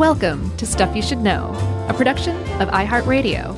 Welcome 0.00 0.56
to 0.56 0.64
Stuff 0.64 0.96
You 0.96 1.02
Should 1.02 1.18
Know, 1.18 1.52
a 1.90 1.92
production 1.92 2.34
of 2.58 2.70
iHeartRadio. 2.70 3.54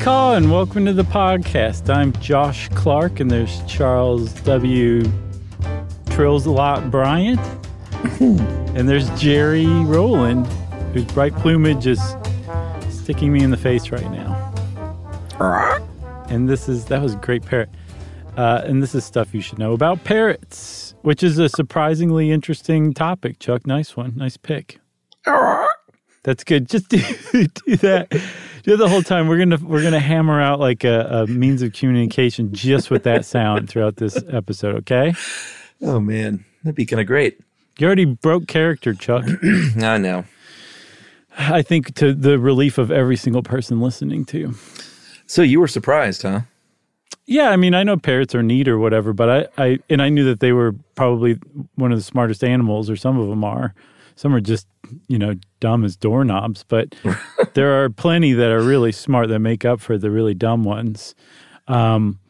Caw 0.00 0.34
and 0.34 0.52
welcome 0.52 0.84
to 0.84 0.92
the 0.92 1.02
podcast. 1.02 1.92
I'm 1.92 2.12
Josh 2.20 2.68
Clark, 2.76 3.18
and 3.18 3.28
there's 3.28 3.60
Charles 3.66 4.32
W. 4.42 5.02
Trills 6.10 6.46
a 6.46 6.52
lot 6.52 6.92
Bryant, 6.92 7.40
and 8.20 8.88
there's 8.88 9.10
Jerry 9.20 9.66
Rowland, 9.66 10.46
whose 10.92 11.06
bright 11.06 11.34
plumage 11.34 11.88
is 11.88 12.00
sticking 12.88 13.32
me 13.32 13.42
in 13.42 13.50
the 13.50 13.56
face 13.56 13.90
right 13.90 14.08
now. 14.12 14.54
And 16.28 16.48
this 16.48 16.68
is 16.68 16.84
that 16.84 17.02
was 17.02 17.14
a 17.14 17.16
great 17.16 17.44
parrot. 17.44 17.68
Uh, 18.36 18.62
and 18.64 18.82
this 18.82 18.94
is 18.94 19.04
stuff 19.04 19.32
you 19.32 19.40
should 19.40 19.58
know 19.58 19.72
about 19.72 20.02
parrots, 20.04 20.94
which 21.02 21.22
is 21.22 21.38
a 21.38 21.48
surprisingly 21.48 22.30
interesting 22.32 22.92
topic. 22.92 23.38
Chuck, 23.38 23.66
nice 23.66 23.96
one, 23.96 24.12
nice 24.16 24.36
pick. 24.36 24.80
That's 26.24 26.42
good. 26.42 26.68
Just 26.68 26.88
do, 26.88 26.98
do 27.32 27.76
that. 27.76 28.10
Do 28.62 28.76
the 28.76 28.88
whole 28.88 29.02
time. 29.02 29.28
We're 29.28 29.38
gonna 29.38 29.58
we're 29.62 29.82
gonna 29.82 30.00
hammer 30.00 30.40
out 30.40 30.58
like 30.58 30.84
a, 30.84 31.06
a 31.22 31.26
means 31.26 31.60
of 31.62 31.74
communication 31.74 32.52
just 32.52 32.90
with 32.90 33.02
that 33.04 33.24
sound 33.26 33.68
throughout 33.68 33.96
this 33.96 34.16
episode. 34.30 34.76
Okay. 34.76 35.14
Oh 35.82 36.00
man, 36.00 36.44
that'd 36.62 36.74
be 36.74 36.86
kind 36.86 37.00
of 37.00 37.06
great. 37.06 37.38
You 37.78 37.86
already 37.86 38.06
broke 38.06 38.46
character, 38.48 38.94
Chuck. 38.94 39.24
I 39.82 39.98
know. 39.98 40.24
I 41.36 41.60
think 41.62 41.94
to 41.96 42.14
the 42.14 42.38
relief 42.38 42.78
of 42.78 42.90
every 42.90 43.16
single 43.16 43.42
person 43.42 43.80
listening 43.80 44.24
to. 44.26 44.38
you. 44.38 44.54
So 45.26 45.42
you 45.42 45.60
were 45.60 45.68
surprised, 45.68 46.22
huh? 46.22 46.42
Yeah, 47.26 47.50
I 47.50 47.56
mean, 47.56 47.74
I 47.74 47.82
know 47.82 47.96
parrots 47.96 48.34
are 48.34 48.42
neat 48.42 48.68
or 48.68 48.78
whatever, 48.78 49.12
but 49.12 49.50
I, 49.58 49.64
I 49.64 49.78
and 49.88 50.02
I 50.02 50.10
knew 50.10 50.24
that 50.24 50.40
they 50.40 50.52
were 50.52 50.74
probably 50.94 51.38
one 51.76 51.90
of 51.90 51.98
the 51.98 52.04
smartest 52.04 52.44
animals, 52.44 52.90
or 52.90 52.96
some 52.96 53.18
of 53.18 53.28
them 53.28 53.44
are. 53.44 53.74
Some 54.16 54.34
are 54.34 54.40
just, 54.40 54.68
you 55.08 55.18
know, 55.18 55.34
dumb 55.58 55.84
as 55.84 55.96
doorknobs, 55.96 56.64
but 56.68 56.94
there 57.54 57.82
are 57.82 57.90
plenty 57.90 58.32
that 58.32 58.50
are 58.50 58.62
really 58.62 58.92
smart 58.92 59.28
that 59.28 59.40
make 59.40 59.64
up 59.64 59.80
for 59.80 59.98
the 59.98 60.10
really 60.10 60.34
dumb 60.34 60.64
ones. 60.64 61.14
Um, 61.66 62.20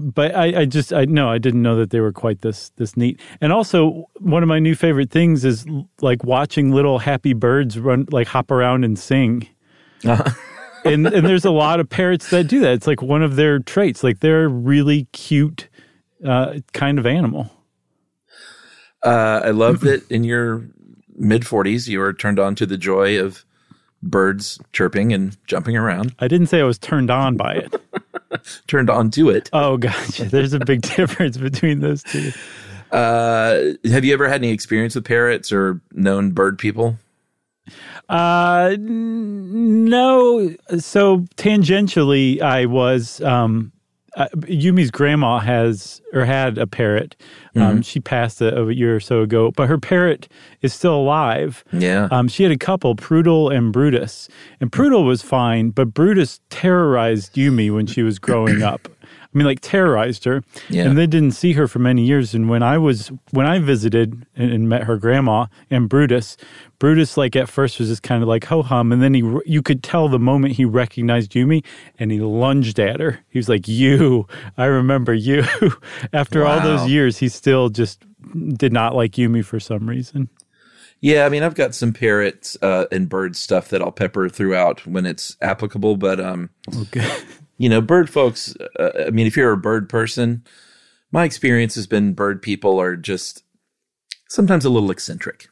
but 0.00 0.34
I, 0.34 0.60
I 0.60 0.64
just 0.64 0.92
I 0.92 1.04
no 1.04 1.28
I 1.28 1.38
didn't 1.38 1.62
know 1.62 1.76
that 1.76 1.90
they 1.90 2.00
were 2.00 2.12
quite 2.12 2.40
this 2.40 2.70
this 2.76 2.96
neat. 2.96 3.20
And 3.40 3.52
also 3.52 4.08
one 4.18 4.42
of 4.42 4.48
my 4.48 4.58
new 4.58 4.74
favorite 4.74 5.10
things 5.10 5.44
is 5.44 5.66
like 6.00 6.24
watching 6.24 6.70
little 6.70 7.00
happy 7.00 7.32
birds 7.32 7.78
run 7.78 8.06
like 8.10 8.28
hop 8.28 8.50
around 8.50 8.84
and 8.84 8.98
sing. 8.98 9.48
And 10.84 11.06
and 11.06 11.26
there's 11.26 11.44
a 11.44 11.50
lot 11.50 11.80
of 11.80 11.88
parrots 11.88 12.30
that 12.30 12.44
do 12.44 12.60
that. 12.60 12.72
It's 12.72 12.86
like 12.86 13.02
one 13.02 13.22
of 13.22 13.36
their 13.36 13.58
traits. 13.58 14.02
Like 14.02 14.20
they're 14.20 14.44
a 14.44 14.48
really 14.48 15.04
cute 15.12 15.68
uh, 16.24 16.60
kind 16.72 16.98
of 16.98 17.06
animal. 17.06 17.50
Uh, 19.02 19.40
I 19.44 19.50
love 19.50 19.80
that 19.80 20.08
in 20.10 20.24
your 20.24 20.66
mid 21.16 21.42
40s 21.42 21.88
you 21.88 22.00
were 22.00 22.12
turned 22.12 22.38
on 22.38 22.54
to 22.56 22.66
the 22.66 22.76
joy 22.76 23.18
of 23.18 23.44
birds 24.02 24.58
chirping 24.72 25.12
and 25.12 25.36
jumping 25.46 25.76
around. 25.76 26.14
I 26.18 26.28
didn't 26.28 26.48
say 26.48 26.60
I 26.60 26.64
was 26.64 26.78
turned 26.78 27.10
on 27.10 27.36
by 27.36 27.54
it. 27.54 27.74
Turned 28.68 28.88
on 28.88 29.10
to 29.10 29.28
it. 29.28 29.50
Oh, 29.52 29.76
gotcha. 29.76 30.24
There's 30.24 30.52
a 30.52 30.60
big 30.60 30.82
difference 30.96 31.36
between 31.36 31.80
those 31.80 32.04
two. 32.04 32.30
Uh, 32.92 33.72
have 33.90 34.04
you 34.04 34.12
ever 34.12 34.28
had 34.28 34.40
any 34.40 34.50
experience 34.50 34.94
with 34.94 35.04
parrots 35.04 35.52
or 35.52 35.80
known 35.92 36.30
bird 36.30 36.56
people? 36.56 36.96
Uh, 38.10 38.76
no. 38.78 40.54
So 40.78 41.18
tangentially, 41.36 42.40
I 42.40 42.66
was. 42.66 43.20
Um, 43.22 43.72
uh, 44.16 44.26
Yumi's 44.38 44.90
grandma 44.90 45.38
has 45.38 46.02
or 46.12 46.24
had 46.24 46.58
a 46.58 46.66
parrot. 46.66 47.14
Um, 47.54 47.80
She 47.80 48.00
passed 48.00 48.40
a, 48.40 48.60
a 48.60 48.72
year 48.72 48.96
or 48.96 49.00
so 49.00 49.22
ago, 49.22 49.52
but 49.52 49.68
her 49.68 49.78
parrot 49.78 50.26
is 50.62 50.74
still 50.74 50.96
alive. 50.96 51.62
Yeah. 51.72 52.08
Um, 52.10 52.26
she 52.26 52.42
had 52.42 52.50
a 52.50 52.58
couple, 52.58 52.96
Prudel 52.96 53.54
and 53.56 53.72
Brutus, 53.72 54.28
and 54.60 54.72
Prudel 54.72 55.06
was 55.06 55.22
fine, 55.22 55.70
but 55.70 55.94
Brutus 55.94 56.40
terrorized 56.50 57.34
Yumi 57.34 57.72
when 57.72 57.86
she 57.86 58.02
was 58.02 58.18
growing 58.18 58.62
up. 58.64 58.88
I 59.32 59.38
mean, 59.38 59.46
like 59.46 59.60
terrorized 59.60 60.24
her, 60.24 60.42
Yeah. 60.68 60.86
and 60.88 60.98
they 60.98 61.06
didn't 61.06 61.32
see 61.32 61.52
her 61.52 61.68
for 61.68 61.78
many 61.78 62.04
years. 62.04 62.34
And 62.34 62.48
when 62.48 62.64
I 62.64 62.78
was 62.78 63.12
when 63.30 63.46
I 63.46 63.60
visited 63.60 64.26
and, 64.34 64.52
and 64.52 64.68
met 64.68 64.82
her 64.84 64.96
grandma 64.96 65.46
and 65.70 65.88
Brutus, 65.88 66.36
Brutus 66.80 67.16
like 67.16 67.36
at 67.36 67.48
first 67.48 67.78
was 67.78 67.88
just 67.88 68.02
kind 68.02 68.22
of 68.24 68.28
like 68.28 68.44
ho 68.44 68.62
hum, 68.62 68.90
and 68.90 69.00
then 69.00 69.14
he 69.14 69.22
you 69.46 69.62
could 69.62 69.84
tell 69.84 70.08
the 70.08 70.18
moment 70.18 70.54
he 70.56 70.64
recognized 70.64 71.30
Yumi, 71.32 71.64
and 71.98 72.10
he 72.10 72.18
lunged 72.20 72.80
at 72.80 72.98
her. 72.98 73.20
He 73.28 73.38
was 73.38 73.48
like, 73.48 73.68
"You, 73.68 74.26
I 74.58 74.64
remember 74.64 75.14
you." 75.14 75.44
After 76.12 76.44
all 76.44 76.60
those 76.60 76.88
years, 76.88 77.18
he 77.18 77.28
still 77.28 77.68
just 77.68 78.02
did 78.56 78.72
not 78.72 78.96
like 78.96 79.12
Yumi 79.12 79.44
for 79.44 79.60
some 79.60 79.88
reason. 79.88 80.28
Yeah, 81.02 81.24
I 81.24 81.30
mean, 81.30 81.42
I've 81.42 81.54
got 81.54 81.74
some 81.74 81.94
parrots 81.94 82.58
uh, 82.60 82.84
and 82.92 83.08
bird 83.08 83.34
stuff 83.34 83.68
that 83.68 83.80
I'll 83.80 83.90
pepper 83.92 84.28
throughout 84.28 84.86
when 84.86 85.06
it's 85.06 85.34
applicable. 85.40 85.96
But 85.96 86.20
um, 86.20 86.50
Okay. 86.82 87.08
You 87.60 87.68
know, 87.68 87.82
bird 87.82 88.08
folks. 88.08 88.54
Uh, 88.78 89.04
I 89.06 89.10
mean, 89.10 89.26
if 89.26 89.36
you're 89.36 89.52
a 89.52 89.56
bird 89.58 89.90
person, 89.90 90.42
my 91.12 91.24
experience 91.24 91.74
has 91.74 91.86
been 91.86 92.14
bird 92.14 92.40
people 92.40 92.80
are 92.80 92.96
just 92.96 93.44
sometimes 94.30 94.64
a 94.64 94.70
little 94.70 94.90
eccentric. 94.90 95.48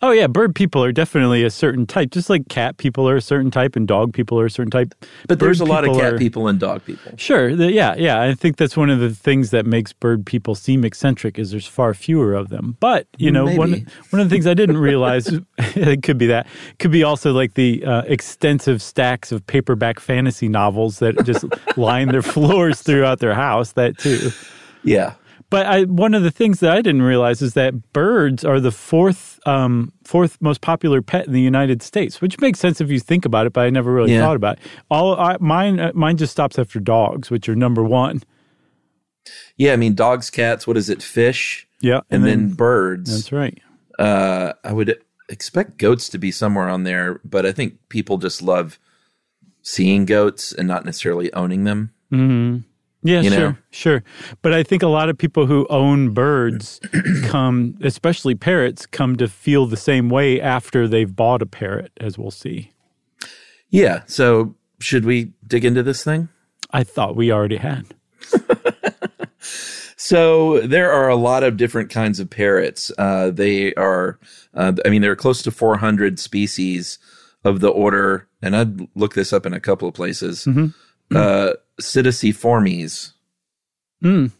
Oh 0.00 0.12
yeah, 0.12 0.28
bird 0.28 0.54
people 0.54 0.84
are 0.84 0.92
definitely 0.92 1.42
a 1.42 1.50
certain 1.50 1.84
type, 1.84 2.10
just 2.12 2.30
like 2.30 2.48
cat 2.48 2.76
people 2.76 3.08
are 3.08 3.16
a 3.16 3.20
certain 3.20 3.50
type 3.50 3.74
and 3.74 3.88
dog 3.88 4.12
people 4.12 4.38
are 4.38 4.46
a 4.46 4.50
certain 4.50 4.70
type. 4.70 4.94
But 5.26 5.40
there's 5.40 5.60
a 5.60 5.64
lot 5.64 5.84
of 5.84 5.96
cat 5.96 6.14
are- 6.14 6.18
people 6.18 6.46
and 6.46 6.60
dog 6.60 6.84
people. 6.84 7.12
Sure, 7.16 7.56
the, 7.56 7.72
yeah, 7.72 7.96
yeah. 7.96 8.22
I 8.22 8.34
think 8.34 8.58
that's 8.58 8.76
one 8.76 8.90
of 8.90 9.00
the 9.00 9.10
things 9.10 9.50
that 9.50 9.66
makes 9.66 9.92
bird 9.92 10.24
people 10.24 10.54
seem 10.54 10.84
eccentric 10.84 11.36
is 11.36 11.50
there's 11.50 11.66
far 11.66 11.94
fewer 11.94 12.34
of 12.34 12.48
them. 12.48 12.76
But 12.78 13.08
you 13.16 13.32
know, 13.32 13.44
one 13.44 13.72
Maybe. 13.72 13.86
one 14.10 14.20
of 14.20 14.28
the 14.28 14.32
things 14.32 14.46
I 14.46 14.54
didn't 14.54 14.78
realize 14.78 15.26
it 15.58 16.04
could 16.04 16.16
be 16.16 16.26
that 16.26 16.46
could 16.78 16.92
be 16.92 17.02
also 17.02 17.32
like 17.32 17.54
the 17.54 17.84
uh, 17.84 18.02
extensive 18.02 18.80
stacks 18.80 19.32
of 19.32 19.44
paperback 19.48 19.98
fantasy 19.98 20.48
novels 20.48 21.00
that 21.00 21.24
just 21.24 21.44
line 21.76 22.08
their 22.08 22.22
floors 22.22 22.82
throughout 22.82 23.18
their 23.18 23.34
house. 23.34 23.72
That 23.72 23.98
too. 23.98 24.30
Yeah. 24.84 25.14
But 25.50 25.64
I, 25.66 25.84
one 25.84 26.12
of 26.12 26.22
the 26.22 26.30
things 26.30 26.60
that 26.60 26.72
I 26.72 26.82
didn't 26.82 27.00
realize 27.02 27.40
is 27.40 27.54
that 27.54 27.92
birds 27.94 28.44
are 28.44 28.60
the 28.60 28.70
fourth 28.70 29.40
um, 29.46 29.92
fourth 30.04 30.36
most 30.42 30.60
popular 30.60 31.00
pet 31.00 31.26
in 31.26 31.32
the 31.32 31.40
United 31.40 31.82
States, 31.82 32.20
which 32.20 32.38
makes 32.38 32.58
sense 32.58 32.80
if 32.82 32.90
you 32.90 33.00
think 33.00 33.24
about 33.24 33.46
it. 33.46 33.54
But 33.54 33.62
I 33.62 33.70
never 33.70 33.90
really 33.92 34.12
Yeah. 34.12 34.20
thought 34.20 34.36
about 34.36 34.58
it. 34.58 34.64
All 34.90 35.18
I, 35.18 35.36
mine 35.40 35.80
uh, 35.80 35.92
mine 35.94 36.18
just 36.18 36.32
stops 36.32 36.58
after 36.58 36.78
dogs, 36.80 37.30
which 37.30 37.48
are 37.48 37.56
number 37.56 37.82
one. 37.82 38.22
Yeah. 39.56 39.72
I 39.72 39.76
mean, 39.76 39.94
dogs, 39.94 40.28
cats, 40.30 40.66
what 40.66 40.76
is 40.76 40.90
it? 40.90 41.02
Fish 41.02 41.66
Yeah, 41.80 42.00
and, 42.10 42.24
then, 42.24 42.50
birds. 42.50 43.10
that's 43.14 43.32
right. 43.32 43.58
Uh, 43.98 44.52
I 44.64 44.72
would 44.72 44.98
expect 45.30 45.78
goats 45.78 46.08
to 46.10 46.18
be 46.18 46.30
somewhere 46.30 46.68
on 46.68 46.84
there, 46.84 47.20
but 47.24 47.44
I 47.46 47.52
think 47.52 47.78
people 47.88 48.18
just 48.18 48.40
love 48.42 48.78
seeing 49.62 50.04
goats 50.06 50.52
and 50.52 50.66
not 50.68 50.84
necessarily 50.84 51.32
owning 51.32 51.64
them. 51.64 51.92
Yeah, 53.08 53.22
You 53.22 53.30
sure, 53.30 53.38
know? 53.52 53.56
sure. 53.70 54.04
But 54.42 54.52
I 54.52 54.62
think 54.62 54.82
a 54.82 54.86
lot 54.88 55.08
of 55.08 55.16
people 55.16 55.46
who 55.46 55.66
own 55.70 56.10
birds 56.12 56.78
come, 57.24 57.74
especially 57.82 58.34
parrots, 58.34 58.84
come 58.84 59.16
to 59.16 59.28
feel 59.28 59.66
the 59.66 59.76
same 59.78 60.10
way 60.10 60.40
after 60.40 60.86
they've 60.86 61.14
bought 61.14 61.40
a 61.40 61.46
parrot, 61.46 61.90
as 61.98 62.18
we'll 62.18 62.30
see. 62.30 62.72
Yeah. 63.70 64.02
So 64.06 64.54
should 64.78 65.04
we 65.06 65.32
dig 65.46 65.64
into 65.64 65.82
this 65.82 66.04
thing? 66.04 66.28
I 66.70 66.84
thought 66.84 67.16
we 67.16 67.32
already 67.32 67.56
had. 67.56 67.86
So 70.00 70.60
there 70.60 70.92
are 70.92 71.08
a 71.08 71.16
lot 71.16 71.42
of 71.42 71.56
different 71.56 71.90
kinds 71.90 72.20
of 72.20 72.30
parrots. 72.30 72.92
Uh, 72.96 73.30
they 73.30 73.74
are, 73.74 74.18
uh, 74.54 74.72
I 74.86 74.90
mean, 74.90 75.02
there 75.02 75.10
are 75.10 75.16
close 75.16 75.42
to 75.42 75.50
400 75.50 76.20
species 76.20 77.00
of 77.44 77.58
the 77.58 77.68
order, 77.68 78.28
and 78.40 78.54
I'd 78.54 78.88
look 78.94 79.14
this 79.14 79.32
up 79.32 79.44
in 79.44 79.52
a 79.52 79.58
couple 79.60 79.88
of 79.88 79.94
places. 79.94 80.46
Uh, 81.12 81.52
Psittaciformes. 81.80 83.12
I 84.04 84.30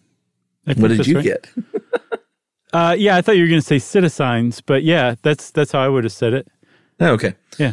What 0.76 0.88
did 0.88 1.06
you 1.06 1.17
right. 1.17 1.25
get? 1.25 1.49
Uh, 2.73 2.94
yeah, 2.99 3.17
I 3.17 3.23
thought 3.23 3.37
you 3.37 3.44
were 3.44 3.49
going 3.49 3.62
to 3.62 3.67
say 3.67 3.79
citizens, 3.79 4.61
but 4.61 4.82
yeah, 4.82 5.14
that's 5.23 5.50
that's 5.50 5.73
how 5.73 5.81
I 5.81 5.88
would 5.88 6.05
have 6.05 6.12
said 6.12 6.35
it. 6.35 6.49
Oh, 7.00 7.12
okay. 7.12 7.35
Yeah. 7.58 7.73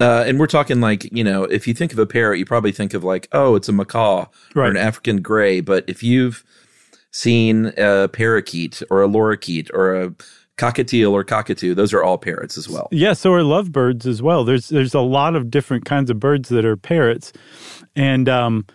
Uh, 0.00 0.24
and 0.26 0.40
we're 0.40 0.48
talking 0.48 0.80
like, 0.80 1.04
you 1.12 1.22
know, 1.22 1.44
if 1.44 1.68
you 1.68 1.74
think 1.74 1.92
of 1.92 2.00
a 2.00 2.06
parrot, 2.06 2.38
you 2.38 2.44
probably 2.44 2.72
think 2.72 2.94
of 2.94 3.04
like, 3.04 3.28
oh, 3.30 3.54
it's 3.54 3.68
a 3.68 3.72
macaw 3.72 4.26
or 4.56 4.64
an 4.64 4.76
African 4.76 5.22
gray. 5.22 5.60
But 5.60 5.84
if 5.86 6.02
you've 6.02 6.42
seen 7.12 7.72
a 7.78 8.08
parakeet 8.08 8.82
or 8.90 9.04
a 9.04 9.08
lorikeet 9.08 9.70
or 9.72 9.94
a 9.94 10.14
cockatiel 10.56 11.12
or 11.12 11.22
cockatoo, 11.22 11.74
those 11.74 11.92
are 11.92 12.02
all 12.02 12.18
parrots 12.18 12.58
as 12.58 12.68
well. 12.68 12.88
Yeah, 12.90 13.12
so 13.12 13.32
are 13.32 13.44
lovebirds 13.44 14.04
as 14.04 14.20
well. 14.20 14.44
There's 14.44 14.68
there's 14.68 14.94
a 14.94 15.00
lot 15.00 15.36
of 15.36 15.48
different 15.48 15.84
kinds 15.84 16.10
of 16.10 16.18
birds 16.18 16.48
that 16.48 16.64
are 16.64 16.76
parrots, 16.76 17.32
and 17.94 18.28
um, 18.28 18.66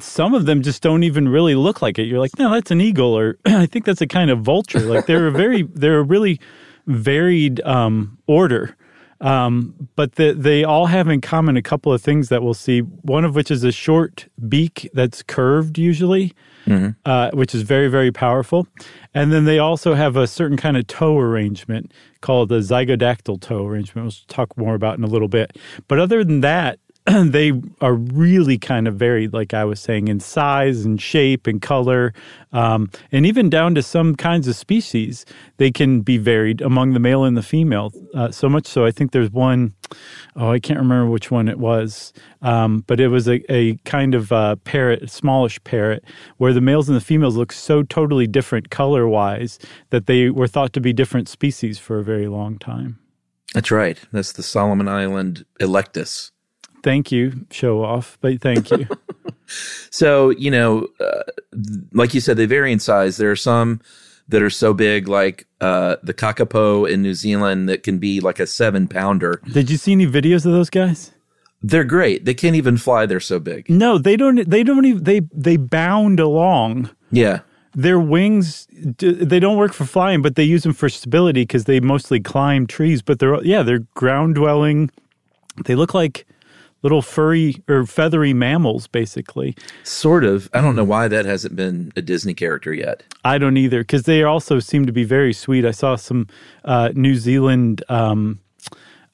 some 0.00 0.34
of 0.34 0.46
them 0.46 0.62
just 0.62 0.82
don't 0.82 1.02
even 1.02 1.28
really 1.28 1.54
look 1.54 1.82
like 1.82 1.98
it. 1.98 2.04
You're 2.04 2.18
like, 2.20 2.38
no, 2.38 2.50
that's 2.50 2.70
an 2.70 2.80
eagle, 2.80 3.16
or 3.16 3.38
I 3.44 3.66
think 3.66 3.84
that's 3.84 4.00
a 4.00 4.06
kind 4.06 4.30
of 4.30 4.40
vulture. 4.40 4.80
Like 4.80 5.06
they're 5.06 5.26
a 5.26 5.32
very 5.32 5.62
they're 5.74 5.98
a 5.98 6.02
really 6.02 6.40
varied 6.86 7.60
um, 7.62 8.18
order. 8.26 8.76
Um, 9.20 9.88
but 9.94 10.16
the, 10.16 10.32
they 10.32 10.64
all 10.64 10.86
have 10.86 11.06
in 11.06 11.20
common 11.20 11.56
a 11.56 11.62
couple 11.62 11.92
of 11.92 12.02
things 12.02 12.28
that 12.28 12.42
we'll 12.42 12.54
see. 12.54 12.80
One 12.80 13.24
of 13.24 13.36
which 13.36 13.52
is 13.52 13.62
a 13.62 13.70
short 13.70 14.26
beak 14.48 14.90
that's 14.94 15.22
curved 15.22 15.78
usually, 15.78 16.32
uh, 17.04 17.30
which 17.32 17.54
is 17.54 17.62
very 17.62 17.88
very 17.88 18.10
powerful. 18.10 18.66
And 19.14 19.32
then 19.32 19.44
they 19.44 19.60
also 19.60 19.94
have 19.94 20.16
a 20.16 20.26
certain 20.26 20.56
kind 20.56 20.76
of 20.76 20.88
toe 20.88 21.18
arrangement 21.18 21.92
called 22.20 22.48
the 22.48 22.58
zygodactyl 22.58 23.40
toe 23.40 23.64
arrangement. 23.66 24.06
We'll 24.06 24.14
talk 24.26 24.56
more 24.56 24.74
about 24.74 24.98
in 24.98 25.04
a 25.04 25.08
little 25.08 25.28
bit. 25.28 25.56
But 25.86 26.00
other 26.00 26.24
than 26.24 26.40
that, 26.40 26.80
they 27.24 27.52
are 27.80 27.94
really 27.94 28.58
kind 28.58 28.86
of 28.86 28.94
varied, 28.94 29.32
like 29.32 29.54
I 29.54 29.64
was 29.64 29.80
saying, 29.80 30.06
in 30.08 30.20
size 30.20 30.84
and 30.84 31.00
shape 31.00 31.48
and 31.48 31.60
color, 31.60 32.14
um, 32.52 32.90
and 33.10 33.26
even 33.26 33.50
down 33.50 33.74
to 33.74 33.82
some 33.82 34.14
kinds 34.14 34.46
of 34.46 34.54
species. 34.54 35.26
They 35.56 35.70
can 35.70 36.00
be 36.00 36.16
varied 36.16 36.60
among 36.60 36.92
the 36.92 37.00
male 37.00 37.24
and 37.24 37.36
the 37.36 37.42
female. 37.42 37.92
Uh, 38.14 38.30
so 38.30 38.48
much 38.48 38.66
so, 38.66 38.84
I 38.84 38.90
think 38.90 39.12
there's 39.12 39.30
one, 39.30 39.74
oh, 40.36 40.50
I 40.50 40.60
can't 40.60 40.78
remember 40.78 41.10
which 41.10 41.30
one 41.30 41.48
it 41.48 41.58
was, 41.58 42.12
um, 42.40 42.84
but 42.86 43.00
it 43.00 43.08
was 43.08 43.28
a, 43.28 43.40
a 43.52 43.76
kind 43.84 44.14
of 44.14 44.30
uh, 44.32 44.56
parrot, 44.56 45.10
smallish 45.10 45.62
parrot, 45.64 46.04
where 46.36 46.52
the 46.52 46.60
males 46.60 46.88
and 46.88 46.96
the 46.96 47.04
females 47.04 47.36
look 47.36 47.52
so 47.52 47.82
totally 47.82 48.26
different 48.26 48.70
color 48.70 49.08
wise 49.08 49.58
that 49.90 50.06
they 50.06 50.30
were 50.30 50.48
thought 50.48 50.72
to 50.72 50.80
be 50.80 50.92
different 50.92 51.28
species 51.28 51.78
for 51.78 51.98
a 51.98 52.04
very 52.04 52.28
long 52.28 52.58
time. 52.58 52.98
That's 53.54 53.70
right. 53.70 53.98
That's 54.12 54.32
the 54.32 54.42
Solomon 54.42 54.88
Island 54.88 55.44
electus. 55.60 56.31
Thank 56.82 57.12
you, 57.12 57.46
show 57.50 57.84
off, 57.84 58.18
but 58.20 58.40
thank 58.40 58.70
you. 58.70 58.86
So, 59.90 60.30
you 60.30 60.50
know, 60.50 60.88
uh, 60.98 61.22
like 61.92 62.14
you 62.14 62.20
said, 62.20 62.36
they 62.36 62.46
vary 62.46 62.72
in 62.72 62.78
size. 62.78 63.18
There 63.18 63.30
are 63.30 63.36
some 63.36 63.80
that 64.28 64.42
are 64.42 64.50
so 64.50 64.72
big, 64.72 65.08
like 65.08 65.46
uh, 65.60 65.96
the 66.02 66.14
kakapo 66.14 66.90
in 66.90 67.02
New 67.02 67.14
Zealand, 67.14 67.68
that 67.68 67.82
can 67.82 67.98
be 67.98 68.20
like 68.20 68.40
a 68.40 68.46
seven 68.46 68.88
pounder. 68.88 69.42
Did 69.52 69.70
you 69.70 69.76
see 69.76 69.92
any 69.92 70.06
videos 70.06 70.46
of 70.46 70.52
those 70.52 70.70
guys? 70.70 71.12
They're 71.62 71.84
great. 71.84 72.24
They 72.24 72.34
can't 72.34 72.56
even 72.56 72.76
fly. 72.76 73.06
They're 73.06 73.20
so 73.20 73.38
big. 73.38 73.68
No, 73.68 73.98
they 73.98 74.16
don't. 74.16 74.48
They 74.48 74.62
don't 74.64 74.84
even. 74.84 75.04
They 75.04 75.20
they 75.32 75.56
bound 75.56 76.18
along. 76.18 76.90
Yeah. 77.10 77.40
Their 77.74 77.98
wings, 77.98 78.66
they 78.70 79.40
don't 79.40 79.56
work 79.56 79.72
for 79.72 79.86
flying, 79.86 80.20
but 80.20 80.34
they 80.34 80.44
use 80.44 80.62
them 80.62 80.74
for 80.74 80.90
stability 80.90 81.42
because 81.42 81.64
they 81.64 81.80
mostly 81.80 82.20
climb 82.20 82.66
trees. 82.66 83.00
But 83.00 83.18
they're 83.18 83.42
yeah, 83.44 83.62
they're 83.62 83.86
ground 83.94 84.34
dwelling. 84.34 84.90
They 85.64 85.74
look 85.74 85.94
like 85.94 86.26
little 86.82 87.02
furry 87.02 87.62
or 87.68 87.86
feathery 87.86 88.32
mammals, 88.32 88.86
basically. 88.86 89.56
Sort 89.84 90.24
of. 90.24 90.48
I 90.52 90.60
don't 90.60 90.76
know 90.76 90.84
why 90.84 91.08
that 91.08 91.24
hasn't 91.24 91.56
been 91.56 91.92
a 91.96 92.02
Disney 92.02 92.34
character 92.34 92.72
yet. 92.72 93.02
I 93.24 93.38
don't 93.38 93.56
either 93.56 93.82
because 93.82 94.02
they 94.02 94.22
also 94.22 94.58
seem 94.58 94.86
to 94.86 94.92
be 94.92 95.04
very 95.04 95.32
sweet. 95.32 95.64
I 95.64 95.70
saw 95.70 95.96
some 95.96 96.26
uh, 96.64 96.90
New 96.94 97.14
Zealand, 97.14 97.82
um, 97.88 98.40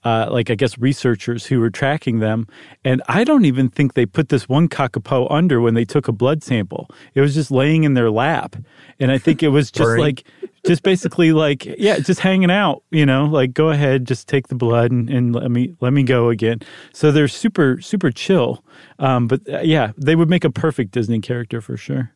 uh, 0.05 0.29
like 0.31 0.51
I 0.51 0.55
guess 0.55 0.79
researchers 0.79 1.47
who 1.47 1.61
were 1.61 1.71
tracking 1.71 2.21
them, 2.21 2.47
and 2.85 3.03
I 3.09 3.25
don't 3.25 3.45
even 3.45 3.69
think 3.69 3.95
they 3.95 4.07
put 4.07 4.29
this 4.29 4.49
one 4.49 4.69
kakapo 4.69 5.27
under 5.31 5.61
when 5.61 5.75
they 5.75 5.85
took 5.85 6.09
a 6.09 6.13
blood 6.13 6.43
sample. 6.43 6.89
It 7.15 7.21
was 7.21 7.35
just 7.35 7.51
laying 7.51 7.85
in 7.85 7.95
their 7.95 8.11
lap, 8.11 8.57
and 9.01 9.11
I 9.11 9.19
think 9.19 9.43
it 9.43 9.49
was 9.49 9.71
just 9.73 9.99
like. 9.99 10.25
Just 10.67 10.83
basically 10.83 11.33
like 11.33 11.65
yeah, 11.65 12.01
just 12.01 12.19
hanging 12.21 12.51
out, 12.51 12.83
you 12.91 13.07
know, 13.07 13.25
like 13.25 13.55
go 13.55 13.71
ahead, 13.71 14.05
just 14.05 14.29
take 14.29 14.49
the 14.49 14.57
blood 14.57 14.91
and, 14.91 15.09
and 15.09 15.35
let 15.35 15.51
me 15.53 15.75
let 15.81 15.93
me 15.93 16.03
go 16.03 16.29
again. 16.29 16.59
So 16.93 17.13
they're 17.13 17.29
super 17.29 17.81
super 17.81 18.11
chill, 18.11 18.63
um, 18.99 19.29
but 19.29 19.41
uh, 19.49 19.61
yeah, 19.61 19.93
they 19.97 20.17
would 20.17 20.29
make 20.29 20.45
a 20.45 20.51
perfect 20.51 20.91
Disney 20.91 21.21
character 21.21 21.61
for 21.61 21.77
sure. 21.77 22.13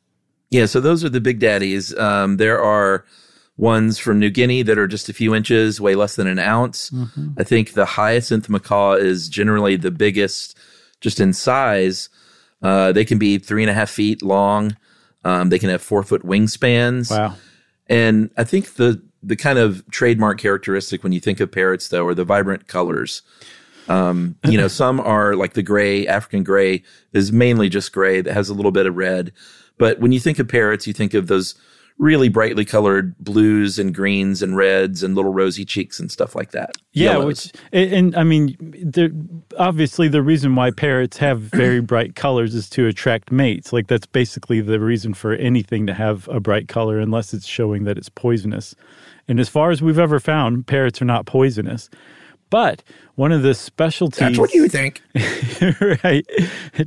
Yeah, 0.50 0.67
so 0.67 0.81
those 0.81 1.02
are 1.02 1.08
the 1.08 1.20
big 1.20 1.38
daddies. 1.38 1.96
Um, 1.96 2.37
there 2.37 2.61
are 2.61 3.06
ones 3.62 3.97
from 3.97 4.19
New 4.19 4.29
Guinea 4.29 4.62
that 4.62 4.76
are 4.76 4.88
just 4.88 5.09
a 5.09 5.12
few 5.12 5.37
inches, 5.37 5.81
weigh 5.81 5.94
less 5.94 6.17
than 6.17 6.26
an 6.26 6.41
ounce. 6.41 6.91
I 7.38 7.44
think 7.44 7.75
the 7.75 7.85
hyacinth 7.85 8.49
macaw 8.49 8.94
is 8.94 9.29
generally 9.29 9.76
the 9.76 9.93
biggest, 9.93 10.59
just 11.00 11.20
in 11.20 11.32
size. 11.32 12.09
Uh, 12.61 12.91
they 12.91 13.05
can 13.05 13.19
be 13.19 13.38
three 13.38 13.62
and 13.62 13.70
a 13.70 13.73
half 13.73 13.88
feet 13.88 14.20
long. 14.20 14.76
Um, 15.25 15.49
they 15.49 15.61
can 15.61 15.70
have 15.70 15.81
four 15.81 16.03
foot 16.03 16.25
wingspans. 16.25 17.12
Wow. 17.12 17.37
And 17.88 18.31
I 18.37 18.43
think 18.43 18.75
the 18.75 19.00
the 19.23 19.37
kind 19.37 19.61
of 19.61 19.88
trademark 19.93 20.41
characteristic 20.41 21.05
when 21.05 21.12
you 21.12 21.20
think 21.20 21.38
of 21.38 21.53
parrots, 21.53 21.87
though, 21.87 22.05
are 22.09 22.14
the 22.14 22.25
vibrant 22.25 22.67
colors. 22.67 23.23
Um, 23.88 24.35
you 24.44 24.59
know, 24.59 24.67
some 24.82 24.99
are 24.99 25.37
like 25.37 25.53
the 25.53 25.62
gray, 25.62 26.09
African 26.09 26.43
gray 26.43 26.82
is 27.12 27.31
mainly 27.31 27.69
just 27.69 27.93
gray 27.93 28.20
that 28.23 28.35
has 28.35 28.49
a 28.49 28.55
little 28.55 28.73
bit 28.73 28.87
of 28.87 28.97
red. 28.97 29.32
But 29.79 30.00
when 30.00 30.11
you 30.11 30.19
think 30.19 30.41
of 30.41 30.49
parrots, 30.49 30.88
you 30.88 30.93
think 30.93 31.14
of 31.14 31.29
those 31.29 31.55
really 31.99 32.29
brightly 32.29 32.65
colored 32.65 33.17
blues 33.19 33.79
and 33.79 33.94
greens 33.94 34.43
and 34.43 34.56
reds 34.56 35.03
and 35.03 35.15
little 35.15 35.33
rosy 35.33 35.65
cheeks 35.65 36.00
and 36.00 36.11
stuff 36.11 36.35
like 36.35 36.50
that. 36.50 36.77
Yeah, 36.93 37.12
Yellows. 37.12 37.27
which 37.27 37.53
and, 37.73 37.93
and 37.93 38.17
I 38.17 38.25
mean, 38.25 39.44
obviously 39.59 40.09
the 40.09 40.23
reason 40.23 40.55
why 40.55 40.71
parrots 40.71 41.19
have 41.19 41.41
very 41.41 41.81
bright 41.81 42.15
colors 42.15 42.55
is 42.55 42.69
to 42.71 42.87
attract 42.87 43.31
mates. 43.31 43.73
Like 43.73 43.87
that's 43.87 44.06
basically 44.06 44.61
the 44.61 44.81
reason 44.81 45.15
for 45.15 45.35
anything 45.35 45.87
to 45.87 45.94
have 45.94 46.29
a 46.29 46.41
bright 46.41 46.69
color, 46.69 46.99
unless 46.99 47.33
it's 47.33 47.47
showing 47.47 47.85
that 47.85 47.97
it's 47.97 48.09
poisonous. 48.09 48.75
And 49.29 49.38
as 49.38 49.49
far 49.49 49.71
as 49.71 49.81
we've 49.81 49.99
ever 49.99 50.19
found, 50.19 50.67
parrots 50.67 51.00
are 51.00 51.06
not 51.06 51.27
poisonous. 51.27 51.88
But 52.50 52.83
one 53.15 53.33
of 53.33 53.43
the 53.43 53.55
specialties. 53.55 54.19
That's 54.19 54.38
what 54.38 54.53
you 54.53 54.69
think. 54.69 55.03
right. 56.05 56.27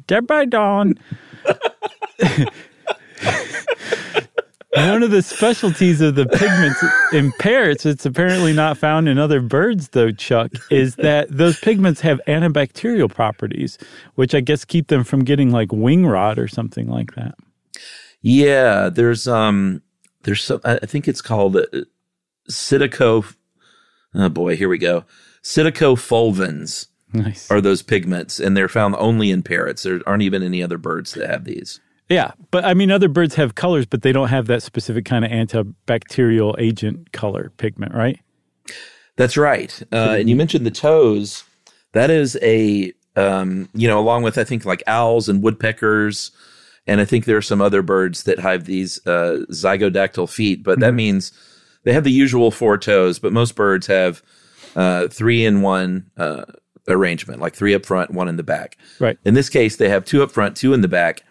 Dead 0.06 0.28
by 0.28 0.46
dawn. 0.46 0.96
One 4.75 5.04
of 5.04 5.12
the 5.12 5.22
specialties 5.22 6.01
of 6.01 6.16
the 6.16 6.25
pigments 6.25 6.83
in 7.13 7.31
parrots, 7.39 7.86
it's 7.86 8.06
apparently 8.06 8.51
not 8.51 8.77
found 8.77 9.07
in 9.07 9.18
other 9.18 9.39
birds, 9.39 9.89
though, 9.89 10.12
Chuck, 10.12 10.51
is 10.69 10.95
that 10.98 11.30
those 11.30 11.60
pigments 11.60 12.01
have 12.01 12.19
antibacterial 12.27 13.10
properties, 13.10 13.77
which 14.16 14.36
I 14.36 14.42
guess 14.42 14.66
keep 14.66 14.88
them 14.88 15.04
from 15.04 15.24
getting 15.24 15.51
like 15.51 15.72
wing 15.72 16.06
rot 16.06 16.38
or 16.38 16.48
something 16.48 16.89
like 16.89 17.16
that. 17.16 17.36
Yeah, 18.22 18.89
there's 18.89 19.27
um, 19.27 19.81
there's 20.24 20.44
some. 20.44 20.60
I 20.66 20.77
think 20.80 21.07
it's 21.07 21.22
called 21.22 21.56
uh, 21.56 21.66
Citico. 22.50 23.33
Oh 24.13 24.30
boy, 24.30 24.56
here 24.57 24.69
we 24.69 24.77
go. 24.77 25.06
Citico 25.42 25.95
Nice. 27.13 27.50
are 27.50 27.62
those 27.62 27.81
pigments, 27.81 28.39
and 28.39 28.57
they're 28.57 28.68
found 28.68 28.95
only 28.98 29.31
in 29.31 29.44
parrots. 29.44 29.83
There 29.83 30.01
aren't 30.06 30.24
even 30.24 30.44
any 30.44 30.62
other 30.62 30.77
birds 30.77 31.13
that 31.13 31.30
have 31.30 31.45
these. 31.45 31.80
Yeah, 32.10 32.31
but 32.52 32.63
I 32.66 32.74
mean, 32.74 32.92
other 32.92 33.07
birds 33.07 33.36
have 33.36 33.56
colors, 33.56 33.86
but 33.86 34.04
they 34.04 34.12
don't 34.12 34.28
have 34.28 34.48
that 34.48 34.62
specific 34.62 35.06
kind 35.06 35.25
of 35.25 35.31
antibacterial 35.31 36.56
agent 36.60 37.12
color 37.12 37.52
pigment, 37.57 37.94
right? 37.94 38.19
That's 39.16 39.38
right. 39.38 39.81
Uh, 39.92 40.18
and 40.19 40.30
you 40.30 40.36
mentioned 40.36 40.66
the 40.66 40.72
toes. 40.72 41.44
That 41.94 42.10
is 42.10 42.38
a, 42.42 42.94
um, 43.16 43.69
you 43.74 43.88
know, 43.88 44.00
along 44.00 44.24
with 44.24 44.38
I 44.38 44.44
think 44.44 44.66
like 44.66 44.84
owls 44.86 45.30
and 45.30 45.42
woodpeckers, 45.42 46.31
and 46.86 47.02
I 47.02 47.06
think 47.06 47.25
there 47.25 47.38
are 47.38 47.42
some 47.42 47.62
other 47.62 47.81
birds 47.81 48.24
that 48.24 48.40
have 48.40 48.66
these 48.66 49.06
uh, 49.08 49.46
zygodactyl 49.50 50.30
feet. 50.30 50.63
But 50.63 50.80
that 50.81 50.94
means 50.94 51.32
they 51.86 51.94
have 51.94 52.03
the 52.03 52.12
usual 52.12 52.51
four 52.51 52.77
toes, 52.77 53.18
but 53.18 53.34
most 53.34 53.56
birds 53.56 53.88
have 53.88 54.22
uh, 54.75 55.08
three 55.08 55.46
in 55.46 55.62
one 55.62 56.12
uh, 56.18 56.44
arrangement, 56.88 57.39
like 57.39 57.56
three 57.56 57.74
up 57.74 57.86
front, 57.86 58.12
one 58.12 58.27
in 58.27 58.36
the 58.36 58.44
back. 58.44 58.77
Right. 59.00 59.18
In 59.25 59.34
this 59.34 59.50
case, 59.50 59.77
they 59.77 59.89
have 59.89 60.06
two 60.06 60.22
up 60.22 60.32
front, 60.32 60.56
two 60.58 60.74
in 60.74 60.82
the 60.82 60.88
back. 60.88 61.24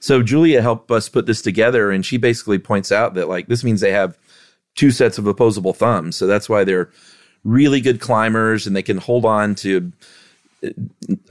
So 0.00 0.22
Julia 0.22 0.62
helped 0.62 0.90
us 0.90 1.08
put 1.08 1.26
this 1.26 1.42
together, 1.42 1.90
and 1.90 2.04
she 2.04 2.16
basically 2.16 2.58
points 2.58 2.90
out 2.90 3.14
that 3.14 3.28
like 3.28 3.46
this 3.46 3.62
means 3.62 3.80
they 3.80 3.92
have 3.92 4.18
two 4.74 4.90
sets 4.90 5.18
of 5.18 5.26
opposable 5.26 5.74
thumbs. 5.74 6.16
So 6.16 6.26
that's 6.26 6.48
why 6.48 6.64
they're 6.64 6.90
really 7.44 7.80
good 7.80 8.00
climbers, 8.00 8.66
and 8.66 8.74
they 8.74 8.82
can 8.82 8.96
hold 8.96 9.24
on 9.24 9.54
to 9.56 9.92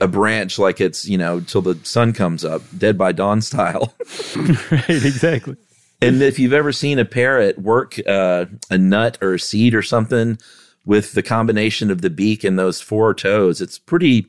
a 0.00 0.08
branch 0.08 0.58
like 0.58 0.80
it's 0.80 1.06
you 1.06 1.16
know 1.16 1.40
till 1.40 1.62
the 1.62 1.78
sun 1.84 2.12
comes 2.12 2.44
up, 2.44 2.62
dead 2.76 2.96
by 2.96 3.12
dawn 3.12 3.40
style. 3.40 3.94
right, 4.36 4.88
exactly. 4.88 5.56
and 6.00 6.22
if 6.22 6.38
you've 6.38 6.52
ever 6.52 6.72
seen 6.72 6.98
a 6.98 7.04
parrot 7.04 7.58
work 7.58 7.98
uh, 8.06 8.46
a 8.70 8.78
nut 8.78 9.18
or 9.20 9.34
a 9.34 9.40
seed 9.40 9.74
or 9.74 9.82
something 9.82 10.38
with 10.84 11.12
the 11.12 11.22
combination 11.22 11.90
of 11.90 12.00
the 12.00 12.10
beak 12.10 12.44
and 12.44 12.58
those 12.58 12.80
four 12.80 13.14
toes, 13.14 13.60
it's 13.60 13.78
pretty. 13.78 14.26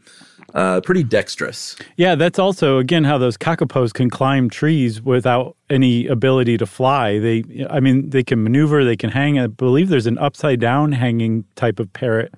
Uh, 0.53 0.81
pretty 0.81 1.03
dexterous. 1.03 1.77
Yeah, 1.95 2.15
that's 2.15 2.37
also 2.37 2.77
again 2.77 3.03
how 3.03 3.17
those 3.17 3.37
kakapos 3.37 3.93
can 3.93 4.09
climb 4.09 4.49
trees 4.49 5.01
without 5.01 5.55
any 5.69 6.07
ability 6.07 6.57
to 6.57 6.65
fly. 6.65 7.19
They, 7.19 7.43
I 7.69 7.79
mean, 7.79 8.09
they 8.09 8.23
can 8.23 8.43
maneuver, 8.43 8.83
they 8.83 8.97
can 8.97 9.09
hang. 9.09 9.39
I 9.39 9.47
believe 9.47 9.89
there's 9.89 10.07
an 10.07 10.17
upside 10.17 10.59
down 10.59 10.91
hanging 10.91 11.45
type 11.55 11.79
of 11.79 11.91
parrot, 11.93 12.33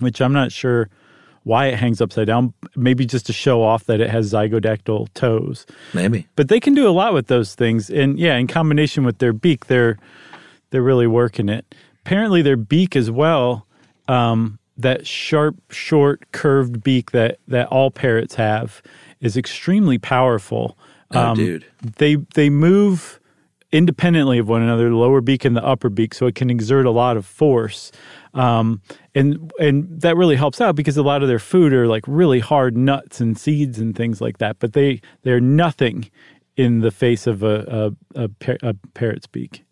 which 0.00 0.20
I'm 0.20 0.32
not 0.32 0.50
sure 0.50 0.88
why 1.44 1.66
it 1.66 1.76
hangs 1.76 2.00
upside 2.00 2.26
down. 2.26 2.52
Maybe 2.74 3.06
just 3.06 3.26
to 3.26 3.32
show 3.32 3.62
off 3.62 3.84
that 3.84 4.00
it 4.00 4.10
has 4.10 4.32
zygodactyl 4.32 5.14
toes. 5.14 5.66
Maybe. 5.94 6.26
But 6.34 6.48
they 6.48 6.58
can 6.58 6.74
do 6.74 6.88
a 6.88 6.90
lot 6.90 7.14
with 7.14 7.28
those 7.28 7.54
things, 7.54 7.88
and 7.90 8.18
yeah, 8.18 8.36
in 8.36 8.48
combination 8.48 9.04
with 9.04 9.18
their 9.18 9.32
beak, 9.32 9.66
they're 9.66 9.98
they're 10.70 10.82
really 10.82 11.06
working 11.06 11.48
it. 11.48 11.74
Apparently, 12.04 12.42
their 12.42 12.56
beak 12.56 12.96
as 12.96 13.08
well. 13.08 13.66
Um, 14.08 14.58
that 14.76 15.06
sharp, 15.06 15.56
short, 15.70 16.30
curved 16.32 16.82
beak 16.82 17.12
that 17.12 17.38
that 17.48 17.68
all 17.68 17.90
parrots 17.90 18.34
have 18.34 18.82
is 19.20 19.36
extremely 19.36 19.98
powerful. 19.98 20.76
Oh, 21.12 21.34
dude. 21.34 21.64
They 21.98 22.16
they 22.34 22.50
move 22.50 23.20
independently 23.72 24.38
of 24.38 24.48
one 24.48 24.62
another, 24.62 24.88
the 24.88 24.96
lower 24.96 25.20
beak 25.20 25.44
and 25.44 25.56
the 25.56 25.64
upper 25.64 25.88
beak, 25.88 26.14
so 26.14 26.26
it 26.26 26.34
can 26.34 26.50
exert 26.50 26.86
a 26.86 26.90
lot 26.90 27.16
of 27.16 27.26
force. 27.26 27.92
Um, 28.34 28.82
and 29.14 29.50
and 29.58 30.00
that 30.00 30.16
really 30.16 30.36
helps 30.36 30.60
out 30.60 30.76
because 30.76 30.96
a 30.96 31.02
lot 31.02 31.22
of 31.22 31.28
their 31.28 31.38
food 31.38 31.72
are 31.72 31.86
like 31.86 32.04
really 32.06 32.40
hard 32.40 32.76
nuts 32.76 33.20
and 33.20 33.38
seeds 33.38 33.78
and 33.78 33.96
things 33.96 34.20
like 34.20 34.38
that. 34.38 34.58
But 34.58 34.72
they 34.72 35.00
they're 35.22 35.40
nothing 35.40 36.10
in 36.56 36.80
the 36.80 36.90
face 36.90 37.26
of 37.26 37.42
a 37.42 37.92
a, 38.14 38.24
a, 38.24 38.28
par- 38.28 38.58
a 38.62 38.74
parrot's 38.94 39.26
beak. 39.26 39.64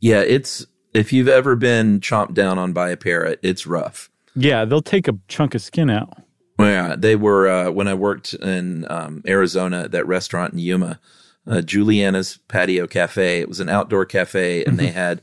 Yeah, 0.00 0.20
it's 0.20 0.66
if 0.94 1.12
you've 1.12 1.28
ever 1.28 1.56
been 1.56 2.00
chomped 2.00 2.34
down 2.34 2.58
on 2.58 2.72
by 2.72 2.90
a 2.90 2.96
parrot, 2.96 3.40
it's 3.42 3.66
rough. 3.66 4.10
Yeah, 4.36 4.64
they'll 4.64 4.82
take 4.82 5.08
a 5.08 5.18
chunk 5.28 5.54
of 5.54 5.62
skin 5.62 5.90
out. 5.90 6.22
Well, 6.58 6.70
yeah, 6.70 6.96
they 6.96 7.16
were 7.16 7.48
uh, 7.48 7.70
when 7.70 7.88
I 7.88 7.94
worked 7.94 8.34
in 8.34 8.86
um, 8.90 9.22
Arizona 9.26 9.84
at 9.84 9.92
that 9.92 10.06
restaurant 10.06 10.52
in 10.52 10.58
Yuma, 10.58 11.00
uh, 11.46 11.60
Juliana's 11.60 12.38
Patio 12.48 12.86
Cafe. 12.86 13.40
It 13.40 13.48
was 13.48 13.60
an 13.60 13.68
outdoor 13.68 14.04
cafe, 14.04 14.64
and 14.64 14.78
they 14.78 14.88
had 14.88 15.22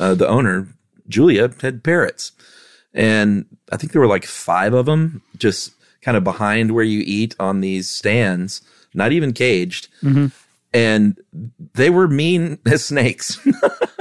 uh, 0.00 0.14
the 0.14 0.28
owner 0.28 0.68
Julia 1.08 1.50
had 1.60 1.84
parrots, 1.84 2.32
and 2.94 3.46
I 3.70 3.76
think 3.76 3.92
there 3.92 4.00
were 4.00 4.08
like 4.08 4.24
five 4.24 4.74
of 4.74 4.86
them 4.86 5.22
just 5.38 5.72
kind 6.00 6.16
of 6.16 6.24
behind 6.24 6.72
where 6.72 6.84
you 6.84 7.02
eat 7.06 7.34
on 7.38 7.60
these 7.60 7.88
stands, 7.88 8.60
not 8.92 9.12
even 9.12 9.32
caged, 9.32 9.88
and 10.74 11.16
they 11.74 11.90
were 11.90 12.08
mean 12.08 12.58
as 12.66 12.84
snakes. 12.84 13.38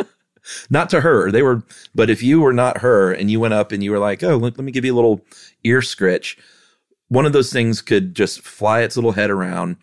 not 0.69 0.89
to 0.89 1.01
her. 1.01 1.31
They 1.31 1.41
were, 1.41 1.63
but 1.95 2.09
if 2.09 2.23
you 2.23 2.41
were 2.41 2.53
not 2.53 2.79
her 2.79 3.11
and 3.11 3.29
you 3.29 3.39
went 3.39 3.53
up 3.53 3.71
and 3.71 3.83
you 3.83 3.91
were 3.91 3.99
like, 3.99 4.23
oh, 4.23 4.37
let, 4.37 4.57
let 4.57 4.63
me 4.65 4.71
give 4.71 4.85
you 4.85 4.93
a 4.93 4.95
little 4.95 5.21
ear 5.63 5.81
scritch, 5.81 6.37
one 7.09 7.25
of 7.25 7.33
those 7.33 7.51
things 7.51 7.81
could 7.81 8.15
just 8.15 8.41
fly 8.41 8.81
its 8.81 8.95
little 8.95 9.11
head 9.13 9.29
around 9.29 9.77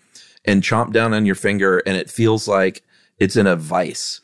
and 0.44 0.62
chomp 0.62 0.92
down 0.92 1.12
on 1.14 1.26
your 1.26 1.34
finger, 1.34 1.78
and 1.86 1.96
it 1.96 2.08
feels 2.10 2.48
like 2.48 2.82
it's 3.18 3.36
in 3.36 3.46
a 3.46 3.54
vice, 3.56 4.20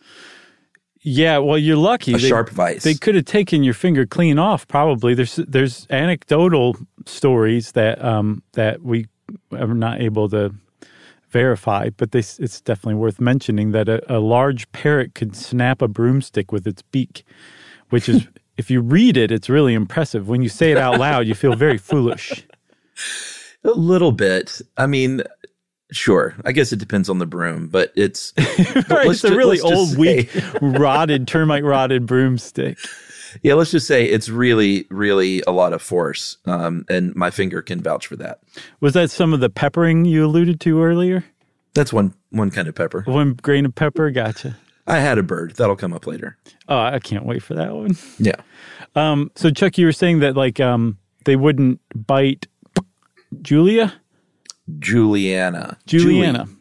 Yeah, 1.02 1.38
well, 1.38 1.58
you're 1.58 1.76
lucky. 1.76 2.14
a 2.14 2.18
They- 2.18 2.28
sharp 2.28 2.48
vice. 2.48 2.82
They 2.82 2.94
could 2.94 3.14
have 3.14 3.26
taken 3.26 3.62
your 3.62 3.74
finger 3.74 4.06
clean 4.06 4.38
off. 4.38 4.66
Probably 4.68 5.12
there's 5.14 5.36
there's 5.36 5.86
anecdotal 5.90 6.76
stories 7.04 7.72
that 7.72 8.02
um, 8.02 8.42
that 8.52 8.82
we 8.82 9.06
are 9.52 9.66
not 9.74 10.00
able 10.00 10.28
to 10.30 10.54
verify, 11.34 11.90
but 11.96 12.12
they, 12.12 12.20
it's 12.20 12.60
definitely 12.60 12.94
worth 12.94 13.20
mentioning 13.20 13.72
that 13.72 13.88
a, 13.88 13.98
a 14.08 14.20
large 14.20 14.70
parrot 14.70 15.16
could 15.16 15.34
snap 15.34 15.82
a 15.82 15.88
broomstick 15.88 16.52
with 16.52 16.64
its 16.64 16.80
beak, 16.80 17.24
which 17.90 18.08
is 18.08 18.28
if 18.56 18.70
you 18.70 18.80
read 18.80 19.16
it, 19.16 19.32
it's 19.32 19.50
really 19.50 19.74
impressive. 19.74 20.28
When 20.28 20.42
you 20.42 20.48
say 20.48 20.70
it 20.70 20.78
out 20.78 21.00
loud, 21.00 21.26
you 21.26 21.34
feel 21.34 21.56
very 21.56 21.76
foolish. 21.76 22.46
a 23.64 23.70
little 23.70 24.12
bit. 24.12 24.60
I 24.76 24.86
mean, 24.86 25.24
sure. 25.90 26.36
I 26.44 26.52
guess 26.52 26.72
it 26.72 26.78
depends 26.78 27.08
on 27.08 27.18
the 27.18 27.26
broom, 27.26 27.66
but 27.66 27.92
it's 27.96 28.32
Right, 28.38 29.06
it's 29.10 29.24
a 29.24 29.30
ju- 29.30 29.36
really 29.36 29.60
old, 29.60 29.98
weak, 29.98 30.30
rotted, 30.62 31.26
termite 31.26 31.64
rotted 31.64 32.06
broomstick. 32.06 32.78
Yeah, 33.42 33.54
let's 33.54 33.70
just 33.70 33.86
say 33.86 34.04
it's 34.04 34.28
really, 34.28 34.86
really 34.90 35.42
a 35.46 35.52
lot 35.52 35.72
of 35.72 35.82
force, 35.82 36.38
um, 36.46 36.84
and 36.88 37.14
my 37.14 37.30
finger 37.30 37.62
can 37.62 37.80
vouch 37.82 38.06
for 38.06 38.16
that. 38.16 38.40
Was 38.80 38.94
that 38.94 39.10
some 39.10 39.32
of 39.32 39.40
the 39.40 39.50
peppering 39.50 40.04
you 40.04 40.24
alluded 40.24 40.60
to 40.60 40.82
earlier? 40.82 41.24
That's 41.74 41.92
one 41.92 42.14
one 42.30 42.50
kind 42.50 42.68
of 42.68 42.74
pepper. 42.74 43.02
One 43.06 43.34
grain 43.34 43.66
of 43.66 43.74
pepper, 43.74 44.10
gotcha. 44.10 44.56
I 44.86 44.98
had 44.98 45.18
a 45.18 45.22
bird 45.22 45.54
that'll 45.56 45.76
come 45.76 45.92
up 45.94 46.06
later. 46.06 46.36
Oh, 46.68 46.78
I 46.78 46.98
can't 46.98 47.24
wait 47.24 47.42
for 47.42 47.54
that 47.54 47.74
one. 47.74 47.96
Yeah, 48.18 48.36
Um, 48.94 49.30
so 49.34 49.50
Chuck, 49.50 49.78
you 49.78 49.86
were 49.86 49.92
saying 49.92 50.20
that 50.20 50.36
like 50.36 50.60
um, 50.60 50.98
they 51.24 51.36
wouldn't 51.36 51.80
bite 51.94 52.46
Julia, 53.42 53.94
Juliana, 54.78 55.78
Juliana, 55.86 56.44
Julie, 56.46 56.56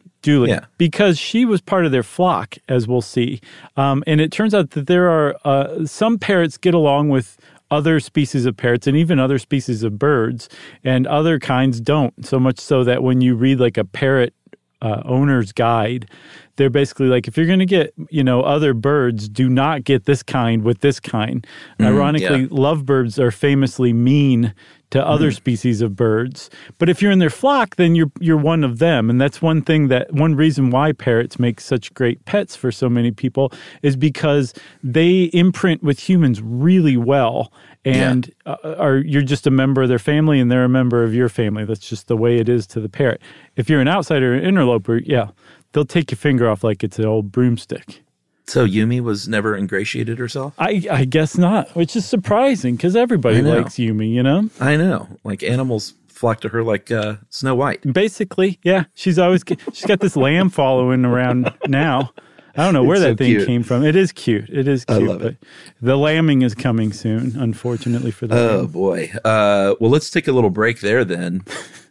Yeah. 0.48 0.64
because 0.78 1.18
she 1.18 1.44
was 1.44 1.60
part 1.60 1.86
of 1.86 1.92
their 1.92 2.02
flock, 2.02 2.56
as 2.68 2.88
we'll 2.88 3.02
see. 3.02 3.40
Um, 3.76 4.02
and 4.06 4.20
it 4.20 4.32
turns 4.32 4.54
out 4.54 4.70
that 4.70 4.86
there 4.86 5.10
are 5.10 5.36
uh, 5.44 5.86
some 5.86 6.18
parrots 6.18 6.56
get 6.56 6.74
along 6.74 7.10
with 7.10 7.36
other 7.70 7.98
species 8.00 8.46
of 8.46 8.56
parrots 8.56 8.86
and 8.86 8.96
even 8.96 9.18
other 9.18 9.38
species 9.38 9.82
of 9.82 9.98
birds, 9.98 10.48
and 10.84 11.06
other 11.06 11.38
kinds 11.38 11.80
don't. 11.80 12.24
So 12.24 12.38
much 12.38 12.58
so 12.60 12.84
that 12.84 13.02
when 13.02 13.20
you 13.20 13.34
read 13.34 13.58
like 13.58 13.76
a 13.76 13.84
parrot 13.84 14.34
uh, 14.82 15.02
owner's 15.04 15.52
guide, 15.52 16.08
they're 16.56 16.70
basically 16.70 17.06
like, 17.06 17.26
if 17.28 17.36
you're 17.36 17.46
going 17.46 17.58
to 17.58 17.66
get, 17.66 17.92
you 18.10 18.22
know, 18.22 18.42
other 18.42 18.74
birds, 18.74 19.28
do 19.28 19.48
not 19.48 19.84
get 19.84 20.04
this 20.04 20.22
kind 20.22 20.62
with 20.62 20.80
this 20.80 21.00
kind. 21.00 21.46
Ironically, 21.80 22.42
yeah. 22.42 22.48
lovebirds 22.50 23.18
are 23.18 23.30
famously 23.30 23.92
mean 23.92 24.54
to 24.94 25.04
other 25.04 25.32
species 25.32 25.80
of 25.80 25.96
birds. 25.96 26.48
But 26.78 26.88
if 26.88 27.02
you're 27.02 27.10
in 27.10 27.18
their 27.18 27.28
flock, 27.28 27.74
then 27.74 27.96
you're 27.96 28.12
you're 28.20 28.36
one 28.36 28.62
of 28.62 28.78
them, 28.78 29.10
and 29.10 29.20
that's 29.20 29.42
one 29.42 29.60
thing 29.60 29.88
that 29.88 30.12
one 30.12 30.36
reason 30.36 30.70
why 30.70 30.92
parrots 30.92 31.36
make 31.36 31.60
such 31.60 31.92
great 31.94 32.24
pets 32.26 32.54
for 32.54 32.70
so 32.70 32.88
many 32.88 33.10
people 33.10 33.52
is 33.82 33.96
because 33.96 34.54
they 34.84 35.24
imprint 35.32 35.82
with 35.82 36.08
humans 36.08 36.40
really 36.40 36.96
well. 36.96 37.52
And 37.84 38.32
uh, 38.46 38.56
are 38.78 38.98
you're 38.98 39.20
just 39.20 39.48
a 39.48 39.50
member 39.50 39.82
of 39.82 39.88
their 39.88 39.98
family, 39.98 40.38
and 40.38 40.50
they're 40.50 40.64
a 40.64 40.68
member 40.68 41.02
of 41.02 41.12
your 41.12 41.28
family. 41.28 41.64
That's 41.64 41.88
just 41.88 42.06
the 42.06 42.16
way 42.16 42.38
it 42.38 42.48
is 42.48 42.64
to 42.68 42.80
the 42.80 42.88
parrot. 42.88 43.20
If 43.56 43.68
you're 43.68 43.80
an 43.80 43.88
outsider, 43.88 44.32
an 44.32 44.44
interloper, 44.44 44.98
yeah, 44.98 45.30
they'll 45.74 45.84
take 45.84 46.10
your 46.10 46.16
finger 46.16 46.48
off 46.48 46.64
like 46.64 46.82
it's 46.82 46.98
an 46.98 47.04
old 47.04 47.30
broomstick. 47.30 48.00
So 48.46 48.66
Yumi 48.66 49.00
was 49.00 49.28
never 49.28 49.56
ingratiated 49.56 50.18
herself. 50.18 50.54
I, 50.58 50.86
I 50.90 51.04
guess 51.04 51.36
not, 51.38 51.74
which 51.76 51.94
is 51.96 52.04
surprising 52.06 52.76
because 52.76 52.94
everybody 52.96 53.40
likes 53.42 53.74
Yumi, 53.74 54.10
you 54.10 54.22
know? 54.22 54.48
I 54.60 54.76
know, 54.76 55.08
like 55.24 55.42
animals 55.42 55.94
flock 56.08 56.40
to 56.42 56.48
her 56.50 56.62
like 56.62 56.90
uh, 56.90 57.16
Snow 57.30 57.54
White. 57.54 57.90
Basically, 57.92 58.58
yeah. 58.62 58.84
She's 58.94 59.18
always 59.18 59.42
she's 59.72 59.86
got 59.86 60.00
this 60.00 60.14
lamb 60.16 60.48
following 60.50 61.04
around 61.04 61.52
now. 61.66 62.12
I 62.56 62.64
don't 62.64 62.72
know 62.74 62.84
where 62.84 62.96
It's 62.96 63.02
that 63.04 63.10
so 63.12 63.16
thing 63.16 63.30
cute. 63.30 63.46
came 63.46 63.62
from. 63.64 63.82
It 63.84 63.96
is 63.96 64.12
cute. 64.12 64.48
It 64.50 64.68
is 64.68 64.84
I 64.88 64.98
cute. 64.98 65.08
love 65.08 65.22
it. 65.22 65.36
the 65.82 65.96
lambing 65.96 66.42
is 66.42 66.54
coming 66.54 66.92
soon, 66.92 67.34
unfortunately 67.36 68.10
for 68.12 68.26
the 68.28 68.38
Oh 68.38 68.56
lamb. 68.58 68.66
boy. 68.68 69.10
Uh, 69.24 69.74
well, 69.80 69.90
let's 69.90 70.08
take 70.10 70.28
a 70.28 70.32
little 70.32 70.50
break 70.50 70.80
there 70.80 71.04
then, 71.04 71.42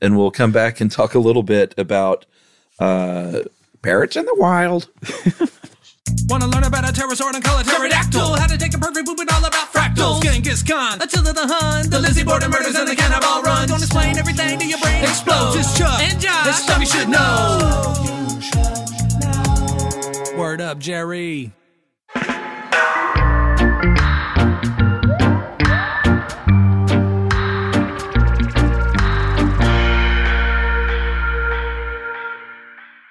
and 0.01 0.17
we'll 0.17 0.31
come 0.31 0.51
back 0.53 0.79
and 0.79 0.89
talk 0.91 1.15
a 1.15 1.19
little 1.19 1.43
bit 1.43 1.73
about 1.77 2.25
uh, 2.79 3.39
parrots 3.83 4.15
in 4.15 4.25
the 4.25 4.35
wild. 4.35 4.89
Wanna 6.29 6.47
learn 6.47 6.63
about 6.63 6.89
a 6.89 6.93
pterosaur 6.93 7.33
and 7.33 7.43
call 7.43 7.59
it 7.59 7.65
pterodactyl? 7.67 8.35
How 8.35 8.47
to 8.47 8.57
take 8.57 8.73
a 8.73 8.77
perfect 8.79 9.05
poop 9.05 9.19
and 9.19 9.29
all 9.29 9.45
about 9.45 9.71
fractals. 9.71 10.23
Genghis 10.23 10.63
Khan, 10.63 11.01
Attila 11.01 11.33
the 11.33 11.45
Hun, 11.45 11.89
the 11.89 11.99
Lizzie 11.99 12.23
Borden 12.23 12.49
murders 12.49 12.75
and 12.75 12.87
the 12.87 12.95
cannibal 12.95 13.41
runs. 13.43 13.69
Gonna 13.69 13.83
explain 13.83 14.17
everything 14.17 14.57
to 14.57 14.65
your 14.65 14.79
brain 14.79 15.03
explodes. 15.03 15.55
Just 15.55 15.77
Chuck 15.77 16.01
and 16.01 16.19
Josh. 16.19 16.47
It's 16.47 16.63
stuff 16.63 16.79
you 16.79 16.87
should 16.87 17.09
know. 17.09 17.93
Word 20.37 20.61
up, 20.61 20.79
Jerry. 20.79 21.53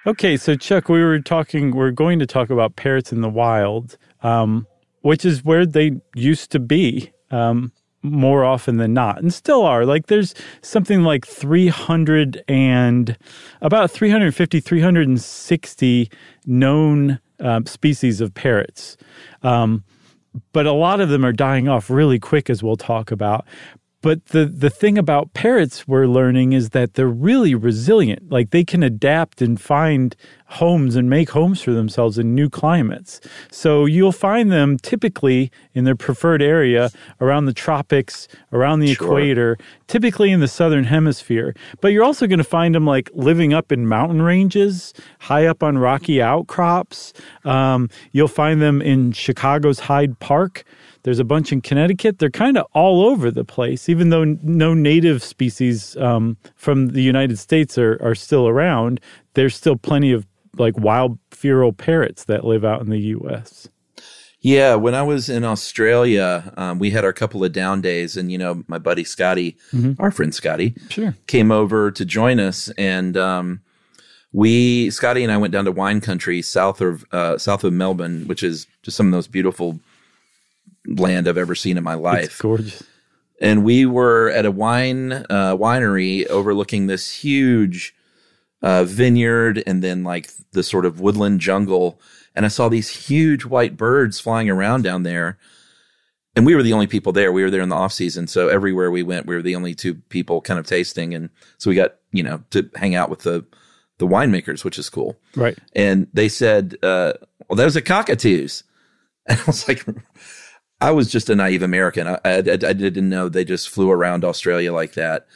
Okay, 0.04 0.36
so 0.36 0.56
Chuck, 0.56 0.88
we 0.88 1.00
were 1.00 1.20
talking. 1.20 1.70
We're 1.70 1.92
going 1.92 2.18
to 2.18 2.26
talk 2.26 2.50
about 2.50 2.74
parrots 2.74 3.12
in 3.12 3.20
the 3.20 3.28
wild, 3.28 3.96
um, 4.24 4.66
which 5.02 5.24
is 5.24 5.44
where 5.44 5.64
they 5.64 5.92
used 6.16 6.50
to 6.50 6.58
be 6.58 7.12
um, 7.30 7.70
more 8.02 8.44
often 8.44 8.78
than 8.78 8.92
not, 8.92 9.22
and 9.22 9.32
still 9.32 9.62
are. 9.62 9.86
Like 9.86 10.08
there's 10.08 10.34
something 10.60 11.04
like 11.04 11.24
300 11.24 12.42
and 12.48 13.16
about 13.60 13.92
350, 13.92 14.58
360 14.58 16.10
known 16.46 17.20
um, 17.38 17.64
species 17.66 18.20
of 18.20 18.34
parrots. 18.34 18.96
Um, 19.44 19.84
but 20.52 20.66
a 20.66 20.72
lot 20.72 21.00
of 21.00 21.10
them 21.10 21.24
are 21.24 21.32
dying 21.32 21.68
off 21.68 21.90
really 21.90 22.18
quick, 22.18 22.50
as 22.50 22.60
we'll 22.60 22.76
talk 22.76 23.12
about. 23.12 23.46
But 24.02 24.26
the 24.26 24.44
the 24.46 24.68
thing 24.70 24.98
about 24.98 25.32
parrots 25.32 25.88
we're 25.88 26.06
learning 26.06 26.52
is 26.52 26.70
that 26.70 26.94
they're 26.94 27.06
really 27.08 27.54
resilient. 27.54 28.30
Like 28.30 28.50
they 28.50 28.64
can 28.64 28.82
adapt 28.82 29.40
and 29.40 29.60
find 29.60 30.14
homes 30.46 30.96
and 30.96 31.08
make 31.08 31.30
homes 31.30 31.62
for 31.62 31.70
themselves 31.72 32.18
in 32.18 32.34
new 32.34 32.50
climates. 32.50 33.20
So 33.50 33.86
you'll 33.86 34.12
find 34.12 34.52
them 34.52 34.76
typically 34.76 35.50
in 35.72 35.84
their 35.84 35.96
preferred 35.96 36.42
area 36.42 36.90
around 37.22 37.46
the 37.46 37.54
tropics, 37.54 38.28
around 38.52 38.80
the 38.80 38.92
Sure. 38.92 39.06
equator, 39.06 39.56
typically 39.86 40.30
in 40.30 40.40
the 40.40 40.48
southern 40.48 40.84
hemisphere. 40.84 41.54
But 41.80 41.88
you're 41.92 42.04
also 42.04 42.26
going 42.26 42.38
to 42.38 42.44
find 42.44 42.74
them 42.74 42.84
like 42.84 43.08
living 43.14 43.54
up 43.54 43.72
in 43.72 43.88
mountain 43.88 44.20
ranges, 44.20 44.92
high 45.20 45.46
up 45.46 45.62
on 45.62 45.78
rocky 45.78 46.20
outcrops. 46.20 47.14
Um, 47.44 47.88
you'll 48.12 48.28
find 48.28 48.60
them 48.60 48.82
in 48.82 49.12
Chicago's 49.12 49.80
Hyde 49.80 50.18
Park. 50.18 50.64
There's 51.04 51.18
a 51.18 51.24
bunch 51.24 51.50
in 51.52 51.60
Connecticut. 51.60 52.18
They're 52.18 52.30
kind 52.30 52.56
of 52.56 52.66
all 52.74 53.04
over 53.04 53.30
the 53.30 53.44
place, 53.44 53.88
even 53.88 54.10
though 54.10 54.24
no 54.42 54.72
native 54.72 55.22
species 55.22 55.96
um, 55.96 56.36
from 56.54 56.88
the 56.88 57.02
United 57.02 57.38
States 57.38 57.76
are, 57.76 57.98
are 58.02 58.14
still 58.14 58.46
around. 58.46 59.00
There's 59.34 59.56
still 59.56 59.76
plenty 59.76 60.12
of 60.12 60.26
like 60.58 60.78
wild 60.78 61.18
feral 61.30 61.72
parrots 61.72 62.24
that 62.26 62.44
live 62.44 62.64
out 62.64 62.82
in 62.82 62.90
the 62.90 63.00
U.S. 63.00 63.68
Yeah, 64.40 64.74
when 64.74 64.94
I 64.94 65.02
was 65.02 65.28
in 65.28 65.44
Australia, 65.44 66.52
um, 66.56 66.78
we 66.78 66.90
had 66.90 67.04
our 67.04 67.12
couple 67.12 67.44
of 67.44 67.52
down 67.52 67.80
days, 67.80 68.16
and 68.16 68.30
you 68.30 68.38
know, 68.38 68.62
my 68.68 68.78
buddy 68.78 69.04
Scotty, 69.04 69.56
our 69.98 70.10
friend 70.10 70.34
Scotty, 70.34 70.74
Sure. 70.88 71.14
came 71.26 71.50
over 71.52 71.90
to 71.92 72.04
join 72.04 72.38
us, 72.40 72.68
and 72.76 73.16
um, 73.16 73.60
we 74.32 74.90
Scotty 74.90 75.22
and 75.22 75.32
I 75.32 75.36
went 75.36 75.52
down 75.52 75.64
to 75.66 75.72
wine 75.72 76.00
country 76.00 76.42
south 76.42 76.80
of 76.80 77.04
uh, 77.12 77.38
south 77.38 77.64
of 77.64 77.72
Melbourne, 77.72 78.26
which 78.26 78.42
is 78.42 78.66
just 78.82 78.96
some 78.96 79.06
of 79.06 79.12
those 79.12 79.28
beautiful 79.28 79.78
land 80.86 81.28
I've 81.28 81.38
ever 81.38 81.54
seen 81.54 81.76
in 81.76 81.84
my 81.84 81.94
life. 81.94 82.24
It's 82.24 82.40
gorgeous. 82.40 82.82
and 83.40 83.64
we 83.64 83.86
were 83.86 84.30
at 84.30 84.46
a 84.46 84.50
wine 84.50 85.12
uh, 85.12 85.56
winery 85.56 86.26
overlooking 86.26 86.86
this 86.86 87.12
huge 87.12 87.94
uh, 88.62 88.84
vineyard 88.84 89.62
and 89.66 89.82
then 89.82 90.04
like 90.04 90.30
the 90.52 90.62
sort 90.62 90.86
of 90.86 91.00
woodland 91.00 91.40
jungle. 91.40 92.00
And 92.34 92.44
i 92.46 92.48
saw 92.48 92.68
these 92.68 92.88
huge 93.08 93.44
white 93.44 93.76
birds 93.76 94.18
flying 94.20 94.48
around 94.48 94.82
down 94.82 95.02
there. 95.02 95.38
And 96.34 96.46
we 96.46 96.54
were 96.54 96.62
the 96.62 96.72
only 96.72 96.86
people 96.86 97.12
there. 97.12 97.30
We 97.30 97.42
were 97.42 97.50
there 97.50 97.60
in 97.60 97.68
the 97.68 97.76
off 97.76 97.92
season. 97.92 98.26
So 98.26 98.48
everywhere 98.48 98.90
we 98.90 99.02
went 99.02 99.26
we 99.26 99.34
were 99.34 99.42
the 99.42 99.56
only 99.56 99.74
two 99.74 99.94
people 99.94 100.40
kind 100.40 100.58
of 100.58 100.66
tasting. 100.66 101.12
And 101.14 101.28
so 101.58 101.68
we 101.70 101.76
got 101.76 101.96
you 102.12 102.22
know 102.22 102.42
to 102.50 102.70
hang 102.76 102.94
out 102.94 103.10
with 103.10 103.20
the 103.20 103.44
the 103.98 104.06
winemakers 104.06 104.64
which 104.64 104.78
is 104.78 104.88
cool. 104.88 105.18
Right. 105.36 105.58
and 105.76 106.06
they 106.12 106.28
said, 106.28 106.76
uh, 106.82 107.12
"Well, 107.48 107.56
those 107.56 107.76
are 107.76 107.80
cockatoos," 107.82 108.64
and 109.26 109.38
I 109.38 109.44
was 109.44 109.68
like, 109.68 109.84
"I 110.82 110.90
was 110.90 111.10
just 111.10 111.30
a 111.30 111.36
naive 111.36 111.62
American. 111.62 112.06
I, 112.06 112.18
I, 112.24 112.38
I 112.38 112.72
didn't 112.72 113.08
know 113.08 113.28
they 113.28 113.44
just 113.44 113.68
flew 113.68 113.90
around 113.90 114.24
Australia 114.24 114.72
like 114.72 114.94
that." 114.94 115.26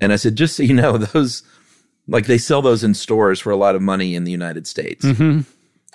And 0.00 0.12
I 0.12 0.16
said, 0.16 0.36
"Just 0.36 0.56
so 0.56 0.62
you 0.62 0.74
know, 0.74 0.98
those 0.98 1.42
like 2.06 2.26
they 2.26 2.38
sell 2.38 2.62
those 2.62 2.84
in 2.84 2.94
stores 2.94 3.40
for 3.40 3.50
a 3.50 3.56
lot 3.56 3.74
of 3.74 3.82
money 3.82 4.14
in 4.14 4.24
the 4.24 4.32
United 4.32 4.66
States." 4.66 5.04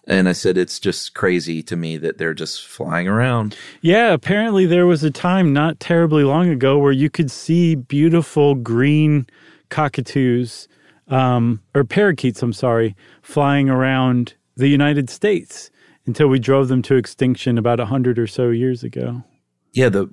And 0.07 0.27
I 0.27 0.31
said, 0.31 0.57
"It's 0.57 0.79
just 0.79 1.13
crazy 1.13 1.61
to 1.63 1.75
me 1.75 1.97
that 1.97 2.17
they're 2.17 2.33
just 2.33 2.65
flying 2.65 3.07
around." 3.07 3.55
Yeah, 3.81 4.11
apparently 4.11 4.65
there 4.65 4.87
was 4.87 5.03
a 5.03 5.11
time 5.11 5.53
not 5.53 5.79
terribly 5.79 6.23
long 6.23 6.49
ago 6.49 6.77
where 6.79 6.91
you 6.91 7.09
could 7.09 7.29
see 7.29 7.75
beautiful 7.75 8.55
green 8.55 9.27
cockatoos 9.69 10.67
um, 11.09 11.61
or 11.75 11.83
parakeets, 11.83 12.41
I'm 12.41 12.53
sorry, 12.53 12.95
flying 13.21 13.69
around 13.69 14.33
the 14.55 14.67
United 14.67 15.09
States 15.09 15.69
until 16.09 16.27
we 16.27 16.39
drove 16.39 16.69
them 16.69 16.81
to 16.81 16.95
extinction 16.95 17.59
about 17.59 17.79
a 17.79 17.85
hundred 17.85 18.17
or 18.17 18.25
so 18.25 18.49
years 18.49 18.83
ago. 18.83 19.23
Yeah, 19.73 19.89
the 19.89 20.09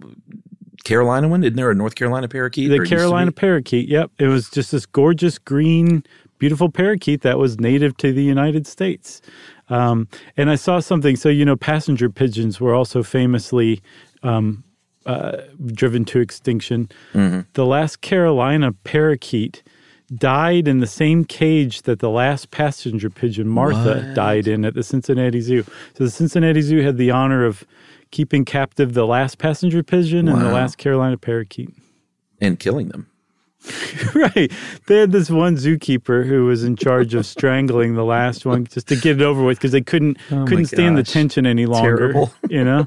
Carolina 0.84 1.26
one, 1.26 1.42
isn't 1.42 1.56
there 1.56 1.70
a 1.70 1.74
North 1.74 1.94
Carolina 1.94 2.28
parakeet? 2.28 2.68
The 2.68 2.74
Or 2.74 2.76
it 2.76 2.80
used 2.80 2.90
to 2.90 2.96
Carolina 2.96 3.32
parakeet, 3.32 3.88
yep. 3.88 4.10
It 4.18 4.26
was 4.26 4.50
just 4.50 4.72
this 4.72 4.84
gorgeous 4.84 5.38
green, 5.38 6.04
beautiful 6.38 6.70
parakeet 6.70 7.22
that 7.22 7.38
was 7.38 7.58
native 7.58 7.96
to 7.96 8.12
the 8.12 8.22
United 8.22 8.66
States. 8.66 9.22
Um, 9.70 10.06
and 10.36 10.50
I 10.50 10.56
saw 10.56 10.80
something. 10.80 11.16
So, 11.16 11.30
you 11.30 11.46
know, 11.46 11.56
passenger 11.56 12.10
pigeons 12.10 12.60
were 12.60 12.74
also 12.74 13.02
famously 13.02 13.80
um, 14.22 14.62
uh, 15.06 15.38
driven 15.64 16.04
to 16.04 16.20
extinction. 16.20 16.90
The 17.54 17.64
last 17.64 18.02
Carolina 18.02 18.72
parakeet 18.84 19.62
died 20.14 20.68
in 20.68 20.80
the 20.80 20.86
same 20.86 21.24
cage 21.24 21.82
that 21.82 21.98
the 21.98 22.10
last 22.10 22.50
passenger 22.50 23.10
pigeon, 23.10 23.48
Martha, 23.48 24.12
died 24.14 24.46
in 24.46 24.64
at 24.64 24.74
the 24.74 24.82
Cincinnati 24.82 25.40
Zoo. 25.40 25.64
So 25.94 26.04
the 26.04 26.10
Cincinnati 26.10 26.60
Zoo 26.62 26.82
had 26.82 26.96
the 26.96 27.10
honor 27.10 27.44
of 27.44 27.64
keeping 28.10 28.44
captive 28.44 28.94
the 28.94 29.06
last 29.06 29.38
passenger 29.38 29.82
pigeon 29.82 30.28
and 30.28 30.40
the 30.40 30.52
last 30.52 30.78
Carolina 30.78 31.16
parakeet. 31.18 31.70
and 32.40 32.58
killing 32.58 32.88
them. 32.88 33.08
right. 34.14 34.52
They 34.86 34.98
had 34.98 35.10
this 35.10 35.28
one 35.28 35.56
zookeeper 35.56 36.24
who 36.24 36.44
was 36.46 36.62
in 36.62 36.76
charge 36.76 37.14
of 37.14 37.26
strangling 37.26 37.94
the 37.94 38.04
last 38.04 38.46
one 38.46 38.64
just 38.66 38.86
to 38.88 38.96
get 38.96 39.20
it 39.20 39.22
over 39.22 39.42
with 39.42 39.58
because 39.58 39.72
they 39.72 39.80
couldn't 39.80 40.18
Oh 40.30 40.44
couldn't 40.46 40.66
stand 40.66 40.96
the 40.96 41.02
tension 41.02 41.46
any 41.46 41.66
longer. 41.66 41.96
Terrible. 41.96 42.32
You 42.48 42.62
know, 42.62 42.86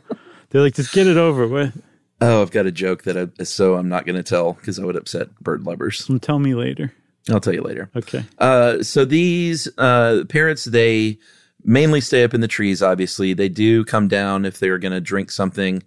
they're 0.50 0.62
like, 0.62 0.76
just 0.76 0.94
get 0.94 1.06
it 1.06 1.18
over 1.18 1.48
with. 1.48 1.82
Oh, 2.22 2.42
I've 2.42 2.52
got 2.52 2.66
a 2.66 2.72
joke 2.72 3.04
that 3.04 3.18
I 3.18 3.44
so 3.44 3.76
I'm 3.76 3.90
not 3.90 4.06
going 4.06 4.16
to 4.16 4.24
tell 4.24 4.54
because 4.54 4.80
I 4.80 4.86
would 4.86 4.96
upset 4.96 5.38
bird 5.42 5.64
lovers. 5.64 6.08
And 6.08 6.22
tell 6.22 6.40
me 6.40 6.54
later. 6.54 6.94
I'll 7.30 7.40
tell 7.40 7.54
you 7.54 7.62
later. 7.62 7.90
Okay. 7.96 8.24
Uh, 8.38 8.82
so 8.82 9.06
these 9.06 9.68
uh, 9.78 10.24
parrots, 10.30 10.66
they 10.66 11.20
mainly 11.64 12.02
stay 12.02 12.24
up 12.24 12.34
in 12.34 12.42
the 12.42 12.48
trees. 12.48 12.82
Obviously, 12.82 13.34
they 13.34 13.50
do 13.50 13.84
come 13.86 14.08
down 14.08 14.46
if 14.46 14.60
they're 14.60 14.80
going 14.80 14.94
to 14.94 15.02
drink 15.02 15.30
something, 15.32 15.84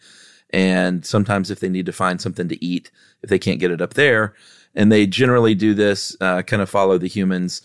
and 0.51 1.05
sometimes 1.05 1.51
if 1.51 1.61
they 1.61 1.69
need 1.69 1.87
to 1.87 1.93
find 1.93 2.21
something 2.21 2.49
to 2.49 2.65
eat, 2.65 2.91
if 3.23 3.31
they 3.31 3.39
can't 3.39 3.61
get 3.61 3.71
it 3.71 3.81
up 3.81 3.95
there. 3.95 4.35
And 4.75 4.93
they 4.93 5.07
generally 5.07 5.55
do 5.55 5.75
this, 5.75 6.17
uh, 6.21 6.43
kind 6.43 6.63
of 6.63 6.71
follow 6.71 6.99
the 6.99 7.09
humans' 7.09 7.63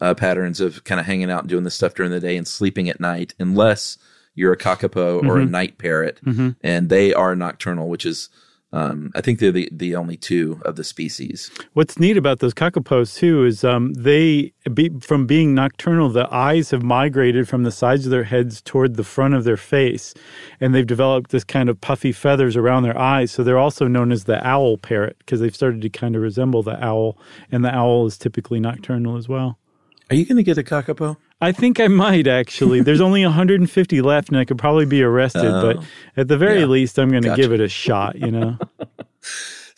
uh, 0.00 0.14
patterns 0.14 0.60
of 0.60 0.84
kind 0.84 1.00
of 1.00 1.06
hanging 1.06 1.30
out 1.30 1.40
and 1.40 1.48
doing 1.48 1.64
this 1.64 1.74
stuff 1.74 1.94
during 1.94 2.12
the 2.12 2.20
day 2.20 2.36
and 2.36 2.46
sleeping 2.46 2.88
at 2.88 3.00
night, 3.00 3.34
unless 3.38 3.98
you're 4.34 4.52
a 4.52 4.56
kakapo 4.56 5.26
or 5.26 5.38
a 5.38 5.46
night 5.46 5.78
parrot, 5.78 6.20
and 6.62 6.88
they 6.88 7.12
are 7.12 7.34
nocturnal, 7.36 7.88
which 7.88 8.06
is. 8.06 8.30
Um, 8.70 9.10
I 9.14 9.22
think 9.22 9.38
they're 9.38 9.50
the, 9.50 9.68
the 9.72 9.96
only 9.96 10.18
two 10.18 10.60
of 10.64 10.76
the 10.76 10.84
species. 10.84 11.50
What's 11.72 11.98
neat 11.98 12.18
about 12.18 12.40
those 12.40 12.52
kakapo's 12.52 13.14
too 13.14 13.46
is 13.46 13.64
um, 13.64 13.94
they, 13.94 14.52
be, 14.74 14.90
from 15.00 15.26
being 15.26 15.54
nocturnal, 15.54 16.10
the 16.10 16.28
eyes 16.32 16.70
have 16.70 16.82
migrated 16.82 17.48
from 17.48 17.62
the 17.62 17.70
sides 17.70 18.04
of 18.04 18.10
their 18.10 18.24
heads 18.24 18.60
toward 18.60 18.96
the 18.96 19.04
front 19.04 19.32
of 19.32 19.44
their 19.44 19.56
face, 19.56 20.12
and 20.60 20.74
they've 20.74 20.86
developed 20.86 21.30
this 21.30 21.44
kind 21.44 21.70
of 21.70 21.80
puffy 21.80 22.12
feathers 22.12 22.56
around 22.56 22.82
their 22.82 22.98
eyes. 22.98 23.30
So 23.30 23.42
they're 23.42 23.58
also 23.58 23.88
known 23.88 24.12
as 24.12 24.24
the 24.24 24.46
owl 24.46 24.76
parrot 24.76 25.16
because 25.20 25.40
they've 25.40 25.54
started 25.54 25.80
to 25.80 25.88
kind 25.88 26.14
of 26.14 26.20
resemble 26.20 26.62
the 26.62 26.82
owl, 26.84 27.16
and 27.50 27.64
the 27.64 27.74
owl 27.74 28.06
is 28.06 28.18
typically 28.18 28.60
nocturnal 28.60 29.16
as 29.16 29.28
well. 29.28 29.58
Are 30.10 30.16
you 30.16 30.26
going 30.26 30.36
to 30.36 30.42
get 30.42 30.58
a 30.58 30.62
kakapo? 30.62 31.16
I 31.40 31.52
think 31.52 31.78
I 31.78 31.88
might 31.88 32.26
actually. 32.26 32.80
There's 32.80 33.00
only 33.00 33.24
150 33.24 34.00
left, 34.02 34.28
and 34.28 34.38
I 34.38 34.44
could 34.44 34.58
probably 34.58 34.86
be 34.86 35.02
arrested. 35.02 35.42
but 35.42 35.78
oh. 35.78 35.84
at 36.16 36.28
the 36.28 36.36
very 36.36 36.60
yeah. 36.60 36.66
least, 36.66 36.98
I'm 36.98 37.10
going 37.10 37.22
to 37.22 37.28
Gotcha. 37.30 37.42
give 37.42 37.52
it 37.52 37.60
a 37.60 37.68
shot. 37.68 38.16
You 38.16 38.30
know. 38.30 38.58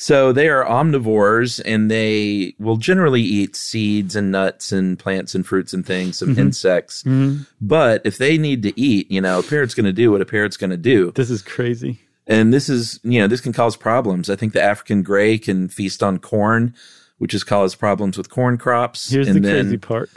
So 0.01 0.33
they 0.33 0.49
are 0.49 0.65
omnivores 0.65 1.61
and 1.67 1.91
they 1.91 2.55
will 2.59 2.79
generally 2.79 3.21
eat 3.21 3.55
seeds 3.55 4.17
and 4.17 4.33
nuts 4.33 4.73
and 4.73 4.99
plants 4.99 5.35
and 5.35 5.47
fruits 5.47 5.75
and 5.75 5.85
things, 5.85 6.17
some 6.17 6.31
mm-hmm. 6.31 6.41
insects. 6.41 7.03
Mm-hmm. 7.03 7.43
But 7.61 8.01
if 8.07 8.17
they 8.17 8.39
need 8.39 8.63
to 8.63 8.81
eat, 8.81 9.11
you 9.11 9.21
know, 9.21 9.41
a 9.41 9.43
parrot's 9.43 9.75
going 9.75 9.85
to 9.85 9.93
do 9.93 10.11
what 10.11 10.23
a 10.23 10.25
parrot's 10.25 10.57
going 10.57 10.71
to 10.71 10.79
do. 10.79 11.13
this 11.17 11.29
is 11.29 11.43
crazy. 11.43 12.01
And 12.27 12.51
this 12.51 12.71
is, 12.71 12.99
you 13.03 13.21
know, 13.21 13.27
this 13.27 13.43
can 13.43 13.53
cause 13.53 13.77
problems. 13.77 14.31
I 14.31 14.37
think 14.37 14.55
the 14.55 14.63
African 14.63 15.03
gray 15.03 15.37
can 15.37 15.69
feast 15.69 16.03
on 16.03 16.19
corn, 16.19 16.75
which 17.19 17.33
has 17.33 17.45
caused 17.45 17.79
problems 17.79 18.17
with 18.17 18.31
corn 18.31 18.57
crops. 18.57 19.11
Here's 19.11 19.29
and 19.29 19.37
the 19.37 19.41
then 19.41 19.65
crazy 19.67 19.77
part. 19.77 20.09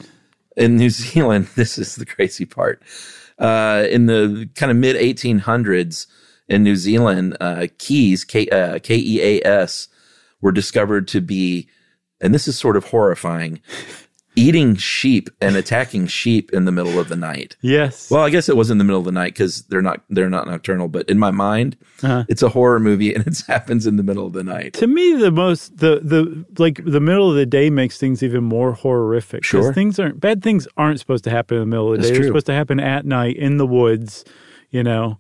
In 0.57 0.77
New 0.77 0.89
Zealand, 0.89 1.47
this 1.55 1.77
is 1.77 1.95
the 1.95 2.05
crazy 2.05 2.45
part. 2.45 2.81
Uh, 3.39 3.85
in 3.89 4.05
the 4.05 4.49
kind 4.55 4.71
of 4.71 4.77
mid 4.77 4.95
1800s 4.95 6.07
in 6.47 6.63
New 6.63 6.75
Zealand, 6.75 7.35
uh, 7.39 7.67
keas, 7.77 8.23
K 8.23 8.47
uh, 8.49 8.79
E 8.89 9.21
A 9.21 9.47
S, 9.47 9.87
were 10.41 10.51
discovered 10.51 11.07
to 11.09 11.21
be, 11.21 11.67
and 12.21 12.33
this 12.33 12.47
is 12.47 12.59
sort 12.59 12.77
of 12.77 12.85
horrifying, 12.85 13.61
eating 14.35 14.75
sheep 14.75 15.29
and 15.41 15.55
attacking 15.55 16.07
sheep 16.07 16.51
in 16.53 16.65
the 16.65 16.71
middle 16.71 16.99
of 16.99 17.07
the 17.07 17.15
night. 17.15 17.55
Yes. 17.61 18.09
Well, 18.09 18.23
I 18.23 18.29
guess 18.31 18.49
it 18.49 18.57
was 18.57 18.71
in 18.71 18.79
the 18.79 18.83
middle 18.83 18.99
of 18.99 19.05
the 19.05 19.11
night 19.11 19.33
because 19.33 19.61
they're 19.63 19.81
not 19.81 20.01
they're 20.09 20.29
not 20.29 20.47
nocturnal, 20.47 20.87
but 20.87 21.07
in 21.09 21.19
my 21.19 21.29
mind, 21.31 21.77
Uh-huh. 22.01 22.23
it's 22.27 22.41
a 22.41 22.49
horror 22.49 22.79
movie 22.79 23.13
and 23.13 23.25
it 23.27 23.41
happens 23.47 23.85
in 23.85 23.97
the 23.97 24.03
middle 24.03 24.25
of 24.25 24.33
the 24.33 24.43
night. 24.43 24.73
to 24.73 24.87
me 24.87 25.13
the 25.13 25.29
most 25.31 25.77
the 25.77 25.99
the 26.03 26.45
like 26.57 26.83
the 26.83 26.99
middle 26.99 27.29
of 27.29 27.35
the 27.35 27.45
day 27.45 27.69
makes 27.69 27.97
things 27.97 28.23
even 28.23 28.43
more 28.43 28.73
horrific 28.73 29.43
Sure. 29.43 29.71
things 29.73 29.99
aren't 29.99 30.19
bad 30.19 30.41
things 30.41 30.67
aren't 30.77 30.99
supposed 30.99 31.23
to 31.25 31.29
happen 31.29 31.57
in 31.57 31.61
the 31.61 31.67
middle 31.67 31.89
of 31.91 31.93
the 31.93 31.97
That's 31.97 32.09
day 32.09 32.13
they're 32.13 32.21
true. 32.23 32.29
supposed 32.29 32.45
to 32.47 32.53
happen 32.53 32.79
at 32.79 33.05
night 33.05 33.37
in 33.37 33.57
the 33.57 33.67
woods 33.67 34.25
you 34.71 34.83
know 34.83 35.19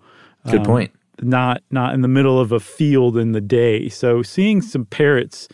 Good 0.49 0.61
um, 0.61 0.65
point. 0.65 0.91
not 1.21 1.61
not 1.69 1.93
in 1.93 2.01
the 2.01 2.07
middle 2.07 2.39
of 2.39 2.51
a 2.51 2.59
field 2.59 3.15
in 3.17 3.31
the 3.33 3.41
day 3.41 3.89
so 3.89 4.23
seeing 4.23 4.61
some 4.61 4.85
parrots 4.85 5.47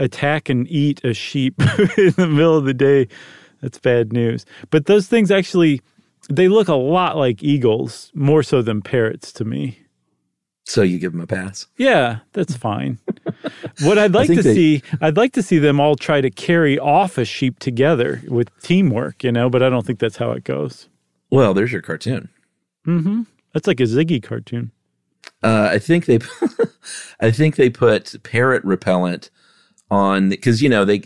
attack 0.00 0.48
and 0.48 0.66
eat 0.68 1.00
a 1.04 1.14
sheep 1.14 1.54
in 1.98 2.10
the 2.16 2.26
middle 2.26 2.56
of 2.56 2.64
the 2.64 2.74
day 2.74 3.06
that's 3.60 3.78
bad 3.78 4.12
news 4.12 4.44
but 4.70 4.86
those 4.86 5.06
things 5.06 5.30
actually 5.30 5.80
they 6.28 6.48
look 6.48 6.68
a 6.68 6.74
lot 6.74 7.16
like 7.16 7.42
eagles 7.42 8.10
more 8.14 8.42
so 8.42 8.62
than 8.62 8.80
parrots 8.82 9.32
to 9.32 9.44
me 9.44 9.78
So 10.66 10.82
you 10.82 10.98
give 10.98 11.12
them 11.12 11.20
a 11.20 11.26
pass. 11.26 11.66
yeah, 11.78 12.20
that's 12.32 12.54
fine. 12.56 12.98
what 13.82 13.98
I'd 13.98 14.14
like 14.14 14.28
to 14.28 14.42
they- 14.42 14.54
see, 14.54 14.82
I'd 15.00 15.16
like 15.16 15.32
to 15.32 15.42
see 15.42 15.58
them 15.58 15.80
all 15.80 15.96
try 15.96 16.20
to 16.20 16.30
carry 16.30 16.78
off 16.78 17.18
a 17.18 17.24
sheep 17.24 17.58
together 17.58 18.22
with 18.28 18.48
teamwork, 18.62 19.24
you 19.24 19.32
know, 19.32 19.50
but 19.50 19.62
I 19.64 19.68
don't 19.68 19.84
think 19.84 19.98
that's 19.98 20.18
how 20.18 20.30
it 20.32 20.44
goes. 20.44 20.88
Well, 21.30 21.54
there's 21.54 21.72
your 21.72 21.82
cartoon. 21.82 22.28
Mm-hmm. 22.86 23.22
That's 23.52 23.66
like 23.66 23.80
a 23.80 23.84
Ziggy 23.84 24.22
cartoon. 24.22 24.70
Uh, 25.42 25.68
I 25.72 25.78
think 25.80 26.04
they, 26.06 26.18
I 27.20 27.30
think 27.32 27.56
they 27.56 27.70
put 27.70 28.14
parrot 28.22 28.62
repellent 28.64 29.30
on 29.90 30.28
because 30.28 30.62
you 30.62 30.68
know 30.68 30.84
they 30.84 31.02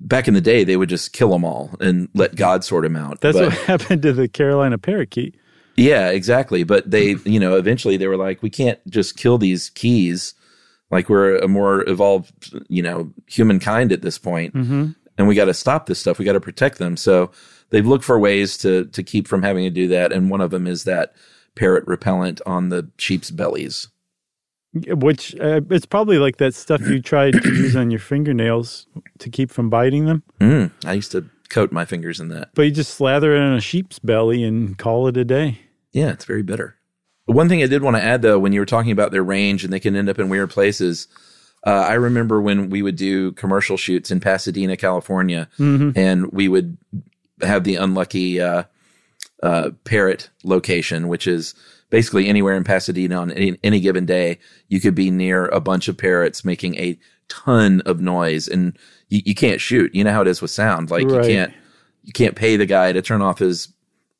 back 0.00 0.26
in 0.26 0.34
the 0.34 0.40
day 0.40 0.64
they 0.64 0.76
would 0.76 0.88
just 0.88 1.12
kill 1.12 1.30
them 1.30 1.44
all 1.44 1.70
and 1.80 2.08
let 2.14 2.34
God 2.34 2.64
sort 2.64 2.84
them 2.84 2.96
out. 2.96 3.20
That's 3.20 3.36
But- 3.38 3.46
what 3.48 3.58
happened 3.66 4.02
to 4.02 4.12
the 4.12 4.28
Carolina 4.28 4.78
parakeet. 4.78 5.34
yeah, 5.76 6.08
exactly. 6.08 6.64
But 6.64 6.90
they, 6.90 7.16
you 7.24 7.38
know, 7.40 7.56
eventually 7.56 7.96
they 7.96 8.06
were 8.06 8.16
like, 8.16 8.42
we 8.42 8.50
can't 8.50 8.78
just 8.88 9.16
kill 9.16 9.38
these 9.38 9.70
keas. 9.70 10.34
Like 10.90 11.08
we're 11.08 11.36
a 11.38 11.48
more 11.48 11.88
evolved, 11.88 12.54
you 12.68 12.82
know, 12.82 13.12
humankind 13.26 13.92
at 13.92 14.02
this 14.02 14.18
point, 14.18 14.54
mm-hmm. 14.54 14.90
and 15.16 15.28
we 15.28 15.36
got 15.36 15.44
to 15.44 15.54
stop 15.54 15.86
this 15.86 16.00
stuff. 16.00 16.18
We 16.18 16.24
got 16.24 16.32
to 16.32 16.40
protect 16.40 16.78
them. 16.78 16.96
So 16.96 17.30
they've 17.70 17.86
looked 17.86 18.04
for 18.04 18.18
ways 18.18 18.56
to 18.58 18.86
to 18.86 19.02
keep 19.04 19.28
from 19.28 19.42
having 19.44 19.62
to 19.64 19.70
do 19.70 19.86
that, 19.88 20.12
and 20.12 20.30
one 20.30 20.40
of 20.40 20.50
them 20.50 20.66
is 20.66 20.82
that 20.84 21.14
parrot 21.54 21.86
repellent 21.86 22.40
on 22.44 22.70
the 22.70 22.90
sheep's 22.98 23.30
bellies. 23.30 23.88
Which 24.72 25.34
uh, 25.40 25.62
it's 25.68 25.86
probably 25.86 26.18
like 26.18 26.36
that 26.36 26.54
stuff 26.54 26.80
you 26.82 27.02
tried 27.02 27.32
to 27.32 27.48
use 27.48 27.74
on 27.74 27.90
your 27.90 27.98
fingernails 27.98 28.86
to 29.18 29.28
keep 29.28 29.50
from 29.50 29.68
biting 29.68 30.04
them. 30.04 30.22
Mm, 30.40 30.70
I 30.84 30.92
used 30.92 31.10
to 31.12 31.28
coat 31.48 31.72
my 31.72 31.84
fingers 31.84 32.20
in 32.20 32.28
that. 32.28 32.50
But 32.54 32.62
you 32.62 32.70
just 32.70 32.94
slather 32.94 33.34
it 33.34 33.40
on 33.40 33.54
a 33.54 33.60
sheep's 33.60 33.98
belly 33.98 34.44
and 34.44 34.78
call 34.78 35.08
it 35.08 35.16
a 35.16 35.24
day. 35.24 35.58
Yeah, 35.92 36.10
it's 36.10 36.24
very 36.24 36.42
bitter. 36.42 36.76
One 37.26 37.48
thing 37.48 37.62
I 37.62 37.66
did 37.66 37.82
want 37.82 37.96
to 37.96 38.02
add 38.02 38.22
though, 38.22 38.38
when 38.38 38.52
you 38.52 38.60
were 38.60 38.66
talking 38.66 38.92
about 38.92 39.10
their 39.10 39.24
range 39.24 39.64
and 39.64 39.72
they 39.72 39.80
can 39.80 39.96
end 39.96 40.08
up 40.08 40.18
in 40.18 40.28
weird 40.28 40.50
places, 40.50 41.08
uh, 41.66 41.86
I 41.88 41.94
remember 41.94 42.40
when 42.40 42.70
we 42.70 42.82
would 42.82 42.96
do 42.96 43.32
commercial 43.32 43.76
shoots 43.76 44.10
in 44.10 44.20
Pasadena, 44.20 44.76
California, 44.76 45.48
and 45.58 46.32
we 46.32 46.48
would 46.48 46.78
have 47.42 47.64
the 47.64 47.76
unlucky 47.76 48.40
uh, 48.40 48.64
uh, 49.42 49.70
parrot 49.84 50.30
location, 50.44 51.08
which 51.08 51.26
is 51.26 51.54
basically 51.90 52.28
anywhere 52.28 52.56
in 52.56 52.64
Pasadena 52.64 53.20
on 53.20 53.30
any, 53.32 53.58
any 53.62 53.80
given 53.80 54.06
day. 54.06 54.38
You 54.68 54.80
could 54.80 54.94
be 54.94 55.10
near 55.10 55.46
a 55.46 55.60
bunch 55.60 55.88
of 55.88 55.98
parrots 55.98 56.44
making 56.44 56.76
a 56.76 56.98
ton 57.28 57.80
of 57.82 58.00
noise, 58.00 58.48
and 58.48 58.76
you, 59.08 59.22
you 59.24 59.34
can't 59.34 59.60
shoot. 59.60 59.94
You 59.94 60.04
know 60.04 60.12
how 60.12 60.22
it 60.22 60.28
is 60.28 60.40
with 60.40 60.50
sound; 60.50 60.90
like 60.90 61.06
Right. 61.06 61.24
you 61.24 61.34
can't 61.36 61.52
you 62.02 62.12
can't 62.12 62.34
pay 62.36 62.56
the 62.56 62.66
guy 62.66 62.92
to 62.92 63.02
turn 63.02 63.22
off 63.22 63.38
his 63.38 63.68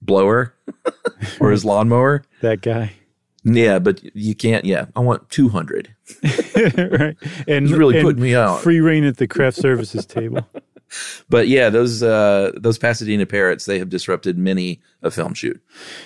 blower 0.03 0.55
or 1.41 1.51
his 1.51 1.65
lawnmower. 1.65 2.23
That 2.43 2.61
guy. 2.61 2.93
Yeah, 3.43 3.79
but 3.79 4.03
you 4.15 4.35
can't. 4.35 4.65
Yeah, 4.67 4.87
I 4.95 5.01
want 5.01 5.31
two 5.31 5.49
hundred. 5.49 5.95
right. 6.23 7.17
And 7.49 7.67
He's 7.67 7.73
really 7.77 7.97
and 7.99 8.05
putting 8.05 8.23
me 8.23 8.35
out. 8.35 8.61
Free 8.61 8.81
rein 8.81 9.05
at 9.05 9.17
the 9.17 9.27
craft 9.27 9.57
services 9.57 10.05
table. 10.05 10.47
But 11.29 11.49
yeah, 11.49 11.71
those 11.71 12.03
uh, 12.03 12.53
those 12.57 12.79
Pasadena 12.79 13.27
parrots 13.27 13.65
they 13.67 13.79
have 13.79 13.89
disrupted 13.89 14.37
many 14.39 14.81
a 15.03 15.11
film 15.11 15.33
shoot. 15.35 15.61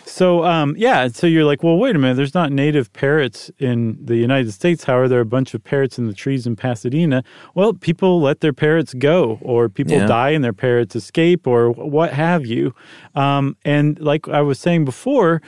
So 0.05 0.44
um, 0.44 0.75
yeah, 0.77 1.09
so 1.09 1.27
you're 1.27 1.44
like, 1.44 1.62
well, 1.62 1.77
wait 1.79 1.97
a 1.97 1.99
minute. 1.99 2.14
There's 2.16 2.35
not 2.35 2.53
native 2.53 2.92
parrots 2.92 3.51
in 3.59 3.99
the 4.05 4.16
United 4.16 4.53
States. 4.53 4.85
How 4.85 4.97
are 4.99 5.09
there 5.09 5.20
a 5.20 5.27
bunch 5.27 5.55
of 5.55 5.64
parrots 5.64 5.99
in 5.99 6.07
the 6.07 6.12
trees 6.14 6.47
in 6.47 6.55
Pasadena? 6.57 7.25
Well, 7.55 7.73
people 7.75 8.20
let 8.20 8.40
their 8.40 8.53
parrots 8.53 8.94
go, 8.94 9.38
or 9.42 9.68
people 9.68 9.94
Yeah. 9.94 10.07
die 10.07 10.31
and 10.31 10.44
their 10.44 10.53
parrots 10.53 10.94
escape, 10.94 11.47
or 11.47 11.70
what 11.70 12.12
have 12.12 12.47
you. 12.47 12.75
Um, 13.14 13.57
and 13.64 13.98
like 14.00 14.29
I 14.29 14.40
was 14.40 14.59
saying 14.59 14.85
before, 14.85 15.40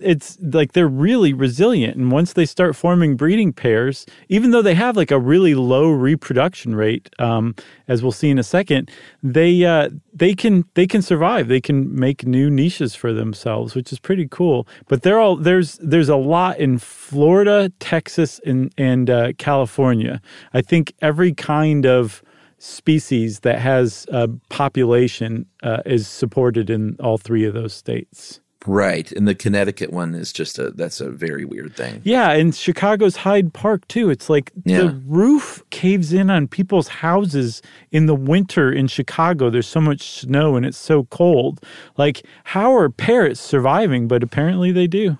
it's 0.00 0.38
like 0.40 0.72
they're 0.72 0.88
really 0.88 1.32
resilient. 1.32 1.96
And 1.96 2.10
once 2.10 2.32
they 2.32 2.46
start 2.46 2.76
forming 2.76 3.16
breeding 3.16 3.52
pairs, 3.52 4.06
even 4.28 4.50
though 4.50 4.62
they 4.62 4.74
have 4.74 4.96
like 4.96 5.10
a 5.10 5.18
really 5.18 5.54
low 5.54 5.90
reproduction 5.90 6.74
rate, 6.74 7.08
um, 7.18 7.54
as 7.88 8.02
we'll 8.02 8.12
see 8.12 8.30
in 8.30 8.38
a 8.38 8.42
second, 8.42 8.90
they 9.22 9.64
uh, 9.64 9.90
they 10.14 10.34
can 10.34 10.64
they 10.74 10.86
can 10.86 11.02
survive. 11.02 11.48
They 11.48 11.60
can 11.60 11.94
make 11.94 12.26
new 12.26 12.50
niches 12.50 12.94
for 12.94 13.12
themselves, 13.12 13.74
which 13.74 13.92
is 13.92 13.98
pretty 13.98 14.28
cool. 14.30 14.66
But 14.88 15.02
they're 15.02 15.18
all 15.18 15.36
there's 15.36 15.78
there's 15.78 16.08
a 16.08 16.16
lot 16.16 16.58
in 16.58 16.78
Florida, 16.78 17.70
Texas, 17.80 18.40
and 18.46 18.72
and 18.78 19.10
uh, 19.10 19.32
California. 19.38 20.20
I 20.54 20.62
think 20.62 20.94
every 21.02 21.32
kind 21.32 21.86
of 21.86 22.22
species 22.62 23.40
that 23.40 23.58
has 23.58 24.06
a 24.10 24.28
population 24.48 25.46
uh, 25.62 25.82
is 25.84 26.06
supported 26.06 26.70
in 26.70 26.96
all 27.00 27.18
three 27.18 27.44
of 27.44 27.54
those 27.54 27.72
states. 27.74 28.40
Right, 28.64 29.10
and 29.10 29.26
the 29.26 29.34
Connecticut 29.34 29.92
one 29.92 30.14
is 30.14 30.32
just 30.32 30.56
a 30.60 30.70
that's 30.70 31.00
a 31.00 31.10
very 31.10 31.44
weird 31.44 31.74
thing. 31.74 32.00
Yeah, 32.04 32.30
and 32.30 32.54
Chicago's 32.54 33.16
Hyde 33.16 33.52
Park 33.52 33.88
too. 33.88 34.08
It's 34.08 34.30
like 34.30 34.52
Yeah. 34.64 34.82
the 34.82 35.02
roof 35.04 35.64
caves 35.70 36.12
in 36.12 36.30
on 36.30 36.46
people's 36.46 36.86
houses 36.86 37.60
in 37.90 38.06
the 38.06 38.14
winter 38.14 38.70
in 38.70 38.86
Chicago. 38.86 39.50
There's 39.50 39.66
so 39.66 39.80
much 39.80 40.02
snow 40.20 40.54
and 40.54 40.64
it's 40.64 40.78
so 40.78 41.02
cold. 41.10 41.60
Like, 41.98 42.24
how 42.44 42.72
are 42.76 42.88
parrots 42.88 43.40
surviving? 43.40 44.06
But 44.06 44.22
apparently 44.22 44.70
they 44.70 44.86
do. 44.86 45.18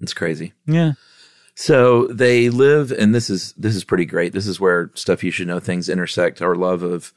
It's 0.00 0.14
crazy. 0.14 0.52
Yeah. 0.64 0.92
So 1.60 2.06
they 2.06 2.48
live, 2.48 2.90
and 2.90 3.14
this 3.14 3.28
is 3.28 3.52
this 3.52 3.76
is 3.76 3.84
pretty 3.84 4.06
great. 4.06 4.32
This 4.32 4.46
is 4.46 4.58
where 4.58 4.90
stuff 4.94 5.22
you 5.22 5.30
should 5.30 5.46
know 5.46 5.60
things 5.60 5.90
intersect. 5.90 6.40
Our 6.40 6.54
love 6.54 6.82
of 6.82 7.12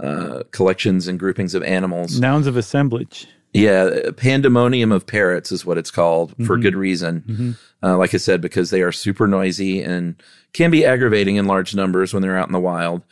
uh, 0.00 0.44
collections 0.52 1.08
and 1.08 1.18
groupings 1.18 1.56
of 1.56 1.64
animals. 1.64 2.20
Nouns 2.20 2.46
of 2.46 2.56
assemblage. 2.56 3.26
Yeah, 3.52 4.12
pandemonium 4.16 4.92
of 4.92 5.08
parrots 5.08 5.50
is 5.50 5.66
what 5.66 5.76
it's 5.76 5.90
called 5.90 6.36
for 6.46 6.56
good 6.56 6.76
reason. 6.76 7.56
Uh, 7.82 7.98
like 7.98 8.14
I 8.14 8.18
said, 8.18 8.40
because 8.40 8.70
they 8.70 8.82
are 8.82 8.92
super 8.92 9.26
noisy 9.26 9.82
and 9.82 10.22
can 10.52 10.70
be 10.70 10.84
aggravating 10.84 11.34
in 11.34 11.46
large 11.46 11.74
numbers 11.74 12.14
when 12.14 12.22
they're 12.22 12.38
out 12.38 12.46
in 12.46 12.52
the 12.52 12.60
wild. 12.60 13.02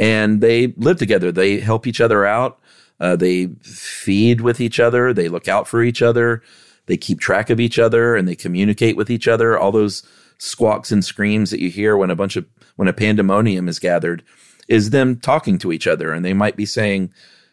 And 0.00 0.40
they 0.40 0.74
live 0.78 0.96
together. 0.96 1.30
They 1.30 1.60
help 1.60 1.86
each 1.86 2.00
other 2.00 2.26
out. 2.26 2.58
Uh, 2.98 3.14
they 3.14 3.50
feed 3.62 4.40
with 4.40 4.60
each 4.60 4.80
other. 4.80 5.12
They 5.14 5.28
look 5.28 5.46
out 5.46 5.68
for 5.68 5.80
each 5.80 6.02
other. 6.02 6.42
They 6.88 6.96
keep 6.96 7.20
track 7.20 7.50
of 7.50 7.60
each 7.60 7.78
other 7.78 8.16
and 8.16 8.26
they 8.26 8.34
communicate 8.34 8.96
with 8.96 9.10
each 9.10 9.28
other. 9.28 9.56
All 9.56 9.70
those 9.70 10.02
squawks 10.38 10.90
and 10.90 11.04
screams 11.04 11.50
that 11.50 11.60
you 11.60 11.70
hear 11.70 11.96
when 11.96 12.10
a 12.10 12.16
bunch 12.16 12.34
of 12.34 12.46
when 12.76 12.88
a 12.88 12.92
pandemonium 12.92 13.68
is 13.68 13.78
gathered 13.78 14.24
is 14.66 14.90
them 14.90 15.16
talking 15.16 15.58
to 15.58 15.72
each 15.72 15.86
other, 15.86 16.12
and 16.12 16.24
they 16.24 16.34
might 16.34 16.56
be 16.56 16.66
saying, 16.66 17.12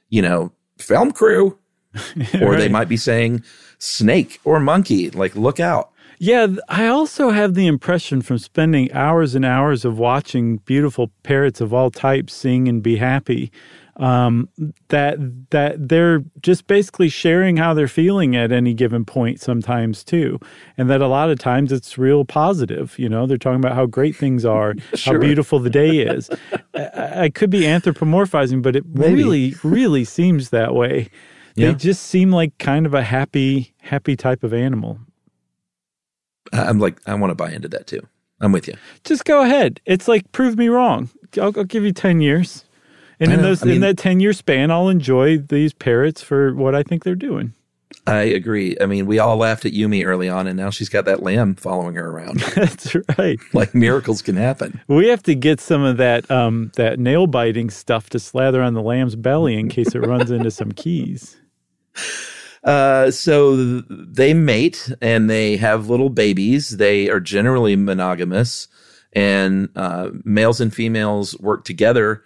you 0.10 0.21
know, 0.21 0.52
film 0.78 1.12
crew, 1.12 1.58
or 2.41 2.56
they 2.56 2.69
might 2.69 2.89
be 2.89 2.98
saying 2.98 3.43
snake 3.78 4.39
or 4.43 4.60
monkey, 4.60 5.10
like 5.12 5.36
look 5.36 5.60
out. 5.60 5.91
Yeah, 6.17 6.48
I 6.69 6.88
also 6.88 7.32
have 7.32 7.56
the 7.56 7.67
impression 7.67 8.21
from 8.21 8.38
spending 8.38 8.91
hours 8.93 9.36
and 9.36 9.43
hours 9.43 9.84
of 9.84 10.00
watching 10.00 10.58
beautiful 10.58 11.12
parrots 11.24 11.60
of 11.60 11.74
all 11.74 11.91
types 11.91 12.34
sing 12.34 12.69
and 12.69 12.82
be 12.82 12.95
happy 12.98 13.52
um, 13.97 14.49
that 14.89 15.17
that 15.51 15.89
they're 15.89 16.23
just 16.41 16.67
basically 16.67 17.10
sharing 17.10 17.58
how 17.58 17.73
they're 17.73 17.88
feeling 17.88 18.36
at 18.36 18.51
any 18.51 18.73
given 18.73 19.05
point 19.05 19.39
sometimes 19.39 20.03
too, 20.03 20.39
and 20.77 20.89
that 20.89 21.01
a 21.01 21.08
lot 21.08 21.29
of 21.29 21.39
times 21.39 21.71
it's 21.71 21.97
real 21.97 22.25
positive. 22.25 22.97
You 22.99 23.10
know, 23.10 23.25
they're 23.25 23.38
talking 23.38 23.60
about 23.60 23.75
how 23.75 23.86
great 23.86 24.15
things 24.15 24.45
are, 24.45 24.75
how 25.05 25.17
beautiful 25.17 25.60
the 25.60 25.69
day 25.69 25.99
is. 25.99 26.29
I, 26.73 27.23
I 27.23 27.29
could 27.29 27.49
be 27.49 27.62
anthropomorphizing, 27.62 28.62
but 28.62 28.75
it 28.75 28.84
really, 28.93 29.55
really 29.63 30.03
seems 30.03 30.49
that 30.49 30.73
way. 30.73 31.10
Yeah. 31.55 31.67
They 31.67 31.75
just 31.75 32.03
seem 32.03 32.31
like 32.31 32.58
kind 32.58 32.86
of 32.86 32.93
a 32.93 33.01
happy, 33.01 33.73
happy 33.81 34.17
type 34.17 34.43
of 34.43 34.53
animal. 34.53 34.99
I'm 36.51 36.79
like, 36.79 36.99
I 37.08 37.15
want 37.15 37.31
to 37.31 37.36
buy 37.36 37.51
into 37.51 37.69
that 37.69 37.88
too. 37.88 38.05
I'm 38.41 38.51
with 38.51 38.67
you. 38.67 38.73
just 39.05 39.23
go 39.23 39.41
ahead. 39.41 39.79
It's 39.86 40.08
like 40.08 40.29
prove 40.34 40.58
me 40.58 40.67
wrong. 40.67 41.10
I'll, 41.38 41.53
I'll 41.58 41.63
give 41.63 41.86
you 41.86 41.93
ten 41.93 42.19
years, 42.19 42.64
and 43.19 43.32
in 43.32 43.41
those 43.41 43.63
I 43.63 43.67
mean- 43.67 43.75
in 43.75 43.82
that 43.82 43.97
ten 43.97 44.19
year 44.19 44.34
span, 44.34 44.71
I'll 44.71 44.89
enjoy 44.89 45.38
these 45.38 45.73
parrots 45.73 46.21
for 46.21 46.54
what 46.56 46.75
I 46.75 46.84
think 46.84 47.04
they're 47.04 47.15
doing. 47.15 47.54
I 48.08 48.21
agree. 48.21 48.78
I 48.80 48.86
mean, 48.86 49.08
we 49.08 49.17
all 49.17 49.38
laughed 49.38 49.65
at 49.65 49.71
Yumi 49.71 50.06
early 50.06 50.30
on, 50.30 50.45
and 50.45 50.58
now 50.58 50.69
she's 50.69 50.89
got 50.89 51.06
that 51.06 51.23
lamb 51.23 51.56
following 51.56 51.95
her 51.95 52.08
around. 52.08 52.39
That's 52.56 52.95
right. 53.17 53.39
like 53.54 53.73
miracles 53.73 54.21
can 54.21 54.36
happen. 54.36 54.80
We 54.88 55.08
have 55.08 55.23
to 55.23 55.34
get 55.34 55.60
some 55.60 55.82
of 55.82 55.97
that 55.97 56.30
um, 56.30 56.71
that 56.75 56.99
nail 56.99 57.25
biting 57.25 57.69
stuff 57.71 58.10
to 58.12 58.19
slather 58.19 58.62
on 58.62 58.73
the 58.75 58.82
lamb's 58.82 59.15
belly 59.15 59.58
in 59.58 59.69
case 59.69 59.95
it 59.95 59.99
runs 59.99 60.30
into 60.30 60.51
some 60.51 60.71
keas. 60.71 61.38
Uh, 62.63 63.12
so 63.12 63.82
they 63.82 64.34
mate 64.34 64.91
and 64.99 65.30
they 65.30 65.56
have 65.56 65.88
little 65.88 66.10
babies. 66.10 66.78
They 66.78 67.12
are 67.12 67.19
generally 67.19 67.75
monogamous, 67.75 68.67
and 69.13 69.69
uh, 69.75 70.10
males 70.23 70.60
and 70.60 70.73
females 70.73 71.39
work 71.39 71.63
together 71.63 72.23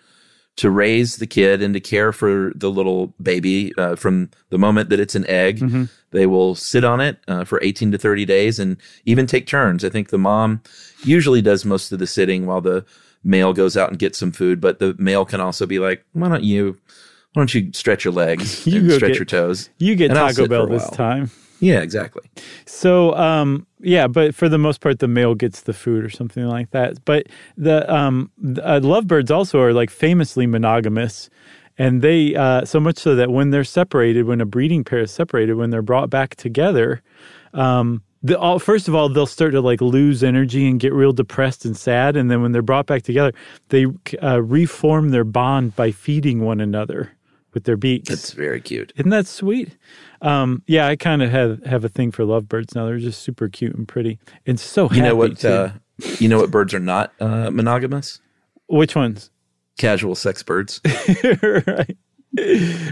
to 0.57 0.69
raise 0.69 1.17
the 1.17 1.27
kid 1.27 1.62
and 1.62 1.73
to 1.73 1.79
care 1.79 2.12
for 2.12 2.51
the 2.55 2.69
little 2.69 3.13
baby 3.21 3.73
uh, 3.77 3.95
from 3.95 4.29
the 4.49 4.57
moment 4.57 4.89
that 4.89 4.99
it's 4.99 5.15
an 5.15 5.25
egg. 5.27 5.63
They 6.12 6.25
will 6.25 6.55
sit 6.55 6.83
on 6.83 6.99
it 6.99 7.17
uh, 7.27 7.43
for 7.45 7.59
18 7.63 7.91
to 7.91 7.97
30 7.97 8.25
days 8.25 8.59
and 8.59 8.75
even 9.05 9.25
take 9.27 9.47
turns. 9.47 9.85
I 9.85 9.89
think 9.89 10.09
the 10.09 10.17
mom 10.17 10.62
usually 11.03 11.41
does 11.41 11.63
most 11.65 11.91
of 11.91 11.99
the 11.99 12.07
sitting 12.07 12.45
while 12.45 12.62
the 12.62 12.83
male 13.23 13.53
goes 13.53 13.77
out 13.77 13.89
and 13.89 13.99
gets 13.99 14.17
some 14.17 14.31
food, 14.31 14.59
but 14.59 14.79
the 14.79 14.95
male 14.97 15.23
can 15.23 15.39
also 15.39 15.65
be 15.65 15.79
like, 15.79 16.03
why 16.13 16.27
don't 16.27 16.43
you, 16.43 16.77
why 17.33 17.41
don't 17.41 17.53
you 17.53 17.71
stretch 17.73 18.03
your 18.03 18.13
legs 18.13 18.65
You 18.67 18.79
and 18.81 18.91
stretch 18.93 19.12
get- 19.12 19.17
your 19.19 19.25
toes? 19.25 19.69
You 19.77 19.95
get 19.95 20.12
Taco 20.12 20.47
Bell 20.47 20.67
this 20.67 20.89
time. 20.89 21.29
Yeah, 21.60 21.82
exactly. 21.82 22.24
So, 22.65 23.15
um, 23.15 23.67
yeah, 23.80 24.08
but 24.08 24.34
for 24.34 24.50
the 24.50 24.58
most 24.58 24.82
part, 24.82 25.00
the 25.00 25.08
male 25.08 25.36
gets 25.36 25.62
the 25.62 25.74
food 25.74 26.04
or 26.04 26.10
something 26.10 26.45
like 26.45 26.72
that. 26.72 27.04
But 27.06 27.28
the 27.58 27.91
um, 27.93 28.32
the, 28.38 28.65
uh, 28.67 28.80
lovebirds 28.80 29.32
also 29.32 29.60
are 29.60 29.74
like 29.74 29.89
famously 29.89 30.48
monogamous, 30.48 31.30
and 31.78 32.02
they 32.02 32.36
uh, 32.36 32.65
so 32.65 32.80
much 32.80 32.98
so 32.98 33.15
that 33.15 33.30
when 33.32 33.50
they're 33.50 33.63
separated, 33.63 34.26
when 34.26 34.41
a 34.41 34.45
breeding 34.45 34.84
pair 34.84 35.00
is 35.00 35.12
separated, 35.12 35.56
when 35.56 35.69
they're 35.69 35.82
brought 35.82 36.10
back 36.10 36.36
together, 36.36 37.02
um, 37.54 38.04
the, 38.22 38.38
all, 38.38 38.60
first 38.60 38.88
of 38.88 38.95
all, 38.95 39.10
they'll 39.10 39.26
start 39.26 39.52
to 39.54 39.62
like 39.62 39.82
lose 39.82 40.24
energy 40.24 40.67
and 40.67 40.80
get 40.80 40.93
real 40.93 41.13
depressed 41.13 41.65
and 41.65 41.76
sad, 41.76 42.15
and 42.15 42.32
then 42.32 42.41
when 42.41 42.52
they're 42.54 42.62
brought 42.62 42.86
back 42.86 43.04
together, 43.04 43.34
they 43.69 43.86
uh, 44.24 44.41
reform 44.41 45.10
their 45.10 45.24
bond 45.26 45.76
by 45.76 45.91
feeding 45.91 46.41
one 46.41 46.62
another 46.62 47.12
with 47.53 47.63
their 47.63 47.77
beaks. 47.77 48.09
That's 48.09 48.31
very 48.31 48.62
cute. 48.62 48.93
Isn't 48.95 49.09
that 49.12 49.27
sweet? 49.27 49.77
Um, 50.21 50.63
yeah, 50.67 50.88
I 50.88 50.95
kind 50.95 51.21
of 51.21 51.31
have 51.31 51.63
have 51.65 51.85
a 51.85 51.89
thing 51.89 52.12
for 52.12 52.25
lovebirds 52.25 52.75
now. 52.75 52.85
They're 52.85 52.99
just 52.99 53.21
super 53.21 53.49
cute 53.49 53.75
and 53.75 53.88
pretty, 53.88 54.19
and 54.45 54.59
so 54.59 54.88
happy 54.88 54.97
You 54.97 55.03
know 55.03 55.15
what? 55.15 55.45
Uh, 55.45 55.69
you 56.19 56.27
know 56.27 56.39
what 56.39 56.51
birds 56.51 56.73
are 56.73 56.79
not 56.79 57.13
uh, 57.19 57.51
monogamous? 57.51 58.19
Which 58.67 58.95
ones? 58.95 59.29
Casual 59.77 60.15
sex 60.15 60.43
birds. 60.43 60.81
right. 61.53 61.97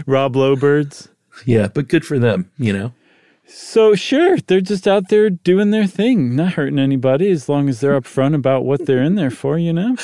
Rob 0.06 0.36
Lowe 0.36 0.56
birds. 0.56 1.08
yeah, 1.44 1.68
but 1.68 1.88
good 1.88 2.04
for 2.04 2.18
them. 2.18 2.50
You 2.58 2.72
know. 2.72 2.92
So 3.46 3.94
sure, 3.94 4.36
they're 4.38 4.60
just 4.60 4.86
out 4.86 5.08
there 5.08 5.30
doing 5.30 5.70
their 5.70 5.86
thing, 5.86 6.36
not 6.36 6.54
hurting 6.54 6.78
anybody, 6.78 7.30
as 7.30 7.48
long 7.48 7.68
as 7.68 7.80
they're 7.80 7.98
upfront 7.98 8.34
about 8.34 8.64
what 8.64 8.84
they're 8.86 9.02
in 9.02 9.14
there 9.14 9.30
for. 9.30 9.58
You 9.58 9.72
know. 9.72 9.96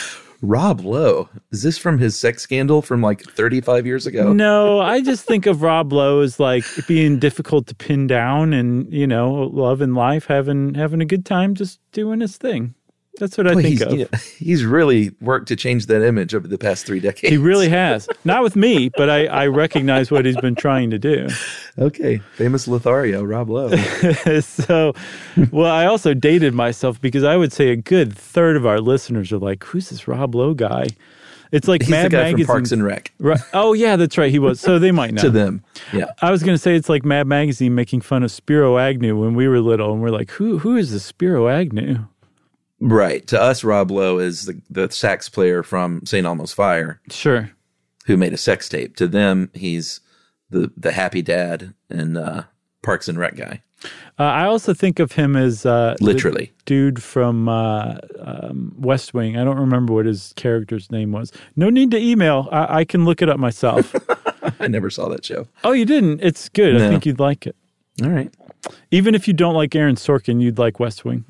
Rob 0.45 0.81
Lowe. 0.81 1.29
Is 1.51 1.63
this 1.63 1.79
from 1.79 1.99
his 1.99 2.17
sex 2.17 2.43
scandal 2.43 2.83
from 2.83 3.01
like 3.01 3.23
35 3.23 3.87
years 3.87 4.07
ago? 4.07 4.33
No, 4.33 4.81
I 4.81 5.01
just 5.01 5.25
think 5.25 5.47
of 5.47 5.63
Rob 5.63 5.93
Lowe 5.93 6.21
as 6.21 6.39
like 6.39 6.65
being 6.87 7.19
difficult 7.19 7.67
to 7.69 7.75
pin 7.75 8.07
down 8.07 8.53
and, 8.53 8.93
you 8.93 9.07
know, 9.07 9.33
love 9.33 9.81
and 9.81 9.95
life, 9.95 10.27
having 10.27 10.75
having 10.75 11.01
a 11.01 11.07
good 11.07 11.25
time, 11.25 11.55
just 11.55 11.81
doing 11.93 12.21
his 12.21 12.37
thing. 12.37 12.75
That's 13.19 13.39
what 13.39 13.47
I 13.47 13.55
Boy, 13.55 13.63
think 13.63 13.73
he's, 13.73 13.83
of. 13.83 13.93
you 13.93 13.99
know, 13.99 14.19
he's 14.39 14.65
really 14.65 15.13
worked 15.21 15.49
to 15.49 15.57
change 15.57 15.87
that 15.87 16.03
image 16.05 16.35
over 16.35 16.49
the 16.49 16.59
past 16.59 16.85
three 16.87 17.01
decades. 17.01 17.31
He 17.31 17.37
really 17.37 17.69
has. 17.71 18.09
Not 18.25 18.43
with 18.43 18.57
me, 18.57 18.91
but 18.97 19.09
I, 19.09 19.27
I 19.27 19.47
recognize 19.47 20.11
what 20.11 20.25
he's 20.25 20.37
been 20.39 20.55
trying 20.57 20.91
to 20.91 20.99
do. 20.99 21.29
Okay. 21.79 22.19
Famous 22.35 22.67
Lothario, 22.67 23.23
Rob 23.23 23.51
Lowe. 23.51 23.77
so, 24.41 24.95
well, 25.53 25.71
I 25.71 25.87
also 25.87 26.13
dated 26.15 26.55
myself 26.55 27.01
because 27.01 27.25
I 27.25 27.37
would 27.37 27.53
say 27.53 27.69
a 27.69 27.77
good 27.77 28.17
third 28.17 28.57
of 28.57 28.67
our 28.67 28.81
listeners 28.81 29.33
are 29.33 29.39
like, 29.39 29.63
"Who's 29.65 29.91
this 29.91 30.09
Rob 30.09 30.35
Lowe 30.35 30.55
guy?" 30.55 30.89
It's 31.53 31.69
like 31.69 31.83
He's 31.83 31.91
Mad 31.91 32.07
the 32.07 32.09
guy 32.09 32.23
Magazine. 32.25 32.47
from 32.47 32.53
Parks 32.55 32.73
and 32.73 32.85
Rec. 32.85 33.13
Right. 33.21 33.41
Oh 33.53 33.75
yeah, 33.75 33.95
that's 33.95 34.19
right. 34.19 34.31
He 34.31 34.41
was. 34.41 34.59
So 34.59 34.81
they 34.81 34.91
might 34.91 35.15
know. 35.15 35.23
To 35.23 35.31
them. 35.31 35.63
Yeah. 35.93 36.07
I 36.21 36.33
was 36.33 36.43
going 36.43 36.55
to 36.55 36.59
say 36.59 36.75
it's 36.75 36.89
like 36.89 37.05
Mad 37.05 37.29
Magazine 37.29 37.77
making 37.77 38.01
fun 38.01 38.25
of 38.25 38.33
Spiro 38.33 38.77
Agnew 38.77 39.17
when 39.21 39.35
we 39.35 39.47
were 39.47 39.61
little, 39.61 39.93
and 39.93 40.03
we're 40.03 40.11
like, 40.11 40.33
"Who? 40.33 40.59
Who 40.59 40.77
is 40.77 40.91
the 40.91 40.99
Spiro 40.99 41.47
Agnew?" 41.49 42.07
Right. 42.81 43.27
To 43.29 43.41
us, 43.41 43.65
Rob 43.65 43.91
Lowe 43.91 44.19
is 44.19 44.47
the, 44.47 44.61
the 44.69 44.91
sax 44.91 45.29
player 45.29 45.63
from 45.63 46.05
St. 46.05 46.27
Elmo's 46.27 46.53
Fire 46.53 47.01
Sure. 47.11 47.51
who 48.07 48.17
made 48.17 48.33
a 48.33 48.37
sex 48.39 48.69
tape. 48.69 48.97
To 48.97 49.07
them, 49.09 49.51
he's 49.55 50.01
the, 50.51 50.71
the 50.77 50.93
happy 50.93 51.23
dad 51.23 51.73
and 51.89 52.19
uh, 52.19 52.43
Parks 52.83 53.09
and 53.09 53.19
Rec 53.19 53.37
guy. 53.37 53.63
Uh, 54.19 54.23
I 54.25 54.45
also 54.47 54.73
think 54.73 54.99
of 54.99 55.13
him 55.13 55.37
as 55.37 55.67
uh, 55.67 55.95
Literally. 56.01 56.53
dude 56.65 57.03
from 57.03 57.49
uh, 57.49 57.97
um, 58.21 58.75
West 58.79 59.13
Wing. 59.13 59.37
I 59.37 59.45
don't 59.45 59.59
remember 59.59 59.93
what 59.93 60.07
his 60.07 60.33
character's 60.37 60.91
name 60.91 61.13
was. 61.13 61.33
No 61.57 61.69
need 61.71 61.91
to 61.91 61.99
email. 61.99 62.49
I, 62.51 62.81
I 62.81 62.85
can 62.85 63.05
look 63.05 63.21
it 63.21 63.29
up 63.29 63.39
myself. 63.39 63.95
I 64.61 64.69
never 64.69 64.89
saw 64.91 65.09
that 65.11 65.25
show. 65.25 65.49
oh, 65.65 65.73
you 65.73 65.85
didn't? 65.85 66.21
It's 66.23 66.49
good. 66.49 66.77
I 66.81 66.89
think 66.89 67.05
you'd 67.05 67.21
like 67.21 67.47
it. 67.47 67.57
All 68.03 68.09
right. 68.11 68.33
Even 68.91 69.15
if 69.15 69.29
you 69.29 69.35
don't 69.35 69.55
like 69.55 69.75
Aaron 69.75 69.97
Sorkin, 69.97 70.41
you'd 70.41 70.59
like 70.59 70.81
West 70.81 71.05
Wing. 71.05 71.25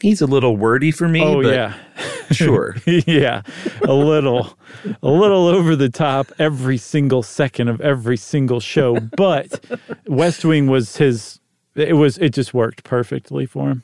He's 0.00 0.20
a 0.20 0.26
little 0.26 0.56
wordy 0.56 0.90
for 0.90 1.08
me. 1.08 1.22
Oh 1.22 1.42
but 1.42 1.54
yeah, 1.54 1.74
Sure. 2.30 2.76
yeah, 2.86 3.42
a 3.82 3.92
little, 3.92 4.58
a 5.02 5.10
little 5.10 5.46
over 5.46 5.74
the 5.74 5.88
top 5.88 6.30
every 6.38 6.76
single 6.76 7.22
second 7.22 7.68
of 7.68 7.80
every 7.80 8.16
single 8.16 8.60
show. 8.60 9.00
But 9.00 9.64
West 10.06 10.44
Wing 10.44 10.66
was 10.66 10.96
his. 10.96 11.40
It 11.74 11.94
was. 11.94 12.18
It 12.18 12.30
just 12.30 12.52
worked 12.54 12.84
perfectly 12.84 13.46
for 13.46 13.70
him. 13.70 13.82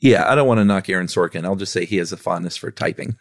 Yeah, 0.00 0.30
I 0.30 0.34
don't 0.34 0.48
want 0.48 0.58
to 0.58 0.64
knock 0.64 0.88
Aaron 0.88 1.08
Sorkin. 1.08 1.44
I'll 1.44 1.56
just 1.56 1.72
say 1.72 1.84
he 1.84 1.98
has 1.98 2.10
a 2.10 2.16
fondness 2.16 2.56
for 2.56 2.70
typing. 2.70 3.16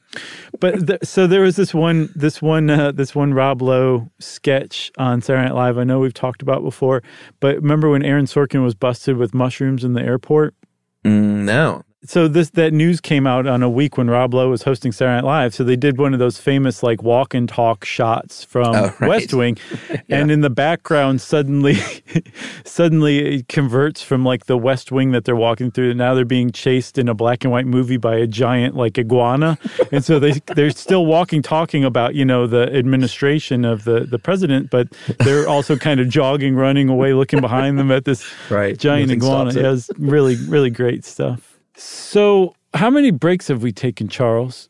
But 0.62 0.88
th- 0.88 1.00
so 1.04 1.28
there 1.28 1.42
was 1.42 1.58
this 1.58 1.74
one, 1.74 2.10
this 2.16 2.42
one, 2.42 2.70
uh, 2.70 2.94
this 2.94 3.14
one 3.14 3.34
Rob 3.34 3.62
Lowe 3.62 4.10
sketch 4.20 4.90
on 4.98 5.22
Saturday 5.22 5.44
Night 5.50 5.56
Live. 5.56 5.78
I 5.78 5.84
know 5.84 6.00
we've 6.00 6.14
talked 6.14 6.42
about 6.42 6.64
before, 6.64 7.04
but 7.42 7.58
remember 7.58 7.90
when 7.90 8.04
Aaron 8.04 8.28
Sorkin 8.28 8.64
was 8.64 8.76
busted 8.76 9.18
with 9.18 9.34
mushrooms 9.34 9.84
in 9.84 9.92
the 9.92 10.02
airport? 10.02 10.56
Mm, 11.04 11.44
no. 11.44 11.84
So 12.06 12.28
this 12.28 12.52
that 12.52 12.72
news 12.74 13.02
came 13.02 13.28
out 13.28 13.46
on 13.46 13.62
a 13.62 13.70
week 13.70 13.98
when 13.98 14.10
Rob 14.10 14.34
Lowe 14.34 14.50
was 14.50 14.64
hosting 14.64 14.92
Saturday 14.92 15.16
Night 15.18 15.26
Live. 15.26 15.54
So 15.54 15.64
they 15.64 15.76
did 15.76 15.98
one 15.98 16.14
of 16.14 16.20
those 16.20 16.40
famous 16.40 16.82
like 16.82 17.04
walk 17.04 17.34
and 17.34 17.48
talk 17.50 17.84
shots 17.86 18.44
from 18.44 18.76
Oh, 18.76 18.94
right. 19.00 19.08
West 19.10 19.34
Wing, 19.34 19.58
and 20.10 20.32
in 20.32 20.42
the 20.42 20.50
background 20.50 21.20
suddenly, 21.22 21.78
suddenly 22.64 23.36
it 23.36 23.48
converts 23.48 24.02
from 24.02 24.24
like 24.24 24.46
the 24.46 24.58
West 24.58 24.92
Wing 24.92 25.12
that 25.12 25.26
they're 25.26 25.36
walking 25.36 25.72
through. 25.72 25.90
to 25.90 25.94
Now 25.96 26.14
they're 26.14 26.26
being 26.26 26.52
chased 26.52 26.98
in 26.98 27.08
a 27.10 27.14
black 27.14 27.44
and 27.44 27.52
white 27.52 27.66
movie 27.66 27.98
by 27.98 28.16
a 28.16 28.28
giant 28.28 28.76
like 28.76 28.98
iguana, 28.98 29.58
and 29.92 30.04
so 30.04 30.20
they 30.20 30.32
they're 30.56 30.72
still 30.72 31.06
walking, 31.06 31.42
talking 31.42 31.84
about 31.84 32.16
you 32.16 32.26
know 32.26 32.48
the 32.48 32.74
administration 32.76 33.66
of 33.66 33.84
the 33.84 34.02
the 34.02 34.20
president, 34.20 34.70
but 34.70 34.88
they're 35.20 35.48
also 35.48 35.76
kind 35.76 36.00
of 36.00 36.10
jogging, 36.10 36.56
running 36.56 36.90
away, 36.90 37.14
looking 37.14 37.42
behind 37.42 37.78
them 37.78 37.92
at 37.92 38.06
this 38.06 38.26
Right. 38.50 38.78
giant 38.78 39.10
Nothing 39.10 39.22
iguana. 39.24 39.50
it. 39.52 39.58
It 39.58 39.70
was 39.70 39.90
really, 39.98 40.36
really 40.48 40.70
great 40.70 41.04
stuff. 41.06 41.49
So, 41.80 42.56
how 42.74 42.90
many 42.90 43.10
breaks 43.10 43.48
have 43.48 43.64
we 43.64 43.72
taken, 43.72 44.10
Charles? 44.10 44.68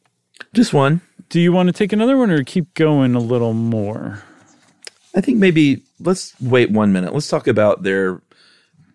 Just 0.54 0.74
one. 0.76 1.02
Do 1.30 1.42
you 1.42 1.52
want 1.52 1.68
to 1.68 1.74
take 1.74 1.92
another 1.92 2.16
one 2.18 2.30
or 2.30 2.44
keep 2.44 2.72
going 2.76 3.16
a 3.16 3.20
little 3.20 3.54
more? 3.54 4.22
I 5.16 5.22
think 5.22 5.40
maybe 5.40 5.82
let's 6.00 6.40
wait 6.40 6.70
one 6.70 6.94
minute. 6.94 7.12
Let's 7.12 7.28
talk 7.28 7.48
about 7.48 7.82
their 7.82 8.22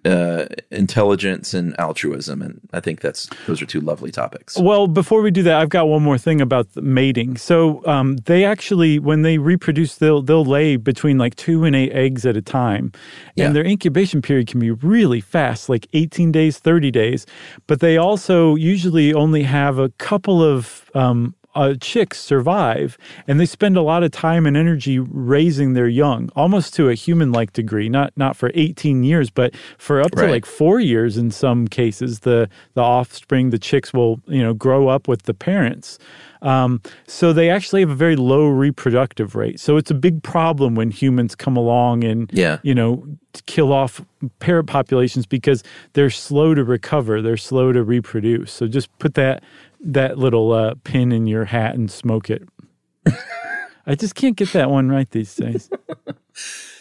uh, 0.04 0.46
intelligence 0.70 1.54
and 1.54 1.74
altruism, 1.80 2.42
and 2.42 2.60
I 2.72 2.80
think 2.80 3.00
that's 3.00 3.28
those 3.46 3.62
are 3.62 3.66
two 3.66 3.80
lovely 3.80 4.10
topics. 4.10 4.58
Well, 4.58 4.86
before 4.86 5.22
we 5.22 5.30
do 5.30 5.42
that, 5.44 5.56
I've 5.60 5.70
got 5.70 5.88
one 5.88 6.02
more 6.02 6.18
thing 6.18 6.40
about 6.40 6.72
the 6.74 6.82
mating. 6.82 7.36
So, 7.36 7.84
um, 7.86 8.16
they 8.26 8.44
actually, 8.44 8.98
when 8.98 9.22
they 9.22 9.38
reproduce, 9.38 9.96
they'll 9.96 10.22
they'll 10.22 10.44
lay 10.44 10.76
between 10.76 11.16
like 11.18 11.36
two 11.36 11.64
and 11.64 11.74
eight 11.74 11.92
eggs 11.92 12.26
at 12.26 12.36
a 12.36 12.42
time, 12.42 12.92
Yeah. 13.36 13.46
and 13.46 13.56
their 13.56 13.64
incubation 13.64 14.20
period 14.22 14.46
can 14.48 14.60
be 14.60 14.70
really 14.70 15.20
fast, 15.20 15.68
like 15.68 15.86
eighteen 15.92 16.30
days, 16.32 16.58
thirty 16.58 16.90
days. 16.90 17.26
But 17.66 17.80
they 17.80 17.96
also 17.96 18.56
usually 18.56 19.14
only 19.14 19.42
have 19.44 19.78
a 19.78 19.88
couple 19.90 20.42
of 20.42 20.90
um, 20.94 21.34
uh, 21.54 21.74
chicks 21.80 22.20
survive, 22.20 22.98
and 23.26 23.38
they 23.38 23.46
spend 23.46 23.76
a 23.76 23.82
lot 23.82 24.02
of 24.02 24.10
time 24.10 24.46
and 24.46 24.56
energy 24.56 24.98
raising 24.98 25.74
their 25.74 25.88
young, 25.88 26.30
almost 26.34 26.74
to 26.74 26.88
a 26.88 26.94
human-like 26.94 27.52
degree. 27.52 27.88
Not 27.88 28.12
not 28.16 28.36
for 28.36 28.50
eighteen 28.54 29.04
years, 29.04 29.30
but 29.30 29.54
for 29.78 30.00
up 30.00 30.12
to 30.12 30.26
like 30.30 30.46
four 30.46 30.80
years 30.80 31.16
in 31.16 31.30
some 31.30 31.68
cases. 31.68 32.20
The 32.20 32.48
the 32.74 32.82
offspring, 32.82 33.50
the 33.50 33.58
chicks 33.58 33.92
will 33.92 34.20
you 34.26 34.42
know 34.42 34.54
grow 34.54 34.88
up 34.88 35.08
with 35.08 35.22
the 35.22 35.34
parents. 35.34 35.98
Um, 36.44 36.80
so 37.06 37.32
they 37.32 37.50
actually 37.50 37.80
have 37.80 37.90
a 37.90 37.94
very 37.94 38.16
low 38.16 38.46
reproductive 38.46 39.34
rate. 39.34 39.58
So 39.58 39.76
it's 39.76 39.90
a 39.90 39.94
big 39.94 40.22
problem 40.22 40.74
when 40.76 40.90
humans 40.90 41.34
come 41.34 41.56
along 41.56 42.04
and 42.04 42.30
Yeah. 42.32 42.58
you 42.62 42.74
know 42.74 43.04
kill 43.46 43.72
off 43.72 44.00
parrot 44.38 44.64
populations 44.64 45.26
because 45.26 45.64
they're 45.94 46.10
slow 46.10 46.54
to 46.54 46.62
recover. 46.62 47.20
They're 47.22 47.36
slow 47.36 47.72
to 47.72 47.82
reproduce. 47.82 48.52
So 48.52 48.68
just 48.68 48.96
put 48.98 49.14
that 49.14 49.42
that 49.80 50.18
little 50.18 50.52
uh, 50.52 50.74
pin 50.84 51.10
in 51.12 51.26
your 51.26 51.44
hat 51.46 51.74
and 51.74 51.90
smoke 51.90 52.30
it. 52.30 52.42
I 53.86 53.94
just 53.96 54.14
can't 54.14 54.36
get 54.36 54.52
that 54.52 54.70
one 54.70 54.88
right 54.88 55.10
these 55.10 55.34
days. 55.34 55.68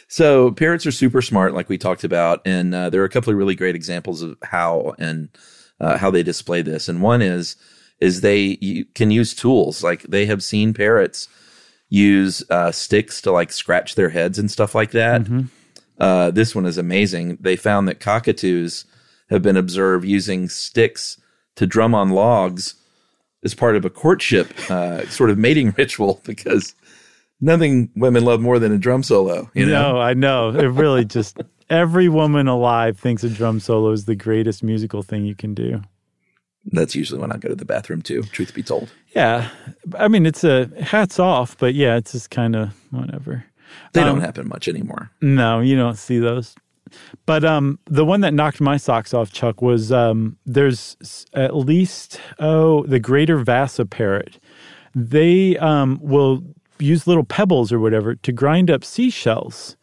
So 0.07 0.51
parrots 0.51 0.85
are 0.85 0.91
super 0.91 1.23
smart, 1.23 1.55
like 1.55 1.69
we 1.69 1.77
talked 1.79 2.03
about, 2.03 2.41
and 2.45 2.75
uh, 2.75 2.91
there 2.91 3.01
are 3.01 3.05
a 3.05 3.09
couple 3.09 3.31
of 3.31 3.37
really 3.37 3.55
great 3.55 3.73
examples 3.75 4.21
of 4.21 4.37
how 4.43 4.93
and 4.99 5.29
uh, 5.79 5.97
how 5.97 6.11
they 6.11 6.21
display 6.21 6.61
this. 6.61 6.87
And 6.87 7.01
one 7.01 7.23
is 7.23 7.55
is 8.03 8.21
they 8.21 8.57
you 8.61 8.85
can 8.93 9.09
use 9.11 9.33
tools 9.33 9.81
like 9.81 10.03
they 10.03 10.25
have 10.25 10.43
seen 10.43 10.73
parrots 10.73 11.29
use 11.89 12.43
uh, 12.49 12.71
sticks 12.71 13.21
to 13.21 13.31
like 13.31 13.51
scratch 13.51 13.95
their 13.95 14.09
heads 14.09 14.37
and 14.37 14.51
stuff 14.51 14.75
like 14.75 14.91
that. 14.91 15.21
Uh, 15.99 16.31
this 16.31 16.53
one 16.55 16.65
is 16.65 16.77
amazing. 16.77 17.37
They 17.39 17.55
found 17.55 17.87
that 17.87 17.99
cockatoos 17.99 18.85
have 19.29 19.41
been 19.41 19.55
observed 19.57 20.05
using 20.05 20.49
sticks 20.49 21.17
to 21.55 21.67
drum 21.67 21.95
on 21.95 22.09
logs 22.09 22.75
as 23.43 23.53
part 23.53 23.75
of 23.75 23.85
a 23.85 23.89
courtship 23.89 24.47
uh, 24.69 25.07
sort 25.07 25.29
of 25.29 25.37
mating 25.37 25.71
ritual 25.77 26.19
because 26.25 26.75
nothing 27.39 27.89
women 27.95 28.25
love 28.25 28.41
more 28.41 28.59
than 28.59 28.73
a 28.73 28.77
drum 28.77 29.03
solo. 29.03 29.49
You 29.53 29.67
know, 29.67 29.93
No, 29.93 30.01
I 30.01 30.13
know. 30.13 30.49
It 30.49 30.65
really 30.65 31.05
just 31.05 31.37
every 31.69 32.09
woman 32.09 32.47
alive 32.47 32.97
thinks 32.99 33.23
a 33.23 33.29
drum 33.29 33.59
solo 33.59 33.91
is 33.91 34.05
the 34.05 34.15
greatest 34.15 34.63
musical 34.63 35.03
thing 35.03 35.25
you 35.25 35.35
can 35.35 35.53
do. 35.53 35.81
That's 36.71 36.95
usually 36.95 37.19
when 37.19 37.31
I 37.31 37.37
go 37.37 37.49
to 37.49 37.55
the 37.55 37.65
bathroom 37.65 38.01
too. 38.01 38.23
Truth 38.23 38.53
be 38.53 38.63
told, 38.63 38.91
Yeah. 39.15 39.49
I 39.97 40.07
mean, 40.07 40.25
it's 40.25 40.43
a 40.43 40.69
hats 40.81 41.19
off, 41.19 41.57
but 41.57 41.73
yeah, 41.75 41.95
it's 41.97 42.13
just 42.13 42.29
kind 42.31 42.55
of 42.55 42.69
whatever. 42.91 43.45
they 43.93 44.01
Um, 44.01 44.07
don't 44.07 44.21
happen 44.21 44.47
much 44.47 44.67
anymore. 44.67 45.11
No, 45.21 45.59
you 45.59 45.75
don't 45.75 45.97
see 45.97 46.19
those. 46.19 46.55
But 47.25 47.43
um, 47.43 47.79
the 47.85 48.05
one 48.05 48.21
that 48.21 48.33
knocked 48.35 48.61
my 48.61 48.77
socks 48.77 49.13
off, 49.15 49.31
Chuck, 49.31 49.61
was 49.63 49.91
um, 49.91 50.37
there's 50.45 50.95
at 51.33 51.55
least 51.55 52.19
oh 52.39 52.83
the 52.85 52.99
greater 52.99 53.39
Vasa 53.43 53.85
parrot. 53.85 54.37
They 54.93 55.57
um, 55.57 55.99
will 56.03 56.43
use 56.79 57.07
little 57.07 57.23
pebbles 57.23 57.71
or 57.71 57.79
whatever 57.79 58.13
to 58.15 58.31
grind 58.31 58.69
up 58.69 58.83
seashells, 58.83 59.75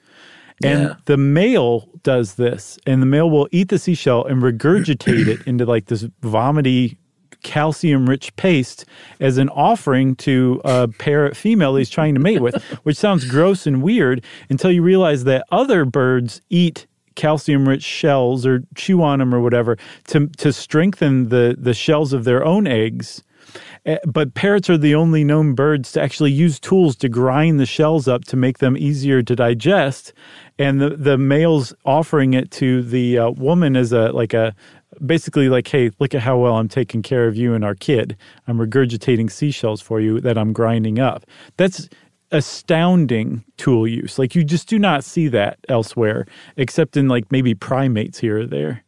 and 0.62 0.80
Yeah. 0.82 0.94
the 1.06 1.16
male 1.16 1.88
does 2.02 2.34
this, 2.34 2.78
and 2.86 3.00
the 3.02 3.06
male 3.06 3.30
will 3.30 3.48
eat 3.52 3.68
the 3.68 3.78
seashell 3.78 4.24
and 4.26 4.42
regurgitate 4.42 5.26
it 5.26 5.46
into 5.46 5.64
like 5.64 5.86
this 5.86 6.06
vomity 6.22 6.96
calcium 7.42 8.06
rich 8.06 8.34
paste 8.36 8.84
as 9.18 9.38
an 9.38 9.48
offering 9.50 10.14
to 10.14 10.60
a 10.64 10.86
parrot 10.88 11.34
female 11.36 11.74
he's 11.76 11.88
trying 11.88 12.14
to 12.14 12.20
mate 12.20 12.40
with, 12.42 12.62
which 12.82 12.96
sounds 12.98 13.24
gross 13.24 13.66
and 13.66 13.82
weird 13.82 14.22
until 14.50 14.70
you 14.70 14.82
realize 14.82 15.24
that 15.24 15.46
other 15.50 15.84
birds 15.86 16.42
eat 16.50 16.86
calcium 17.16 17.68
rich 17.68 17.82
shells 17.82 18.46
or 18.46 18.62
chew 18.74 19.02
on 19.02 19.18
them 19.18 19.34
or 19.34 19.40
whatever 19.40 19.76
to 20.06 20.26
to 20.38 20.52
strengthen 20.52 21.28
the 21.28 21.56
the 21.58 21.74
shells 21.74 22.12
of 22.12 22.24
their 22.24 22.44
own 22.44 22.66
eggs 22.66 23.22
but 24.04 24.34
parrots 24.34 24.68
are 24.70 24.78
the 24.78 24.94
only 24.94 25.24
known 25.24 25.54
birds 25.54 25.92
to 25.92 26.02
actually 26.02 26.32
use 26.32 26.58
tools 26.58 26.96
to 26.96 27.08
grind 27.08 27.60
the 27.60 27.66
shells 27.66 28.08
up 28.08 28.24
to 28.26 28.36
make 28.36 28.58
them 28.58 28.76
easier 28.76 29.22
to 29.22 29.36
digest. 29.36 30.12
And 30.58 30.80
the, 30.80 30.90
the 30.90 31.16
male's 31.16 31.72
offering 31.84 32.34
it 32.34 32.50
to 32.52 32.82
the 32.82 33.18
uh, 33.18 33.30
woman 33.30 33.76
as 33.76 33.92
a 33.92 34.12
like 34.12 34.34
a 34.34 34.54
basically 35.04 35.48
like, 35.48 35.68
hey, 35.68 35.90
look 35.98 36.14
at 36.14 36.22
how 36.22 36.38
well 36.38 36.56
I'm 36.56 36.68
taking 36.68 37.02
care 37.02 37.26
of 37.26 37.36
you 37.36 37.54
and 37.54 37.64
our 37.64 37.74
kid. 37.74 38.16
I'm 38.46 38.58
regurgitating 38.58 39.30
seashells 39.30 39.80
for 39.80 40.00
you 40.00 40.20
that 40.20 40.36
I'm 40.36 40.52
grinding 40.52 40.98
up. 40.98 41.24
That's 41.56 41.88
astounding 42.32 43.44
tool 43.56 43.86
use. 43.86 44.18
Like 44.18 44.34
you 44.34 44.44
just 44.44 44.68
do 44.68 44.78
not 44.78 45.04
see 45.04 45.28
that 45.28 45.58
elsewhere, 45.68 46.26
except 46.56 46.96
in 46.96 47.08
like 47.08 47.30
maybe 47.30 47.54
primates 47.54 48.18
here 48.18 48.40
or 48.40 48.46
there. 48.46 48.84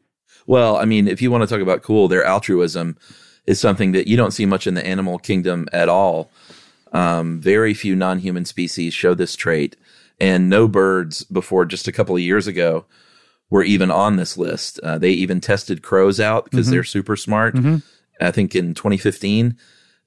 Well, 0.47 0.77
I 0.77 0.85
mean, 0.85 1.07
if 1.07 1.23
you 1.23 1.31
want 1.31 1.43
to 1.43 1.47
talk 1.47 1.63
about 1.63 1.83
cool, 1.83 2.09
their 2.09 2.25
altruism 2.25 2.97
is 3.47 3.59
something 3.61 3.93
that 3.93 4.07
you 4.07 4.17
don't 4.17 4.31
see 4.33 4.47
much 4.47 4.67
in 4.67 4.75
the 4.75 4.87
animal 4.87 5.19
kingdom 5.19 5.69
at 5.73 5.89
all. 5.89 6.31
Um, 6.93 7.41
very 7.41 7.75
few 7.75 7.97
non 7.97 8.19
human 8.19 8.45
species 8.45 8.93
show 8.95 9.15
this 9.15 9.35
trait, 9.37 9.77
and 10.21 10.49
no 10.51 10.69
birds 10.69 11.25
before 11.25 11.65
just 11.65 11.89
a 11.89 11.93
couple 11.93 12.15
of 12.15 12.21
years 12.23 12.47
ago 12.47 12.85
were 13.51 13.63
even 13.65 13.91
on 13.91 14.17
this 14.17 14.37
list. 14.37 14.79
Uh, 14.83 14.99
they 14.99 15.11
even 15.11 15.41
tested 15.41 15.83
crows 15.83 16.21
out 16.21 16.45
because 16.45 16.67
Mm-hmm. 16.67 16.73
they're 16.75 16.85
super 16.85 17.17
smart, 17.17 17.55
I 18.21 18.31
think 18.31 18.55
in 18.55 18.75
2015, 18.75 19.57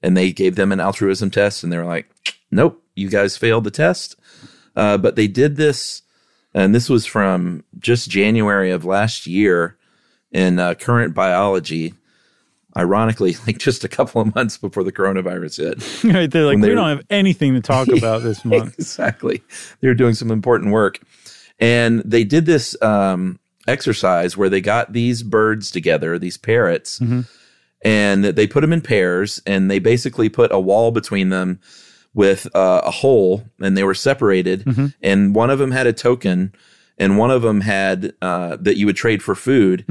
and 0.02 0.16
they 0.16 0.32
gave 0.32 0.56
them 0.56 0.72
an 0.72 0.80
altruism 0.80 1.30
test, 1.30 1.62
and 1.64 1.72
they 1.72 1.78
were 1.78 1.84
like, 1.84 2.08
nope, 2.50 2.82
you 2.94 3.08
guys 3.10 3.36
failed 3.36 3.64
the 3.64 3.70
test. 3.70 4.16
Uh, 4.74 4.96
but 4.98 5.16
they 5.16 5.26
did 5.28 5.56
this, 5.56 6.02
and 6.54 6.74
this 6.74 6.88
was 6.88 7.04
from 7.06 7.64
just 7.78 8.08
January 8.10 8.70
of 8.70 8.84
last 8.84 9.26
year 9.26 9.76
in 10.32 10.58
uh, 10.58 10.74
Current 10.74 11.14
Biology. 11.14 11.94
Ironically, 12.76 13.36
like 13.46 13.58
just 13.58 13.84
a 13.84 13.88
couple 13.88 14.20
of 14.20 14.34
months 14.34 14.58
before 14.58 14.84
the 14.84 14.92
coronavirus 14.92 16.02
hit. 16.02 16.04
right? 16.14 16.30
They're 16.30 16.44
like, 16.44 16.54
When 16.54 16.60
we 16.62 16.68
they 16.68 16.74
don't 16.74 16.88
have 16.88 17.04
anything 17.10 17.54
to 17.54 17.60
talk 17.60 17.88
about 17.96 18.22
this 18.22 18.44
month. 18.44 18.74
exactly. 18.74 19.42
They 19.80 19.88
were 19.88 19.94
doing 19.94 20.14
some 20.14 20.30
important 20.30 20.72
work. 20.72 21.00
And 21.58 22.00
they 22.00 22.24
did 22.24 22.44
this 22.44 22.80
um, 22.82 23.38
exercise 23.66 24.36
where 24.36 24.50
they 24.50 24.60
got 24.60 24.92
these 24.92 25.22
birds 25.22 25.70
together, 25.70 26.18
these 26.18 26.36
parrots, 26.36 27.00
and 27.82 28.24
they 28.24 28.46
put 28.46 28.60
them 28.60 28.72
in 28.72 28.80
pairs 28.82 29.40
and 29.46 29.70
they 29.70 29.78
basically 29.78 30.28
put 30.28 30.52
a 30.52 30.60
wall 30.60 30.90
between 30.90 31.30
them 31.30 31.60
with 32.12 32.46
uh, 32.54 32.82
a 32.84 32.90
hole 32.90 33.44
and 33.60 33.76
they 33.76 33.84
were 33.84 33.94
separated. 33.94 34.92
And 35.02 35.34
one 35.34 35.48
of 35.48 35.58
them 35.58 35.70
had 35.70 35.86
a 35.86 35.92
token 35.94 36.52
and 36.98 37.16
one 37.18 37.30
of 37.30 37.42
them 37.42 37.60
had 37.62 38.12
uh, 38.22 38.56
that 38.60 38.76
you 38.76 38.84
would 38.86 38.96
trade 38.96 39.22
for 39.22 39.34
food. 39.34 39.84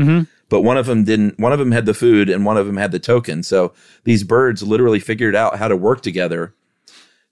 But 0.49 0.61
one 0.61 0.77
of 0.77 0.85
them 0.85 1.03
didn't. 1.03 1.39
One 1.39 1.53
of 1.53 1.59
them 1.59 1.71
had 1.71 1.85
the 1.85 1.93
food, 1.93 2.29
and 2.29 2.45
one 2.45 2.57
of 2.57 2.67
them 2.67 2.77
had 2.77 2.91
the 2.91 2.99
token. 2.99 3.41
So 3.43 3.73
these 4.03 4.23
birds 4.23 4.61
literally 4.63 4.99
figured 4.99 5.35
out 5.35 5.57
how 5.57 5.67
to 5.67 5.75
work 5.75 6.01
together 6.01 6.53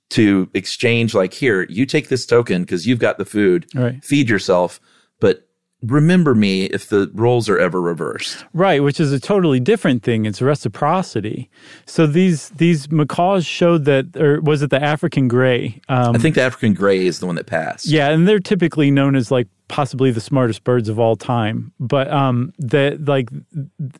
to 0.09 0.47
exchange 0.53 1.15
like 1.15 1.33
here 1.33 1.65
you 1.69 1.85
take 1.87 2.09
this 2.09 2.25
token 2.25 2.61
because 2.61 2.85
you've 2.85 2.99
got 2.99 3.17
the 3.17 3.25
food 3.25 3.65
Right. 3.73 4.03
feed 4.03 4.29
yourself 4.29 4.79
but 5.19 5.47
remember 5.81 6.35
me 6.35 6.65
if 6.65 6.87
the 6.87 7.09
roles 7.15 7.49
are 7.49 7.57
ever 7.57 7.81
reversed 7.81 8.45
Right, 8.53 8.83
which 8.83 8.99
is 8.99 9.11
a 9.11 9.19
totally 9.19 9.59
different 9.59 10.03
thing. 10.03 10.25
It's 10.25 10.41
reciprocity. 10.41 11.49
So 11.87 12.05
these 12.05 12.49
these 12.49 12.91
macaws 12.91 13.45
showed 13.45 13.85
that, 13.85 14.15
or 14.15 14.39
was 14.41 14.61
it 14.61 14.69
the 14.69 14.81
African 14.83 15.27
gray? 15.27 15.81
Um, 15.89 16.15
i 16.15 16.19
think 16.19 16.35
the 16.35 16.41
african 16.43 16.73
gray 16.73 17.05
is 17.05 17.19
the 17.19 17.25
one 17.25 17.35
that 17.35 17.47
passed 17.47 17.87
yeah, 17.89 18.09
and 18.09 18.27
they're 18.27 18.39
typically 18.39 18.91
known 18.91 19.15
as 19.15 19.31
like 19.31 19.47
possibly 19.67 20.11
the 20.11 20.21
smartest 20.21 20.63
birds 20.63 20.89
of 20.89 20.99
all 20.99 21.15
time. 21.15 21.71
But 21.79 22.11
um, 22.11 22.53
that 22.59 23.05
like 23.05 23.29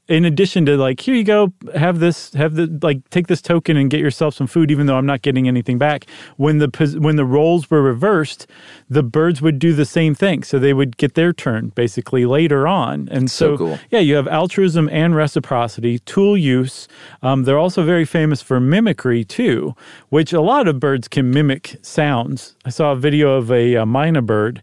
in 0.08 0.26
addition 0.26 0.66
to 0.66 0.78
like 0.78 1.00
here 1.00 1.16
you 1.16 1.24
go, 1.24 1.54
have 1.76 2.00
this, 2.00 2.34
have 2.34 2.56
the 2.56 2.68
like 2.82 3.10
take 3.10 3.28
this 3.28 3.42
token 3.42 3.78
and 3.78 3.90
get 3.90 4.00
yourself 4.00 4.34
some 4.34 4.48
food, 4.48 4.72
even 4.72 4.86
though 4.88 4.98
I'm 4.98 5.06
not 5.06 5.22
getting 5.22 5.48
anything 5.48 5.78
back. 5.78 6.06
When 6.38 6.58
the 6.60 6.98
when 7.00 7.16
the 7.16 7.26
roles 7.26 7.70
were 7.70 7.82
reversed, 7.82 8.48
the 8.90 9.04
birds 9.04 9.42
would 9.42 9.60
do 9.60 9.74
the 9.74 9.86
same 9.86 10.16
thing. 10.16 10.44
So 10.44 10.60
they 10.60 10.74
would 10.74 10.98
get 10.98 11.14
their 11.16 11.34
turn 11.34 11.70
basically 11.70 12.26
later 12.26 12.68
on. 12.68 13.08
And 13.12 13.30
So 13.30 13.44
so, 13.44 13.58
cool. 13.58 13.80
yeah, 13.92 14.00
you 14.00 14.16
have 14.16 14.28
altruism 14.28 14.90
and 14.90 15.16
reciprocity, 15.16 16.00
tool 16.00 16.38
use. 16.38 16.88
Um, 17.22 17.44
they're 17.44 17.60
also 17.60 17.84
very 17.84 18.06
famous 18.06 18.42
for 18.42 18.60
mimicry 18.60 19.24
too, 19.26 19.76
which 20.10 20.34
a 20.34 20.42
lot 20.42 20.68
of 20.68 20.80
birds 20.80 21.08
can 21.08 21.30
mimic 21.32 21.78
sounds. 21.82 22.56
I 22.66 22.70
saw 22.70 22.94
a 22.94 22.96
video 22.96 23.34
of 23.36 23.52
a, 23.52 23.76
uh 23.78 23.86
myna 23.86 24.22
bird 24.26 24.62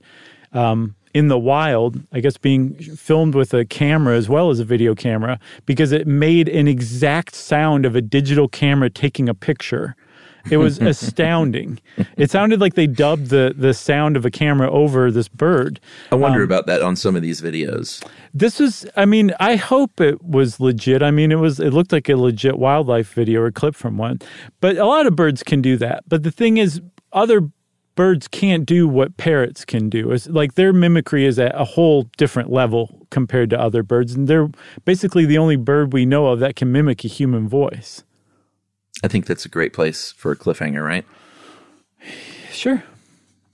um, 0.52 0.94
in 1.12 1.28
the 1.28 1.38
wild, 1.38 2.00
I 2.12 2.20
guess 2.20 2.36
being 2.36 2.74
filmed 2.74 3.34
with 3.34 3.52
a 3.52 3.64
camera 3.64 4.16
as 4.16 4.28
well 4.28 4.50
as 4.50 4.60
a 4.60 4.64
video 4.64 4.94
camera, 4.94 5.38
because 5.66 5.90
it 5.92 6.06
made 6.06 6.48
an 6.48 6.68
exact 6.68 7.34
sound 7.34 7.84
of 7.84 7.96
a 7.96 8.00
digital 8.00 8.46
camera 8.48 8.90
taking 8.90 9.28
a 9.28 9.34
picture. 9.34 9.96
It 10.50 10.56
was 10.58 10.78
astounding. 10.92 11.80
It 12.16 12.30
sounded 12.30 12.60
like 12.60 12.74
they 12.74 12.86
dubbed 12.86 13.28
the 13.28 13.52
the 13.54 13.74
sound 13.74 14.16
of 14.16 14.24
a 14.24 14.30
camera 14.30 14.70
over 14.70 15.10
this 15.10 15.28
bird. 15.28 15.80
i 16.10 16.14
Um, 16.14 16.20
wonder 16.20 16.42
about 16.42 16.66
that 16.66 16.80
on 16.80 16.96
some 16.96 17.14
of 17.16 17.22
these 17.22 17.42
videos 17.42 18.02
This 18.32 18.58
was, 18.60 18.86
I 18.96 19.04
mean, 19.04 19.34
I 19.40 19.56
hope 19.56 20.00
it 20.00 20.22
was 20.24 20.60
legit. 20.60 21.02
I 21.02 21.10
mean, 21.10 21.32
it 21.32 21.40
was, 21.40 21.58
it 21.60 21.72
looked 21.72 21.92
like 21.92 22.08
a 22.08 22.16
legit 22.16 22.56
wildlife 22.58 23.12
video 23.12 23.42
or 23.42 23.50
clip 23.50 23.74
from 23.74 23.98
one. 23.98 24.20
But 24.60 24.78
a 24.78 24.86
lot 24.86 25.06
of 25.06 25.14
birds 25.16 25.42
can 25.42 25.60
do 25.60 25.76
that. 25.78 26.04
But 26.08 26.22
the 26.22 26.30
thing 26.30 26.56
is, 26.56 26.80
other 27.12 27.50
birds 28.00 28.26
can't 28.28 28.64
do 28.64 28.88
what 28.88 29.18
parrots 29.18 29.62
can 29.66 29.90
do. 29.90 30.10
It's 30.10 30.26
like 30.26 30.54
their 30.54 30.72
mimicry 30.72 31.26
is 31.26 31.38
at 31.38 31.54
a 31.54 31.64
whole 31.64 32.04
different 32.16 32.50
level 32.50 33.06
compared 33.10 33.50
to 33.50 33.60
other 33.60 33.82
birds. 33.82 34.14
And 34.14 34.26
they're 34.26 34.48
basically 34.86 35.26
the 35.26 35.36
only 35.36 35.56
bird 35.56 35.92
we 35.92 36.06
know 36.06 36.28
of 36.28 36.40
that 36.40 36.56
can 36.56 36.72
mimic 36.72 37.04
a 37.04 37.08
human 37.08 37.46
voice. 37.46 38.02
i 39.04 39.08
think 39.08 39.26
that's 39.26 39.44
a 39.44 39.50
great 39.50 39.74
place 39.74 40.12
for 40.12 40.32
a 40.32 40.36
cliffhanger 40.36 40.82
right 40.82 41.04
Sure. 42.50 42.82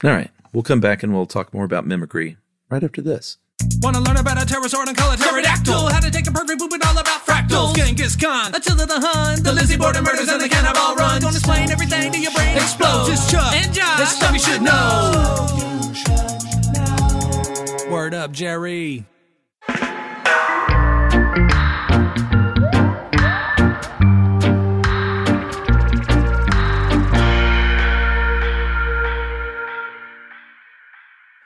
all 0.04 0.10
right 0.10 0.30
we'll 0.52 0.62
come 0.62 0.80
back 0.80 1.02
and 1.02 1.12
we'll 1.12 1.26
talk 1.26 1.52
more 1.52 1.64
about 1.64 1.84
mimicry 1.84 2.36
right 2.70 2.84
after 2.84 3.02
this 3.02 3.38
Wanna 3.82 4.00
learn 4.00 4.16
about 4.16 4.36
a 4.42 4.46
pterosaur 4.46 4.86
and 4.86 4.96
call 4.96 5.12
it 5.12 5.20
pterodactyl? 5.20 5.88
How 5.88 6.00
to 6.00 6.10
take 6.10 6.26
a 6.26 6.32
perfect 6.32 6.58
poop 6.60 6.72
and 6.72 6.82
all 6.82 6.98
about 6.98 7.24
fractals. 7.26 7.74
Genghis 7.74 8.16
Khan, 8.16 8.54
Attila 8.54 8.86
the 8.86 9.00
Hun, 9.00 9.42
the 9.42 9.52
Lizzie 9.52 9.76
Borden 9.76 10.04
murders 10.04 10.28
and 10.28 10.40
the 10.40 10.48
cannibal 10.48 10.94
run. 10.96 11.20
Gonna 11.20 11.36
explain 11.36 11.70
everything 11.70 12.12
to 12.12 12.18
your 12.18 12.32
brain 12.32 12.56
explodes. 12.56 13.10
It's 13.10 13.30
Chuck 13.30 13.54
and 13.54 13.72
Josh. 13.72 14.00
It's 14.00 14.16
stuff 14.16 14.32
you 14.32 14.40
should 14.40 14.62
know. 14.62 15.46
Word 17.90 18.14
up, 18.14 18.32
Jerry. 18.32 19.06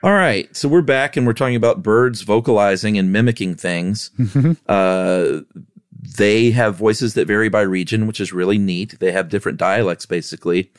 All 0.03 0.13
right, 0.13 0.55
so 0.57 0.67
we're 0.67 0.81
back 0.81 1.19
and 1.19 1.27
we're 1.27 1.35
talking 1.35 1.57
about 1.57 1.83
birds 1.83 2.23
vocalizing 2.23 2.97
and 2.97 3.13
mimicking 3.13 3.55
things. 3.55 4.11
uh, 4.67 5.41
they 6.17 6.51
have 6.53 6.77
voices 6.77 7.13
that 7.15 7.27
vary 7.27 7.51
by 7.51 7.61
region, 7.61 8.07
which 8.07 8.19
is 8.19 8.33
really 8.33 8.57
neat. 8.57 8.99
They 8.99 9.13
have 9.13 9.29
different 9.29 9.59
dialects, 9.59 10.07
basically. 10.07 10.73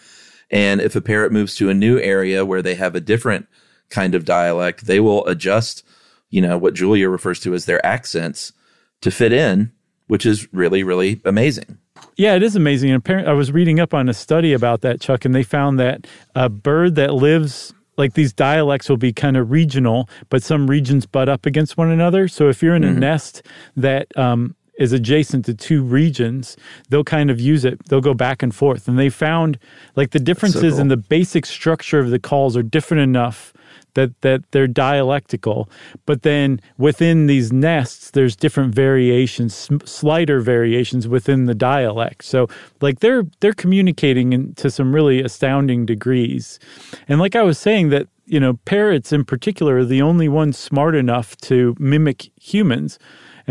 And 0.49 0.81
if 0.81 0.95
a 0.95 1.01
parrot 1.01 1.31
moves 1.31 1.55
to 1.57 1.69
a 1.69 1.75
new 1.75 1.99
area 1.99 2.43
where 2.43 2.63
they 2.63 2.73
have 2.73 2.95
a 2.95 2.99
different 2.99 3.47
kind 3.91 4.15
of 4.15 4.25
dialect, 4.25 4.87
they 4.87 4.99
will 4.99 5.23
adjust, 5.27 5.83
you 6.31 6.41
know, 6.41 6.57
what 6.57 6.73
Julia 6.73 7.07
refers 7.07 7.39
to 7.41 7.53
as 7.53 7.65
their 7.65 7.85
accents 7.85 8.53
to 9.01 9.11
fit 9.11 9.31
in, 9.31 9.71
which 10.07 10.25
is 10.25 10.51
really, 10.51 10.81
really 10.81 11.21
amazing. 11.25 11.77
Yeah, 12.15 12.33
it 12.33 12.41
is 12.41 12.55
amazing. 12.55 12.89
And 12.89 12.97
apparently, 12.97 13.29
I 13.29 13.35
was 13.35 13.51
reading 13.51 13.79
up 13.79 13.93
on 13.93 14.09
a 14.09 14.15
study 14.15 14.53
about 14.53 14.81
that, 14.81 14.99
Chuck, 14.99 15.25
and 15.25 15.35
they 15.35 15.43
found 15.43 15.79
that 15.79 16.07
a 16.33 16.49
bird 16.49 16.95
that 16.95 17.13
lives 17.13 17.71
like 17.97 18.13
these 18.13 18.33
dialects 18.33 18.89
will 18.89 18.97
be 18.97 19.13
kind 19.13 19.37
of 19.37 19.51
regional, 19.51 20.09
but 20.29 20.43
some 20.43 20.69
regions 20.69 21.05
butt 21.05 21.29
up 21.29 21.45
against 21.45 21.77
one 21.77 21.91
another. 21.91 22.27
So 22.27 22.49
if 22.49 22.63
you're 22.63 22.75
in 22.75 22.83
a 22.83 22.91
nest 22.93 23.43
that 23.75 24.15
um, 24.17 24.55
is 24.81 24.91
adjacent 24.91 25.45
to 25.45 25.53
two 25.53 25.83
regions, 25.83 26.57
they'll 26.89 27.03
kind 27.03 27.29
of 27.29 27.39
use 27.39 27.63
it. 27.63 27.85
They'll 27.85 28.01
go 28.01 28.13
back 28.13 28.41
and 28.41 28.53
forth. 28.53 28.87
And 28.87 28.97
they 28.97 29.09
found 29.09 29.59
like 29.95 30.11
the 30.11 30.19
differences 30.19 30.79
in 30.79 30.87
cool. 30.87 30.97
the 30.97 30.97
basic 30.97 31.45
structure 31.45 31.99
of 31.99 32.09
the 32.09 32.19
calls 32.19 32.57
are 32.57 32.63
different 32.63 33.03
enough 33.03 33.53
that 33.93 34.19
that 34.21 34.41
they're 34.51 34.67
dialectical 34.67 35.69
but 36.05 36.21
then 36.21 36.61
within 36.77 37.27
these 37.27 37.51
nests 37.51 38.11
there's 38.11 38.35
different 38.35 38.73
variations 38.73 39.53
sm- 39.53 39.77
slighter 39.83 40.39
variations 40.39 41.07
within 41.07 41.45
the 41.45 41.53
dialect 41.53 42.23
so 42.23 42.47
like 42.79 42.99
they're 42.99 43.23
they're 43.41 43.53
communicating 43.53 44.33
in, 44.33 44.53
to 44.55 44.69
some 44.69 44.93
really 44.93 45.21
astounding 45.21 45.85
degrees 45.85 46.59
and 47.07 47.19
like 47.19 47.35
i 47.35 47.41
was 47.41 47.57
saying 47.57 47.89
that 47.89 48.07
you 48.25 48.39
know 48.39 48.53
parrots 48.65 49.11
in 49.11 49.25
particular 49.25 49.77
are 49.77 49.85
the 49.85 50.01
only 50.01 50.29
ones 50.29 50.57
smart 50.57 50.95
enough 50.95 51.35
to 51.37 51.75
mimic 51.77 52.31
humans 52.39 52.97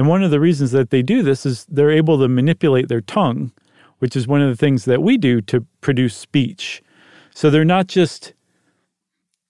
and 0.00 0.08
one 0.08 0.22
of 0.24 0.30
the 0.30 0.40
reasons 0.40 0.70
that 0.70 0.88
they 0.88 1.02
do 1.02 1.22
this 1.22 1.44
is 1.44 1.66
they're 1.68 1.90
able 2.02 2.18
to 2.18 2.26
manipulate 2.28 2.88
their 2.88 3.02
tongue 3.02 3.52
which 3.98 4.16
is 4.16 4.26
one 4.26 4.40
of 4.40 4.48
the 4.48 4.56
things 4.56 4.86
that 4.86 5.02
we 5.02 5.18
do 5.18 5.40
to 5.42 5.60
produce 5.82 6.16
speech 6.16 6.82
so 7.34 7.50
they're 7.50 7.64
not 7.76 7.86
just 7.86 8.32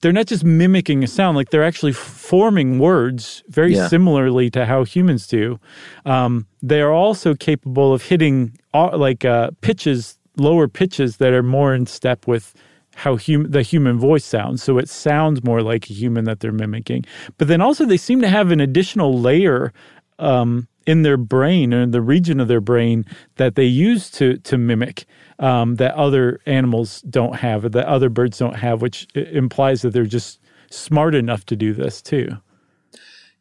they're 0.02 0.12
not 0.20 0.26
just 0.26 0.44
mimicking 0.44 1.04
a 1.04 1.06
sound 1.06 1.36
like 1.36 1.50
they're 1.50 1.62
actually 1.72 1.92
forming 1.92 2.78
words 2.78 3.42
very 3.48 3.74
Yeah. 3.74 3.88
similarly 3.88 4.50
to 4.50 4.64
how 4.66 4.84
humans 4.84 5.26
do 5.26 5.60
um, 6.06 6.46
they 6.62 6.80
are 6.80 6.92
also 6.92 7.34
capable 7.34 7.92
of 7.92 8.02
hitting 8.02 8.56
uh, 8.74 8.96
like 8.96 9.24
uh, 9.24 9.50
pitches, 9.60 10.18
lower 10.36 10.68
pitches 10.68 11.18
that 11.18 11.32
are 11.32 11.42
more 11.42 11.74
in 11.74 11.86
step 11.86 12.26
with 12.26 12.54
how 12.96 13.16
hum- 13.16 13.50
the 13.50 13.62
human 13.62 13.98
voice 13.98 14.24
sounds. 14.24 14.62
So 14.62 14.78
it 14.78 14.88
sounds 14.88 15.42
more 15.44 15.62
like 15.62 15.88
a 15.90 15.94
human 15.94 16.24
that 16.24 16.40
they're 16.40 16.52
mimicking. 16.64 17.04
But 17.38 17.48
then 17.48 17.60
also 17.60 17.84
they 17.86 17.96
seem 17.96 18.20
to 18.20 18.28
have 18.28 18.50
an 18.50 18.60
additional 18.60 19.18
layer 19.18 19.72
um, 20.20 20.68
in 20.86 21.02
their 21.02 21.16
brain 21.16 21.72
or 21.74 21.82
in 21.82 21.90
the 21.90 22.00
region 22.00 22.40
of 22.40 22.48
their 22.48 22.60
brain 22.60 23.04
that 23.36 23.54
they 23.54 23.64
use 23.64 24.10
to 24.10 24.38
to 24.38 24.58
mimic 24.58 25.04
um, 25.38 25.76
that 25.76 25.94
other 25.94 26.40
animals 26.46 27.02
don't 27.02 27.36
have 27.36 27.64
or 27.64 27.68
that 27.70 27.86
other 27.86 28.08
birds 28.08 28.38
don't 28.38 28.56
have, 28.56 28.82
which 28.82 29.06
implies 29.14 29.82
that 29.82 29.90
they're 29.90 30.04
just 30.04 30.40
smart 30.70 31.14
enough 31.14 31.44
to 31.46 31.56
do 31.56 31.72
this 31.72 32.00
too. 32.00 32.36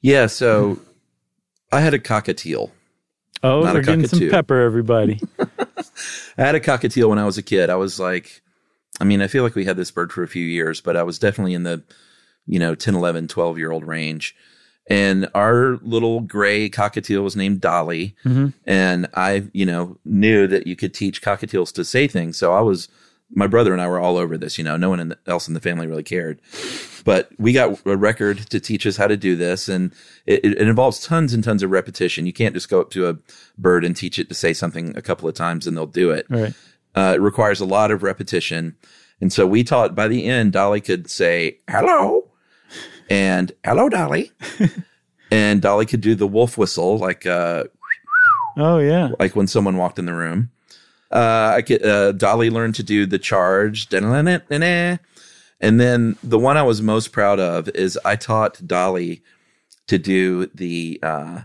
Yeah, 0.01 0.27
so 0.27 0.79
I 1.71 1.81
had 1.81 1.93
a 1.93 1.99
cockatiel. 1.99 2.71
Oh, 3.43 3.63
Not 3.63 3.73
we're 3.73 3.81
getting 3.81 4.07
some 4.07 4.29
pepper, 4.29 4.61
everybody. 4.61 5.21
I 5.39 6.43
had 6.43 6.55
a 6.55 6.59
cockatiel 6.59 7.09
when 7.09 7.19
I 7.19 7.25
was 7.25 7.37
a 7.37 7.43
kid. 7.43 7.69
I 7.69 7.75
was 7.75 7.99
like, 7.99 8.41
I 8.99 9.05
mean, 9.05 9.21
I 9.21 9.27
feel 9.27 9.43
like 9.43 9.55
we 9.55 9.65
had 9.65 9.77
this 9.77 9.91
bird 9.91 10.11
for 10.11 10.23
a 10.23 10.27
few 10.27 10.45
years, 10.45 10.81
but 10.81 10.97
I 10.97 11.03
was 11.03 11.19
definitely 11.19 11.53
in 11.53 11.63
the, 11.63 11.83
you 12.45 12.59
know, 12.59 12.75
10, 12.75 12.95
11, 12.95 13.27
12 13.29 13.57
year 13.57 13.71
old 13.71 13.85
range. 13.85 14.35
And 14.89 15.29
our 15.35 15.77
little 15.83 16.21
gray 16.21 16.69
cockatiel 16.69 17.23
was 17.23 17.35
named 17.35 17.61
Dolly. 17.61 18.15
And 18.65 19.07
I, 19.13 19.43
you 19.53 19.65
know, 19.65 19.97
knew 20.03 20.47
that 20.47 20.65
you 20.65 20.75
could 20.75 20.93
teach 20.93 21.21
cockatiels 21.21 21.71
to 21.73 21.85
say 21.85 22.07
things. 22.07 22.37
So 22.37 22.53
I 22.53 22.61
was, 22.61 22.89
my 23.31 23.45
brother 23.45 23.71
and 23.71 23.81
I 23.81 23.87
were 23.87 23.99
all 23.99 24.17
over 24.17 24.35
this, 24.35 24.57
you 24.57 24.63
know, 24.63 24.77
no 24.77 24.89
one 24.89 24.99
in 24.99 25.09
the, 25.09 25.19
else 25.27 25.47
in 25.47 25.53
the 25.53 25.59
family 25.59 25.85
really 25.85 26.01
cared. 26.01 26.41
But 27.05 27.29
we 27.37 27.53
got 27.53 27.79
a 27.85 27.95
record 27.95 28.39
to 28.49 28.59
teach 28.59 28.87
us 28.87 28.97
how 28.97 29.05
to 29.05 29.15
do 29.15 29.35
this. 29.35 29.69
And 29.69 29.93
it, 30.25 30.43
it 30.43 30.67
involves 30.67 31.05
tons 31.05 31.33
and 31.33 31.43
tons 31.43 31.61
of 31.61 31.69
repetition. 31.69 32.25
You 32.25 32.33
can't 32.33 32.55
just 32.55 32.69
go 32.69 32.81
up 32.81 32.89
to 32.91 33.09
a 33.09 33.17
bird 33.59 33.85
and 33.85 33.95
teach 33.95 34.17
it 34.17 34.27
to 34.29 34.35
say 34.35 34.53
something 34.53 34.97
a 34.97 35.01
couple 35.03 35.29
of 35.29 35.35
times 35.35 35.67
and 35.67 35.77
they'll 35.77 35.85
do 35.85 36.09
it. 36.09 36.25
Right. 36.29 36.53
Uh, 36.95 37.13
it 37.15 37.21
requires 37.21 37.61
a 37.61 37.65
lot 37.65 37.91
of 37.91 38.01
repetition. 38.01 38.75
And 39.21 39.31
so 39.31 39.45
we 39.45 39.63
taught 39.63 39.93
by 39.93 40.07
the 40.07 40.25
end, 40.25 40.53
Dolly 40.53 40.81
could 40.81 41.09
say, 41.09 41.59
hello, 41.69 42.28
and 43.09 43.51
hello, 43.65 43.89
Dolly. 43.89 44.31
and 45.31 45.61
Dolly 45.61 45.85
could 45.85 46.01
do 46.01 46.15
the 46.15 46.27
wolf 46.27 46.57
whistle, 46.57 46.97
like, 46.97 47.25
uh, 47.25 47.65
Oh 48.57 48.79
yeah. 48.79 49.09
like 49.19 49.35
when 49.35 49.47
someone 49.47 49.77
walked 49.77 49.99
in 49.99 50.05
the 50.05 50.13
room. 50.13 50.51
Uh, 51.11 51.53
I 51.55 51.61
could, 51.61 51.83
uh, 51.85 52.11
Dolly 52.11 52.49
learned 52.49 52.75
to 52.75 52.83
do 52.83 53.05
the 53.05 53.19
charge. 53.19 53.87
And 55.61 55.79
then 55.79 56.15
the 56.23 56.39
one 56.39 56.55
I 56.57 56.63
was 56.63 56.81
most 56.81 57.11
proud 57.11 57.39
of 57.39 57.67
is 57.69 57.97
I 58.05 58.15
taught 58.15 58.65
Dolly 58.65 59.23
to 59.87 59.97
do 59.97 60.45
the, 60.47 60.99
uh, 61.01 61.41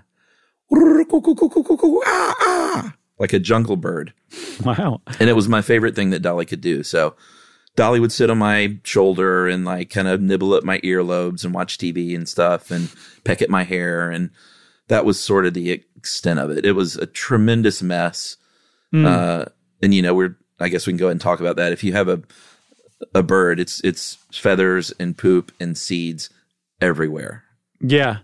ah, 2.07 2.35
ah, 2.41 2.95
like 3.19 3.33
a 3.33 3.39
jungle 3.39 3.77
bird. 3.77 4.13
Wow. 4.65 5.01
And 5.21 5.31
it 5.31 5.35
was 5.35 5.49
my 5.49 5.63
favorite 5.63 5.95
thing 5.95 6.11
that 6.11 6.21
Dolly 6.21 6.45
could 6.47 6.61
do. 6.61 6.83
So 6.83 7.15
Dolly 7.77 8.01
would 8.01 8.13
sit 8.13 8.31
on 8.31 8.39
my 8.39 8.79
shoulder 8.85 9.49
and 9.49 9.65
like 9.65 9.91
kind 9.91 10.07
of 10.07 10.21
nibble 10.21 10.55
at 10.55 10.65
my 10.65 10.79
earlobes 10.81 11.45
and 11.45 11.53
watch 11.53 11.77
TV 11.79 12.15
and 12.15 12.29
stuff 12.29 12.71
and 12.71 12.93
peck 13.25 13.43
at 13.43 13.51
my 13.51 13.65
hair. 13.65 14.11
And 14.11 14.31
that 14.89 15.05
was 15.05 15.21
sort 15.21 15.47
of 15.47 15.55
the 15.55 15.71
extent 15.71 16.39
of 16.39 16.51
it. 16.51 16.65
It 16.65 16.73
was 16.73 16.97
a 16.97 17.07
tremendous 17.07 17.83
mess. 17.83 18.37
Uh, 18.93 19.47
and 19.83 19.93
you 19.93 20.03
know, 20.03 20.15
we're, 20.15 20.37
I 20.61 20.69
guess 20.69 20.87
we 20.87 20.93
can 20.93 20.99
go 20.99 21.07
ahead 21.07 21.13
and 21.13 21.21
talk 21.21 21.41
about 21.41 21.57
that. 21.57 21.73
If 21.73 21.83
you 21.83 21.93
have 21.95 22.09
a, 22.09 22.23
a 23.13 23.25
bird, 23.25 23.59
it's, 23.59 23.81
it's 23.83 24.19
feathers 24.31 24.93
and 25.01 25.19
poop 25.19 25.51
and 25.59 25.77
seeds 25.77 26.31
everywhere. 26.81 27.43
Yeah. 27.81 28.19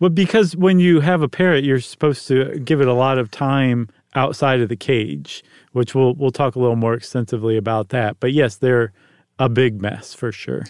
Well, 0.00 0.10
because 0.10 0.56
when 0.56 0.80
you 0.80 1.00
have 1.00 1.22
a 1.22 1.28
parrot, 1.28 1.64
you're 1.64 1.80
supposed 1.80 2.26
to 2.28 2.58
give 2.58 2.80
it 2.80 2.88
a 2.88 2.92
lot 2.92 3.18
of 3.18 3.30
time 3.30 3.88
outside 4.16 4.60
of 4.60 4.68
the 4.68 4.76
cage, 4.76 5.44
which 5.76 5.94
we'll 5.94 6.14
we'll 6.14 6.30
talk 6.30 6.56
a 6.56 6.58
little 6.58 6.74
more 6.74 6.94
extensively 6.94 7.58
about 7.58 7.90
that. 7.90 8.18
But 8.18 8.32
yes, 8.32 8.56
they're 8.56 8.94
a 9.38 9.50
big 9.50 9.82
mess 9.82 10.14
for 10.14 10.32
sure. 10.32 10.64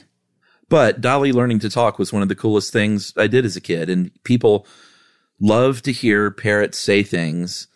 But 0.68 1.00
Dolly 1.00 1.30
learning 1.30 1.60
to 1.60 1.70
talk 1.70 1.96
was 1.96 2.12
one 2.12 2.22
of 2.22 2.28
the 2.28 2.34
coolest 2.34 2.72
things 2.72 3.12
I 3.16 3.28
did 3.28 3.44
as 3.44 3.54
a 3.54 3.60
kid. 3.60 3.88
And 3.88 4.10
people 4.24 4.66
love 5.38 5.80
to 5.82 5.92
hear 5.92 6.32
parrots 6.32 6.76
say 6.76 7.04
things. 7.04 7.68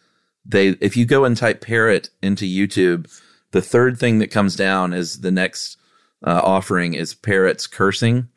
They, 0.44 0.70
if 0.80 0.96
you 0.96 1.06
go 1.06 1.24
and 1.24 1.36
type 1.36 1.60
parrot 1.60 2.10
into 2.20 2.46
YouTube, 2.46 3.08
the 3.52 3.62
third 3.62 3.96
thing 3.96 4.18
that 4.18 4.32
comes 4.32 4.56
down 4.56 4.92
is 4.92 5.20
the 5.20 5.30
next 5.30 5.76
uh, 6.26 6.40
offering 6.42 6.94
is 6.94 7.14
parrots 7.14 7.68
cursing. 7.68 8.28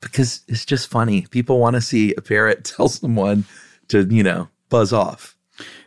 Because 0.00 0.40
it's 0.48 0.64
just 0.64 0.90
funny. 0.90 1.26
People 1.30 1.60
want 1.60 1.76
to 1.76 1.80
see 1.80 2.12
a 2.16 2.22
parrot 2.22 2.64
tell 2.76 2.88
someone 2.88 3.44
to, 3.86 4.02
you 4.02 4.24
know, 4.24 4.48
buzz 4.68 4.92
off. 4.92 5.35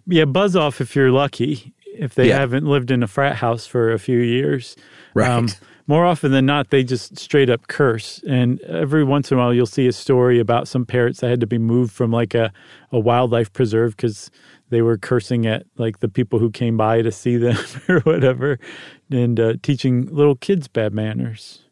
Yeah, 0.09 0.25
buzz 0.25 0.55
off 0.55 0.81
if 0.81 0.95
you're 0.95 1.11
lucky. 1.11 1.73
If 1.97 2.15
they 2.15 2.29
Yeah. 2.29 2.39
haven't 2.39 2.65
lived 2.65 2.91
in 2.91 3.03
a 3.03 3.07
frat 3.07 3.35
house 3.37 3.65
for 3.67 3.91
a 3.91 3.99
few 3.99 4.19
years, 4.19 4.75
Um, 5.15 5.45
Right. 5.45 5.59
more 5.87 6.05
often 6.05 6.31
than 6.31 6.45
not, 6.45 6.69
they 6.69 6.83
just 6.83 7.17
straight 7.17 7.49
up 7.49 7.67
curse. 7.67 8.21
And 8.27 8.61
every 8.61 9.03
once 9.03 9.31
in 9.31 9.37
a 9.37 9.41
while, 9.41 9.53
you'll 9.53 9.65
see 9.65 9.87
a 9.87 9.91
story 9.91 10.39
about 10.39 10.67
some 10.67 10.85
parrots 10.85 11.19
that 11.19 11.29
had 11.29 11.39
to 11.41 11.47
be 11.47 11.57
moved 11.57 11.91
from 11.91 12.11
like 12.11 12.35
a, 12.35 12.51
a 12.91 12.99
wildlife 12.99 13.51
preserve 13.51 13.95
because 13.97 14.29
they 14.69 14.81
were 14.83 14.97
cursing 14.97 15.45
at 15.47 15.65
like 15.77 15.99
the 15.99 16.07
people 16.07 16.37
who 16.39 16.51
came 16.51 16.77
by 16.77 17.01
to 17.01 17.11
see 17.11 17.37
them 17.37 17.57
or 17.89 17.99
whatever, 18.01 18.59
and 19.11 19.39
uh, 19.39 19.53
teaching 19.63 20.07
little 20.11 20.35
kids 20.35 20.67
bad 20.67 20.93
manners. 20.93 21.63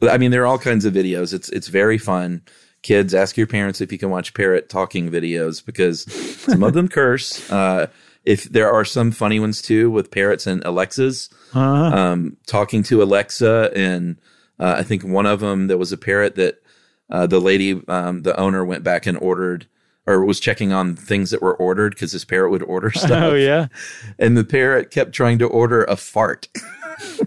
I 0.00 0.16
mean, 0.18 0.30
there 0.30 0.42
are 0.42 0.46
all 0.46 0.58
kinds 0.60 0.84
of 0.84 0.94
videos. 0.94 1.34
It's 1.34 1.48
it's 1.48 1.66
very 1.68 1.98
fun. 1.98 2.42
Kids, 2.82 3.14
ask 3.14 3.36
your 3.36 3.46
parents 3.46 3.80
if 3.80 3.90
you 3.90 3.98
can 3.98 4.10
watch 4.10 4.34
parrot 4.34 4.68
talking 4.68 5.10
videos 5.10 5.64
because 5.64 6.02
some 6.40 6.62
of 6.62 6.74
them 6.74 6.88
curse. 6.98 7.50
Uh, 7.50 7.88
if 8.24 8.44
there 8.44 8.70
are 8.70 8.84
some 8.84 9.10
funny 9.10 9.40
ones 9.40 9.62
too 9.62 9.90
with 9.90 10.10
parrots 10.10 10.46
and 10.46 10.62
Alexas, 10.64 11.30
um, 11.54 12.36
talking 12.46 12.82
to 12.84 13.02
Alexa, 13.02 13.72
and 13.74 14.16
uh, 14.58 14.76
I 14.78 14.82
think 14.82 15.02
one 15.02 15.26
of 15.26 15.40
them 15.40 15.66
there 15.66 15.78
was 15.78 15.92
a 15.92 15.96
parrot 15.96 16.34
that 16.36 16.62
uh, 17.10 17.26
the 17.26 17.40
lady, 17.40 17.82
um, 17.88 18.22
the 18.22 18.38
owner, 18.38 18.64
went 18.64 18.84
back 18.84 19.06
and 19.06 19.16
ordered 19.18 19.66
or 20.06 20.24
was 20.24 20.40
checking 20.40 20.72
on 20.72 20.96
things 20.96 21.30
that 21.30 21.42
were 21.42 21.54
ordered 21.54 21.90
because 21.90 22.12
this 22.12 22.24
parrot 22.24 22.50
would 22.50 22.62
order 22.62 22.90
stuff. 22.94 23.10
Oh 23.10 23.34
yeah, 23.34 23.68
and 24.18 24.36
the 24.36 24.44
parrot 24.44 24.90
kept 24.90 25.12
trying 25.12 25.38
to 25.38 25.46
order 25.46 25.84
a 25.84 25.96
fart. 25.96 26.48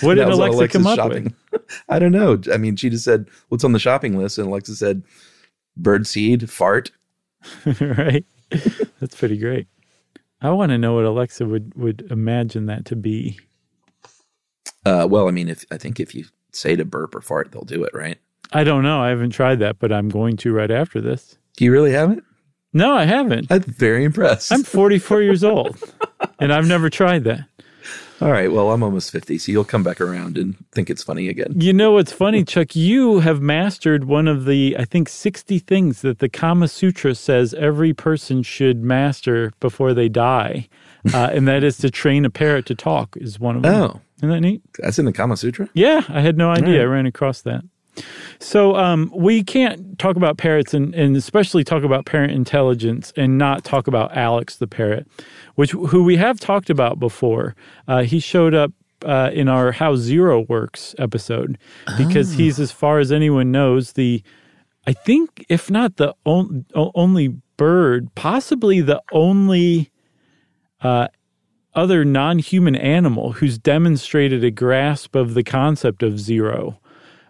what 0.00 0.14
did 0.14 0.18
That 0.18 0.28
was 0.28 0.38
on 0.38 0.48
Alexa 0.48 0.56
Alexa's 0.56 0.72
come 0.72 0.86
up 0.86 0.96
shopping. 0.96 1.34
I 1.88 1.98
don't 1.98 2.12
know. 2.12 2.40
I 2.52 2.56
mean, 2.56 2.76
she 2.76 2.90
just 2.90 3.04
said, 3.04 3.26
"What's 3.48 3.64
on 3.64 3.72
the 3.72 3.78
shopping 3.78 4.16
list?" 4.16 4.38
And 4.38 4.48
Alexa 4.48 4.76
said, 4.76 5.02
"Bird 5.76 6.06
seed, 6.06 6.50
fart." 6.50 6.90
right, 7.80 8.24
that's 9.00 9.16
pretty 9.16 9.38
great. 9.38 9.66
I 10.40 10.50
want 10.50 10.70
to 10.70 10.78
know 10.78 10.94
what 10.94 11.04
Alexa 11.04 11.46
would 11.46 11.74
would 11.74 12.06
imagine 12.10 12.66
that 12.66 12.84
to 12.86 12.96
be. 12.96 13.38
Uh, 14.84 15.06
well, 15.08 15.28
I 15.28 15.30
mean, 15.30 15.48
if 15.48 15.64
I 15.70 15.78
think 15.78 15.98
if 15.98 16.14
you 16.14 16.26
say 16.52 16.76
to 16.76 16.84
burp 16.84 17.14
or 17.14 17.20
fart, 17.20 17.52
they'll 17.52 17.62
do 17.62 17.82
it, 17.84 17.94
right? 17.94 18.18
I 18.52 18.64
don't 18.64 18.82
know. 18.82 19.00
I 19.00 19.08
haven't 19.08 19.30
tried 19.30 19.58
that, 19.60 19.78
but 19.78 19.92
I'm 19.92 20.08
going 20.08 20.36
to 20.38 20.52
right 20.52 20.70
after 20.70 21.00
this. 21.00 21.36
Do 21.56 21.64
you 21.64 21.72
really 21.72 21.92
haven't? 21.92 22.22
No, 22.72 22.92
I 22.92 23.04
haven't. 23.04 23.50
I'm 23.50 23.62
very 23.62 24.04
impressed. 24.04 24.52
I'm 24.52 24.62
44 24.62 25.22
years 25.22 25.42
old, 25.42 25.78
and 26.38 26.52
I've 26.52 26.68
never 26.68 26.90
tried 26.90 27.24
that. 27.24 27.48
All 28.20 28.30
right. 28.30 28.50
Well, 28.50 28.70
I'm 28.72 28.82
almost 28.82 29.10
50, 29.10 29.36
so 29.38 29.52
you'll 29.52 29.64
come 29.64 29.82
back 29.82 30.00
around 30.00 30.38
and 30.38 30.56
think 30.72 30.88
it's 30.88 31.02
funny 31.02 31.28
again. 31.28 31.52
You 31.56 31.72
know 31.74 31.92
what's 31.92 32.12
funny, 32.12 32.44
Chuck? 32.44 32.74
You 32.74 33.20
have 33.20 33.40
mastered 33.42 34.04
one 34.04 34.26
of 34.26 34.46
the, 34.46 34.74
I 34.78 34.84
think, 34.86 35.08
60 35.10 35.58
things 35.58 36.00
that 36.00 36.18
the 36.20 36.28
Kama 36.30 36.68
Sutra 36.68 37.14
says 37.14 37.52
every 37.54 37.92
person 37.92 38.42
should 38.42 38.82
master 38.82 39.52
before 39.60 39.92
they 39.92 40.08
die. 40.08 40.68
Uh, 41.12 41.30
and 41.32 41.46
that 41.46 41.62
is 41.62 41.76
to 41.78 41.90
train 41.90 42.24
a 42.24 42.30
parrot 42.30 42.66
to 42.66 42.74
talk, 42.74 43.16
is 43.18 43.38
one 43.38 43.56
of 43.56 43.62
them. 43.62 43.74
Oh, 43.74 44.00
Isn't 44.16 44.30
that 44.30 44.40
neat? 44.40 44.62
that's 44.78 44.98
in 44.98 45.04
the 45.04 45.12
Kama 45.12 45.36
Sutra. 45.36 45.68
Yeah, 45.74 46.02
I 46.08 46.20
had 46.20 46.36
no 46.38 46.50
idea. 46.50 46.82
I 46.82 46.86
ran 46.86 47.06
across 47.06 47.42
that. 47.42 47.62
So 48.38 48.76
um, 48.76 49.10
we 49.14 49.42
can't 49.42 49.98
talk 49.98 50.16
about 50.16 50.36
parrots 50.36 50.74
and, 50.74 50.94
and 50.94 51.16
especially 51.16 51.64
talk 51.64 51.82
about 51.82 52.06
parrot 52.06 52.30
intelligence 52.30 53.12
and 53.16 53.38
not 53.38 53.64
talk 53.64 53.86
about 53.86 54.16
Alex 54.16 54.56
the 54.56 54.66
parrot, 54.66 55.06
which 55.54 55.72
who 55.72 56.04
we 56.04 56.16
have 56.16 56.38
talked 56.38 56.70
about 56.70 56.98
before. 56.98 57.54
Uh, 57.88 58.02
he 58.02 58.20
showed 58.20 58.54
up 58.54 58.72
uh, 59.04 59.30
in 59.32 59.48
our 59.48 59.72
How 59.72 59.96
Zero 59.96 60.40
Works 60.48 60.94
episode 60.98 61.58
because 61.98 62.32
he's, 62.32 62.58
as 62.58 62.72
far 62.72 62.98
as 62.98 63.12
anyone 63.12 63.50
knows, 63.52 63.92
the 63.92 64.22
I 64.86 64.92
think 64.92 65.44
if 65.48 65.70
not 65.70 65.96
the 65.96 66.14
on, 66.24 66.64
only 66.74 67.36
bird, 67.56 68.14
possibly 68.14 68.80
the 68.80 69.02
only 69.12 69.90
uh, 70.80 71.08
other 71.74 72.04
non-human 72.04 72.76
animal 72.76 73.32
who's 73.32 73.58
demonstrated 73.58 74.44
a 74.44 74.50
grasp 74.50 75.14
of 75.14 75.34
the 75.34 75.42
concept 75.42 76.02
of 76.02 76.20
zero. 76.20 76.80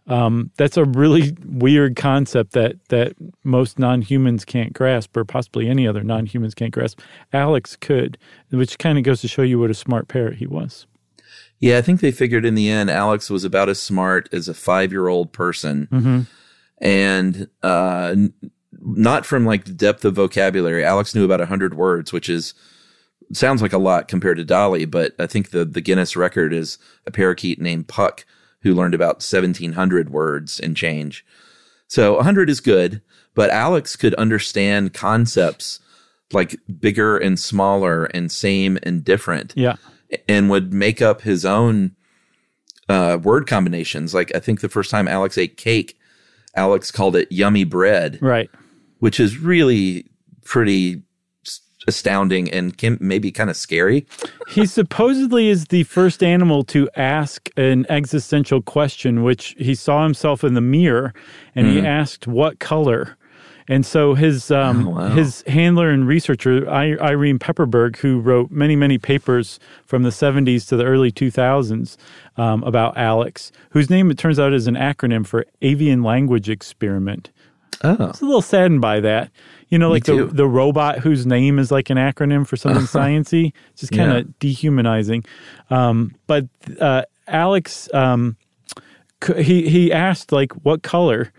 Um, 0.09 0.50
that's 0.57 0.76
a 0.76 0.84
really 0.84 1.36
weird 1.44 1.96
concept 1.96 2.52
that 2.52 2.76
that 2.88 3.14
most 3.42 3.78
non-humans 3.78 4.44
can't 4.44 4.72
grasp, 4.72 5.16
or 5.16 5.24
possibly 5.24 5.68
any 5.68 5.86
other 5.86 6.04
non-humans 6.04 6.54
can't 6.54 6.72
grasp. 6.72 7.00
Alex 7.32 7.76
could, 7.76 8.16
which 8.50 8.78
kind 8.78 8.98
of 8.98 9.04
goes 9.04 9.20
to 9.22 9.28
show 9.28 9.42
you 9.42 9.59
what 9.59 9.70
a 9.70 9.74
smart 9.74 10.07
parrot 10.09 10.36
he 10.36 10.46
was. 10.46 10.86
Yeah, 11.59 11.78
I 11.78 11.82
think 11.82 12.00
they 12.00 12.12
figured 12.12 12.44
in 12.44 12.54
the 12.54 12.68
end 12.68 12.90
Alex 12.90 13.30
was 13.30 13.42
about 13.44 13.68
as 13.68 13.80
smart 13.80 14.28
as 14.32 14.48
a 14.48 14.54
five 14.54 14.92
year 14.92 15.09
old 15.09 15.32
person. 15.32 15.88
And 16.78 17.48
uh, 17.62 18.11
n- 18.12 18.34
not 18.72 19.24
from 19.24 19.46
like 19.46 19.64
the 19.64 19.72
depth 19.72 20.04
of 20.04 20.14
vocabulary. 20.14 20.84
Alex 20.84 21.14
knew 21.14 21.24
about 21.24 21.40
100 21.40 21.74
words, 21.74 22.12
which 22.12 22.28
is 22.28 22.52
sounds 23.32 23.62
like 23.62 23.72
a 23.72 23.78
lot 23.78 24.07
compared 24.07 24.36
to 24.36 24.44
Dolly, 24.44 24.84
but 24.84 25.14
I 25.18 25.26
think 25.26 25.50
the 25.50 25.64
the 25.64 25.80
Guinness 25.80 26.14
record 26.16 26.52
is 26.52 26.78
a 27.07 27.11
parakeet 27.11 27.61
named 27.61 27.88
Puck 27.88 28.24
who 28.66 28.74
learned 28.74 28.94
about 28.94 29.16
1700 29.22 30.10
words 30.10 30.58
and 30.58 30.76
change. 30.76 31.24
So 31.86 32.14
100 32.16 32.50
is 32.50 32.60
good, 32.60 33.00
but 33.34 33.48
Alex 33.50 33.94
could 33.94 34.12
understand 34.14 34.92
concepts 34.92 35.78
like 36.32 36.56
bigger 36.80 37.16
and 37.16 37.38
smaller 37.38 38.06
and 38.06 38.30
same 38.32 38.76
and 38.82 39.04
different 39.04 39.52
Yeah. 39.56 39.76
and 40.28 40.50
would 40.50 40.72
make 40.72 41.00
up 41.00 41.20
his 41.20 41.44
own 41.44 41.92
uh, 42.88 43.18
word 43.22 43.46
combinations. 43.46 44.12
Like 44.14 44.34
I 44.34 44.40
think 44.40 44.60
the 44.60 44.68
first 44.68 44.90
time 44.90 45.06
Alex 45.06 45.38
ate 45.38 45.56
cake, 45.56 45.96
Alex 46.56 46.90
called 46.90 47.14
it 47.14 47.30
yummy 47.30 47.62
bread, 47.62 48.18
Right. 48.20 48.50
which 48.98 49.20
is 49.20 49.38
really 49.38 50.06
pretty 50.44 51.02
astounding 51.86 52.50
and 52.50 52.76
can 52.76 52.98
maybe 53.00 53.30
kind 53.30 53.50
of 53.50 53.56
scary. 53.56 54.06
He 54.48 54.66
supposedly 54.78 55.48
is 55.48 55.66
the 55.66 55.84
first 55.84 56.22
animal 56.22 56.64
to 56.64 56.88
ask 56.96 57.48
an 57.56 57.86
existential 57.88 58.62
question, 58.62 59.22
which 59.22 59.54
he 59.58 59.74
saw 59.74 60.02
himself 60.02 60.42
in 60.44 60.54
the 60.54 60.60
mirror 60.60 61.14
and 61.54 61.66
he 61.66 61.80
asked, 61.80 62.26
What 62.26 62.58
color? 62.58 63.16
And 63.68 63.84
so 63.84 64.14
his 64.14 64.52
um, 64.52 64.86
Oh, 64.86 64.90
wow. 64.90 65.08
his 65.08 65.42
handler 65.48 65.90
and 65.90 66.06
researcher 66.06 66.70
I- 66.70 66.96
Irene 67.00 67.40
Pepperberg, 67.40 67.96
who 67.96 68.20
wrote 68.20 68.50
many 68.52 68.76
many 68.76 68.96
papers 68.96 69.58
from 69.84 70.04
the 70.04 70.10
70s 70.10 70.68
to 70.68 70.76
the 70.76 70.84
early 70.84 71.10
2000s 71.10 71.96
um, 72.36 72.62
about 72.62 72.96
Alex, 72.96 73.50
whose 73.70 73.90
name 73.90 74.08
it 74.10 74.18
turns 74.18 74.38
out 74.38 74.52
is 74.52 74.68
an 74.68 74.76
acronym 74.76 75.26
for 75.26 75.44
Avian 75.62 76.04
Language 76.04 76.48
Experiment. 76.48 77.30
Oh, 77.84 77.96
I 78.00 78.06
was 78.06 78.20
a 78.22 78.24
little 78.24 78.42
saddened 78.42 78.80
by 78.80 79.00
that. 79.00 79.30
You 79.68 79.78
know, 79.78 79.90
like 79.90 80.04
the, 80.04 80.26
the 80.32 80.46
robot 80.46 81.00
whose 81.00 81.26
name 81.26 81.58
is 81.58 81.70
like 81.70 81.90
an 81.90 81.98
acronym 81.98 82.46
for 82.46 82.56
something 82.56 82.84
sciency, 82.84 83.52
just 83.76 83.92
kind 83.92 84.10
of 84.12 84.16
Yeah. 84.26 84.32
dehumanizing. 84.38 85.24
Um, 85.70 86.14
but 86.26 86.46
uh, 86.80 87.02
Alex, 87.26 87.92
um, 87.92 88.36
he 89.38 89.68
he 89.68 89.92
asked 89.92 90.30
like 90.32 90.52
what 90.64 90.82
color, 90.82 91.32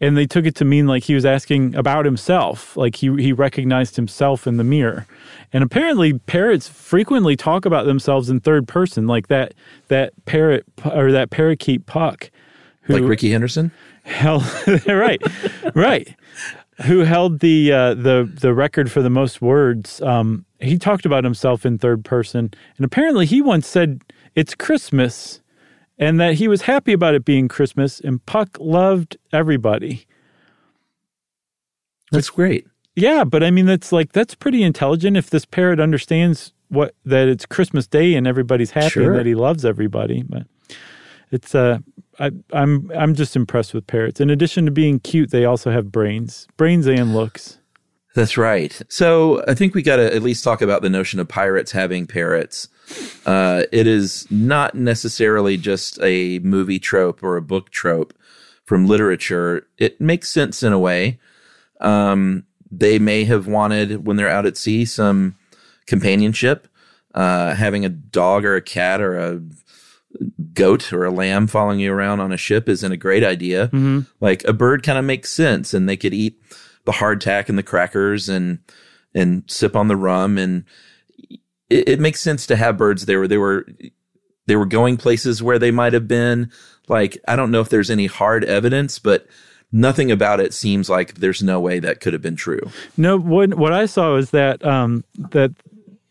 and 0.00 0.16
they 0.16 0.26
took 0.26 0.44
it 0.46 0.54
to 0.56 0.64
mean 0.64 0.86
like 0.86 1.04
he 1.04 1.14
was 1.14 1.24
asking 1.24 1.74
about 1.74 2.04
himself, 2.04 2.76
like 2.76 2.96
he 2.96 3.14
he 3.22 3.32
recognized 3.32 3.96
himself 3.96 4.46
in 4.46 4.56
the 4.58 4.64
mirror. 4.64 5.06
And 5.52 5.64
apparently, 5.64 6.18
parrots 6.18 6.68
frequently 6.68 7.34
talk 7.34 7.64
about 7.64 7.86
themselves 7.86 8.30
in 8.30 8.40
third 8.40 8.68
person, 8.68 9.06
like 9.06 9.28
that 9.28 9.54
that 9.88 10.12
parrot 10.26 10.64
or 10.84 11.10
that 11.12 11.30
parakeet 11.30 11.86
Puck, 11.86 12.30
who 12.82 12.94
like 12.94 13.02
Rickey 13.04 13.30
Henderson? 13.30 13.70
Held 14.10 14.44
right, 14.86 15.20
right. 15.74 16.14
Who 16.86 17.00
held 17.00 17.40
the 17.40 17.72
uh, 17.72 17.94
the 17.94 18.30
the 18.32 18.54
record 18.54 18.90
for 18.90 19.02
the 19.02 19.10
most 19.10 19.42
words? 19.42 20.00
Um, 20.00 20.44
he 20.60 20.78
talked 20.78 21.04
about 21.04 21.24
himself 21.24 21.66
in 21.66 21.78
third 21.78 22.04
person, 22.04 22.50
and 22.76 22.84
apparently 22.86 23.26
he 23.26 23.42
once 23.42 23.66
said 23.66 24.02
it's 24.34 24.54
Christmas, 24.54 25.42
and 25.98 26.18
that 26.20 26.34
he 26.34 26.48
was 26.48 26.62
happy 26.62 26.92
about 26.94 27.14
it 27.14 27.24
being 27.24 27.48
Christmas, 27.48 28.00
and 28.00 28.24
Puck 28.24 28.56
loved 28.58 29.18
everybody. 29.32 30.06
That's 32.12 32.30
great. 32.30 32.66
Yeah, 32.96 33.24
but 33.24 33.42
I 33.42 33.50
mean 33.50 33.66
that's 33.66 33.92
like 33.92 34.12
that's 34.12 34.34
pretty 34.34 34.62
intelligent 34.62 35.16
if 35.16 35.30
this 35.30 35.44
parrot 35.44 35.80
understands 35.80 36.52
what 36.68 36.94
that 37.04 37.28
it's 37.28 37.46
Christmas 37.46 37.86
Day 37.86 38.14
and 38.14 38.26
everybody's 38.26 38.70
happy 38.72 38.88
Sure. 38.90 39.10
and 39.10 39.18
that 39.18 39.26
he 39.26 39.34
loves 39.34 39.64
everybody. 39.64 40.22
But 40.22 40.46
it's 41.30 41.54
uh 41.54 41.78
I 42.18 42.30
I'm 42.52 42.90
I'm 42.96 43.14
just 43.14 43.36
impressed 43.36 43.74
with 43.74 43.86
parrots. 43.86 44.20
In 44.20 44.30
addition 44.30 44.64
to 44.66 44.70
being 44.70 45.00
cute, 45.00 45.30
they 45.30 45.44
also 45.44 45.70
have 45.70 45.90
brains. 45.90 46.46
Brains 46.56 46.86
and 46.86 47.14
looks. 47.14 47.58
That's 48.14 48.36
right. 48.36 48.80
So 48.88 49.44
I 49.46 49.54
think 49.54 49.74
we 49.74 49.82
got 49.82 49.96
to 49.96 50.14
at 50.14 50.22
least 50.22 50.42
talk 50.42 50.62
about 50.62 50.82
the 50.82 50.90
notion 50.90 51.20
of 51.20 51.28
pirates 51.28 51.70
having 51.70 52.06
parrots. 52.06 52.68
Uh, 53.24 53.62
it 53.70 53.86
is 53.86 54.26
not 54.30 54.74
necessarily 54.74 55.56
just 55.56 55.98
a 56.02 56.40
movie 56.40 56.80
trope 56.80 57.22
or 57.22 57.36
a 57.36 57.42
book 57.42 57.70
trope 57.70 58.12
from 58.64 58.86
literature. 58.86 59.66
It 59.78 60.00
makes 60.00 60.28
sense 60.28 60.64
in 60.64 60.72
a 60.72 60.78
way. 60.78 61.20
Um, 61.80 62.44
they 62.70 62.98
may 62.98 63.24
have 63.24 63.46
wanted, 63.46 64.04
when 64.06 64.16
they're 64.16 64.28
out 64.28 64.46
at 64.46 64.56
sea, 64.56 64.84
some 64.84 65.36
companionship. 65.86 66.66
Uh, 67.14 67.54
having 67.54 67.84
a 67.84 67.88
dog 67.88 68.44
or 68.44 68.54
a 68.54 68.62
cat 68.62 69.00
or 69.00 69.18
a 69.18 69.40
goat 70.52 70.92
or 70.92 71.04
a 71.04 71.10
lamb 71.10 71.46
following 71.46 71.80
you 71.80 71.92
around 71.92 72.20
on 72.20 72.32
a 72.32 72.36
ship 72.36 72.68
isn't 72.68 72.92
a 72.92 72.96
great 72.96 73.24
idea. 73.24 73.68
Like 74.20 74.44
a 74.44 74.52
bird 74.52 74.82
kind 74.82 74.98
of 74.98 75.04
makes 75.04 75.30
sense, 75.30 75.72
and 75.74 75.88
they 75.88 75.96
could 75.96 76.14
eat 76.14 76.40
the 76.84 76.92
hardtack 76.92 77.48
and 77.48 77.56
the 77.58 77.62
crackers 77.62 78.28
and 78.28 78.58
and 79.14 79.44
sip 79.48 79.74
on 79.76 79.88
the 79.88 79.96
rum, 79.96 80.38
and 80.38 80.64
it, 81.68 81.88
it 81.88 82.00
makes 82.00 82.20
sense 82.20 82.46
to 82.46 82.56
have 82.56 82.76
birds 82.76 83.06
there. 83.06 83.26
They 83.26 83.38
were 83.38 83.66
they 84.46 84.56
were 84.56 84.66
going 84.66 84.96
places 84.96 85.42
where 85.42 85.58
they 85.58 85.70
might 85.70 85.92
have 85.92 86.08
been. 86.08 86.50
Like 86.88 87.18
I 87.28 87.36
don't 87.36 87.50
know 87.50 87.60
if 87.60 87.68
there's 87.68 87.90
any 87.90 88.06
hard 88.06 88.44
evidence, 88.44 88.98
but 88.98 89.26
nothing 89.72 90.10
about 90.10 90.40
it 90.40 90.52
seems 90.52 90.90
like 90.90 91.14
there's 91.14 91.42
no 91.42 91.60
way 91.60 91.78
that 91.78 92.00
could 92.00 92.12
have 92.12 92.22
been 92.22 92.36
true. 92.36 92.70
No, 92.96 93.16
what 93.16 93.54
what 93.54 93.72
I 93.72 93.86
saw 93.86 94.16
is 94.16 94.30
that 94.30 94.64
um 94.64 95.04
that 95.30 95.52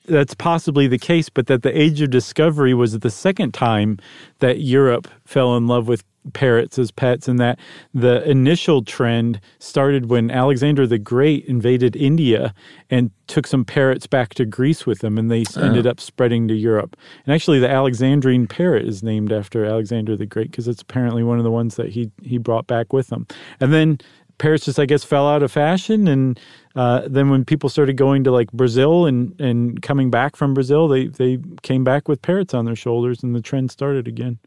that's 0.09 0.33
possibly 0.33 0.87
the 0.87 0.97
case, 0.97 1.29
but 1.29 1.47
that 1.47 1.63
the 1.63 1.79
age 1.79 2.01
of 2.01 2.09
discovery 2.09 2.73
was 2.73 2.97
the 2.97 3.09
second 3.09 3.53
time 3.53 3.97
that 4.39 4.59
Europe 4.59 5.07
fell 5.25 5.55
in 5.55 5.67
love 5.67 5.87
with 5.87 6.03
parrots 6.33 6.77
as 6.77 6.91
pets, 6.91 7.27
and 7.27 7.39
that 7.39 7.57
the 7.93 8.27
initial 8.29 8.83
trend 8.83 9.39
started 9.59 10.09
when 10.09 10.29
Alexander 10.29 10.85
the 10.85 10.99
Great 10.99 11.45
invaded 11.45 11.95
India 11.95 12.53
and 12.89 13.11
took 13.27 13.47
some 13.47 13.63
parrots 13.63 14.05
back 14.05 14.33
to 14.35 14.45
Greece 14.45 14.85
with 14.85 15.03
him, 15.03 15.17
and 15.17 15.31
they 15.31 15.45
ended 15.55 15.87
ah. 15.87 15.91
up 15.91 15.99
spreading 15.99 16.47
to 16.47 16.53
Europe. 16.53 16.95
And 17.25 17.33
actually, 17.33 17.59
the 17.59 17.69
Alexandrine 17.69 18.49
parrot 18.49 18.85
is 18.85 19.01
named 19.01 19.31
after 19.31 19.65
Alexander 19.65 20.15
the 20.15 20.25
Great 20.25 20.51
because 20.51 20.67
it's 20.67 20.81
apparently 20.81 21.23
one 21.23 21.37
of 21.37 21.43
the 21.43 21.51
ones 21.51 21.75
that 21.75 21.89
he 21.89 22.11
he 22.21 22.37
brought 22.37 22.67
back 22.67 22.93
with 22.93 23.11
him. 23.11 23.25
And 23.59 23.73
then 23.73 23.99
parrots 24.39 24.65
just, 24.65 24.79
I 24.79 24.85
guess, 24.85 25.03
fell 25.03 25.27
out 25.27 25.43
of 25.43 25.51
fashion. 25.51 26.07
And 26.07 26.39
uh, 26.79 27.01
then 27.09 27.29
when 27.29 27.43
people 27.43 27.67
started 27.67 27.97
going 27.97 28.23
to 28.23 28.31
like 28.31 28.49
Brazil 28.53 29.05
and, 29.05 29.37
and 29.41 29.81
coming 29.81 30.09
back 30.09 30.37
from 30.37 30.53
Brazil, 30.53 30.87
they, 30.87 31.07
they 31.07 31.37
came 31.61 31.83
back 31.83 32.07
with 32.07 32.21
parrots 32.21 32.53
on 32.53 32.63
their 32.63 32.75
shoulders 32.75 33.21
and 33.21 33.35
the 33.35 33.41
trend 33.41 33.69
started 33.69 34.07
again. 34.07 34.39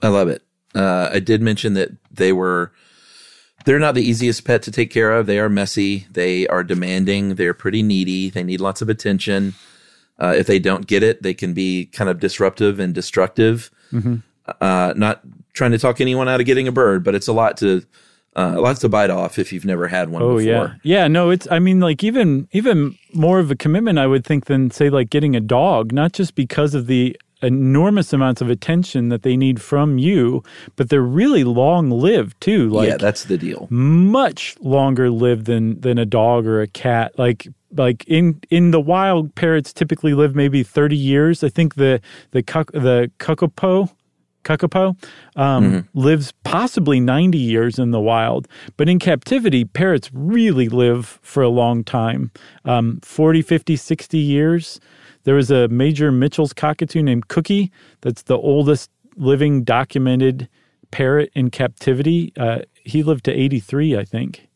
I 0.00 0.08
love 0.08 0.28
it. 0.28 0.40
Uh, 0.74 1.10
I 1.12 1.20
did 1.20 1.42
mention 1.42 1.74
that 1.74 1.90
they 2.10 2.32
were 2.32 2.72
they're 3.66 3.78
not 3.78 3.94
the 3.94 4.02
easiest 4.02 4.46
pet 4.46 4.62
to 4.62 4.70
take 4.70 4.90
care 4.90 5.12
of. 5.12 5.26
They 5.26 5.38
are 5.38 5.50
messy. 5.50 6.06
They 6.10 6.46
are 6.46 6.64
demanding. 6.64 7.34
They're 7.34 7.52
pretty 7.52 7.82
needy. 7.82 8.30
They 8.30 8.42
need 8.42 8.62
lots 8.62 8.80
of 8.80 8.88
attention. 8.88 9.52
Uh, 10.18 10.32
if 10.34 10.46
they 10.46 10.58
don't 10.58 10.86
get 10.86 11.02
it, 11.02 11.22
they 11.22 11.34
can 11.34 11.52
be 11.52 11.84
kind 11.92 12.08
of 12.08 12.20
disruptive 12.20 12.80
and 12.80 12.94
destructive. 12.94 13.70
Uh, 14.62 14.94
not 14.96 15.20
trying 15.52 15.72
to 15.72 15.78
talk 15.78 16.00
anyone 16.00 16.26
out 16.26 16.40
of 16.40 16.46
getting 16.46 16.68
a 16.68 16.72
bird, 16.72 17.04
but 17.04 17.14
it's 17.14 17.28
a 17.28 17.34
lot 17.34 17.58
to 17.58 17.84
uh, 18.36 18.60
lots 18.60 18.80
to 18.80 18.88
bite 18.88 19.10
off 19.10 19.38
if 19.38 19.52
you've 19.52 19.64
never 19.64 19.86
had 19.88 20.08
one 20.08 20.22
Oh 20.22 20.38
before. 20.38 20.42
yeah, 20.42 20.74
yeah. 20.82 21.08
No, 21.08 21.30
it's. 21.30 21.46
I 21.50 21.58
mean, 21.58 21.80
like 21.80 22.02
even 22.02 22.48
even 22.52 22.98
more 23.12 23.38
of 23.38 23.50
a 23.50 23.56
commitment, 23.56 23.98
I 23.98 24.06
would 24.06 24.24
think, 24.24 24.46
than 24.46 24.70
say 24.70 24.90
like 24.90 25.10
getting 25.10 25.36
a 25.36 25.40
dog. 25.40 25.92
Not 25.92 26.12
just 26.12 26.34
because 26.34 26.74
of 26.74 26.86
the 26.86 27.16
enormous 27.42 28.12
amounts 28.12 28.40
of 28.40 28.48
attention 28.48 29.10
that 29.10 29.22
they 29.22 29.36
need 29.36 29.60
from 29.60 29.98
you, 29.98 30.42
but 30.76 30.88
they're 30.88 31.02
really 31.02 31.44
long 31.44 31.90
lived 31.90 32.40
too. 32.40 32.70
Like 32.70 32.88
yeah, 32.88 32.96
that's 32.96 33.24
the 33.24 33.36
deal. 33.38 33.68
much 33.70 34.56
longer 34.60 35.10
lived 35.10 35.44
than 35.46 35.80
than 35.80 35.98
a 35.98 36.06
dog 36.06 36.46
or 36.46 36.60
a 36.62 36.66
cat. 36.66 37.16
Like 37.18 37.46
like 37.76 38.04
in 38.06 38.40
in 38.50 38.70
the 38.70 38.80
wild, 38.80 39.34
parrots 39.34 39.72
typically 39.72 40.14
live 40.14 40.34
maybe 40.34 40.62
thirty 40.62 40.96
years. 40.96 41.44
I 41.44 41.48
think 41.50 41.74
the 41.74 42.00
the 42.32 42.42
cuck, 42.42 42.72
the 42.72 43.10
kakapo. 43.18 43.90
Kakapo 44.44 44.96
um, 45.36 45.88
lives 45.94 46.32
possibly 46.44 47.00
90 47.00 47.38
years 47.38 47.78
in 47.78 47.90
the 47.90 48.00
wild, 48.00 48.46
but 48.76 48.88
in 48.88 48.98
captivity, 48.98 49.64
parrots 49.64 50.10
really 50.12 50.68
live 50.68 51.18
for 51.22 51.42
a 51.42 51.48
long 51.48 51.82
time 51.82 52.30
um, 52.64 53.00
40, 53.02 53.42
50, 53.42 53.76
60 53.76 54.18
years. 54.18 54.80
There 55.24 55.34
was 55.34 55.50
a 55.50 55.68
major 55.68 56.12
Mitchell's 56.12 56.52
cockatoo 56.52 57.02
named 57.02 57.28
Cookie 57.28 57.72
that's 58.02 58.22
the 58.22 58.36
oldest 58.36 58.90
living 59.16 59.64
documented 59.64 60.48
parrot 60.90 61.30
in 61.34 61.50
captivity. 61.50 62.32
Uh, 62.36 62.60
he 62.74 63.02
lived 63.02 63.24
to 63.24 63.32
83, 63.32 63.96
I 63.96 64.04
think. 64.04 64.48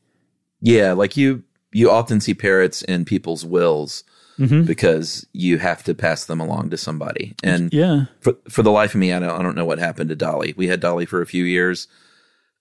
Yeah, 0.61 0.93
like 0.93 1.17
you 1.17 1.45
you 1.73 1.91
often 1.91 2.21
see 2.21 2.35
parrots 2.35 2.83
in 2.83 3.05
people's 3.05 3.45
wills 3.45 4.05
Mm-hmm. 4.39 4.63
because 4.65 5.27
you 5.33 5.59
have 5.59 5.83
to 5.85 5.95
pass 5.95 6.25
them 6.27 6.39
along 6.41 6.71
to 6.71 6.77
somebody. 6.77 7.35
And 7.43 7.73
Yeah. 7.73 8.05
for 8.21 8.35
for 8.49 8.63
the 8.63 8.71
life 8.71 8.95
of 8.95 9.01
me, 9.01 9.13
I 9.13 9.19
don't 9.19 9.31
I 9.39 9.43
don't 9.43 9.57
know 9.57 9.65
what 9.65 9.79
happened 9.79 10.11
to 10.11 10.17
Dolly. 10.17 10.55
We 10.57 10.69
had 10.69 10.81
Dolly 10.81 11.07
for 11.07 11.21
a 11.21 11.27
few 11.27 11.45
years. 11.45 11.89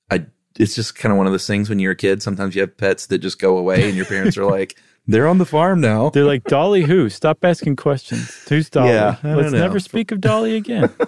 I 0.09 0.25
it's 0.59 0.73
just 0.73 0.95
kind 0.95 1.11
of 1.11 1.17
one 1.17 1.27
of 1.27 1.33
those 1.33 1.45
things 1.45 1.69
when 1.69 1.77
you're 1.79 1.91
a 1.91 1.95
kid. 1.95 2.23
Sometimes 2.23 2.55
you 2.55 2.61
have 2.61 2.75
pets 2.77 3.05
that 3.07 3.19
just 3.19 3.37
go 3.39 3.57
away, 3.59 3.87
and 3.87 3.95
your 3.95 4.05
parents 4.07 4.37
are 4.39 4.45
like, 4.57 4.75
"They're 5.05 5.27
on 5.27 5.37
the 5.37 5.45
farm 5.45 5.79
now." 5.81 6.09
They're 6.09 6.23
like, 6.25 6.45
Dolly 6.45 6.81
who? 6.83 7.09
Stop 7.09 7.45
asking 7.45 7.75
questions. 7.75 8.31
Who's 8.49 8.69
Dolly? 8.69 8.89
Yeah, 8.89 9.17
Let's 9.23 9.51
know. 9.51 9.59
never 9.59 9.79
speak 9.79 10.11
of 10.11 10.19
Dolly 10.19 10.55
again. 10.55 10.89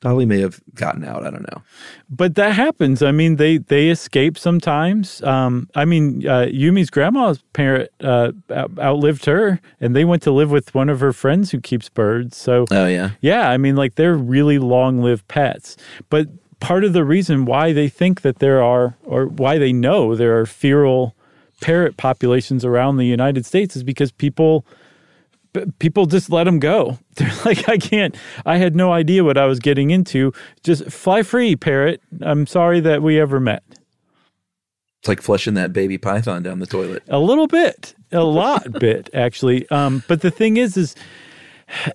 Dolly 0.00 0.26
may 0.26 0.40
have 0.40 0.60
gotten 0.74 1.04
out. 1.04 1.26
I 1.26 1.30
don't 1.30 1.42
know. 1.50 1.62
but 2.10 2.34
that 2.36 2.52
happens. 2.54 3.02
I 3.02 3.12
mean, 3.12 3.36
they 3.36 3.58
they 3.58 3.88
escape 3.88 4.38
sometimes. 4.38 5.22
Um, 5.22 5.68
I 5.74 5.84
mean, 5.84 6.26
uh, 6.26 6.46
Yumi's 6.46 6.90
grandma's 6.90 7.42
parent 7.52 7.90
uh, 8.00 8.32
outlived 8.78 9.24
her, 9.26 9.60
and 9.80 9.94
they 9.94 10.04
went 10.04 10.22
to 10.22 10.30
live 10.30 10.50
with 10.50 10.74
one 10.74 10.88
of 10.88 11.00
her 11.00 11.12
friends 11.12 11.50
who 11.50 11.60
keeps 11.60 11.88
birds. 11.88 12.36
So 12.36 12.66
Oh 12.70 12.86
yeah. 12.86 13.10
yeah, 13.20 13.50
I 13.50 13.56
mean, 13.56 13.76
like 13.76 13.94
they're 13.96 14.16
really 14.16 14.58
long 14.58 15.02
lived 15.02 15.26
pets. 15.28 15.76
But 16.10 16.28
part 16.60 16.84
of 16.84 16.92
the 16.92 17.04
reason 17.04 17.44
why 17.44 17.72
they 17.72 17.88
think 17.88 18.22
that 18.22 18.38
there 18.40 18.62
are, 18.62 18.96
or 19.04 19.26
why 19.26 19.58
they 19.58 19.72
know 19.72 20.14
there 20.14 20.38
are 20.38 20.46
feral 20.46 21.14
parrot 21.60 21.96
populations 21.96 22.64
around 22.64 22.96
the 22.96 23.04
United 23.06 23.44
States 23.46 23.76
is 23.76 23.82
because 23.82 24.12
people. 24.12 24.64
People 25.78 26.06
just 26.06 26.30
let 26.30 26.44
them 26.44 26.58
go. 26.58 26.98
They're 27.16 27.32
like, 27.44 27.68
I 27.68 27.78
can't. 27.78 28.16
I 28.46 28.58
had 28.58 28.76
no 28.76 28.92
idea 28.92 29.24
what 29.24 29.38
I 29.38 29.46
was 29.46 29.58
getting 29.58 29.90
into. 29.90 30.32
Just 30.62 30.90
fly 30.90 31.22
free, 31.22 31.56
parrot. 31.56 32.00
I'm 32.20 32.46
sorry 32.46 32.80
that 32.80 33.02
we 33.02 33.20
ever 33.20 33.40
met. 33.40 33.62
It's 35.00 35.08
like 35.08 35.22
flushing 35.22 35.54
that 35.54 35.72
baby 35.72 35.96
python 35.96 36.42
down 36.42 36.58
the 36.58 36.66
toilet. 36.66 37.02
A 37.08 37.20
little 37.20 37.46
bit, 37.46 37.94
a 38.10 38.24
lot 38.24 38.72
bit 38.80 39.08
actually. 39.14 39.68
Um, 39.70 40.02
but 40.08 40.22
the 40.22 40.30
thing 40.30 40.56
is, 40.56 40.76
is 40.76 40.96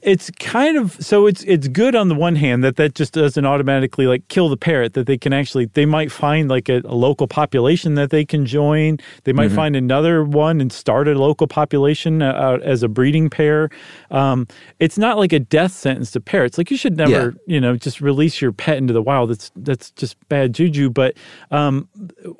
it's 0.02 0.30
kind 0.40 0.78
of 0.78 0.94
so 1.00 1.26
it's 1.28 1.44
it's 1.44 1.68
good 1.68 1.96
on 1.96 2.08
the 2.08 2.16
one 2.16 2.36
hand 2.36 2.64
that 2.64 2.76
that 2.76 2.96
just 2.96 3.14
doesn't 3.14 3.46
automatically 3.46 4.06
like 4.08 4.28
kill 4.28 4.50
the 4.50 4.58
parrot 4.58 4.94
that 4.94 5.08
they 5.08 5.18
can 5.18 5.34
actually 5.34 5.66
they 5.74 5.86
might 5.86 6.12
find 6.12 6.50
like 6.50 6.70
a, 6.70 6.82
a 6.86 6.94
local 6.96 7.28
population 7.28 7.96
that 7.96 8.10
they 8.10 8.26
can 8.26 8.46
join. 8.46 8.98
They 9.24 9.34
might 9.34 9.52
find 9.52 9.76
another 9.76 10.24
one 10.24 10.62
and 10.62 10.72
start 10.72 11.08
a 11.08 11.14
local 11.16 11.48
population 11.48 12.22
uh, 12.22 12.60
as 12.64 12.84
a 12.84 12.88
breeding 12.88 13.30
pair. 13.30 13.70
Um, 14.12 14.48
it's 14.80 14.98
not 14.98 15.18
like 15.18 15.34
a 15.34 15.40
death 15.40 15.72
sentence 15.74 16.12
to 16.12 16.20
parrots. 16.22 16.58
Like 16.58 16.70
you 16.72 16.78
should 16.78 16.98
never 16.98 17.12
Yeah. 17.12 17.30
you 17.48 17.60
know 17.62 17.76
just 17.76 18.02
release 18.02 18.42
your 18.42 18.52
pet 18.52 18.78
into 18.78 18.94
the 18.94 19.02
wild. 19.02 19.30
That's 19.32 19.52
that's 19.56 19.92
just 19.92 20.18
bad 20.30 20.54
juju. 20.54 20.90
But 20.90 21.16
um, 21.52 21.88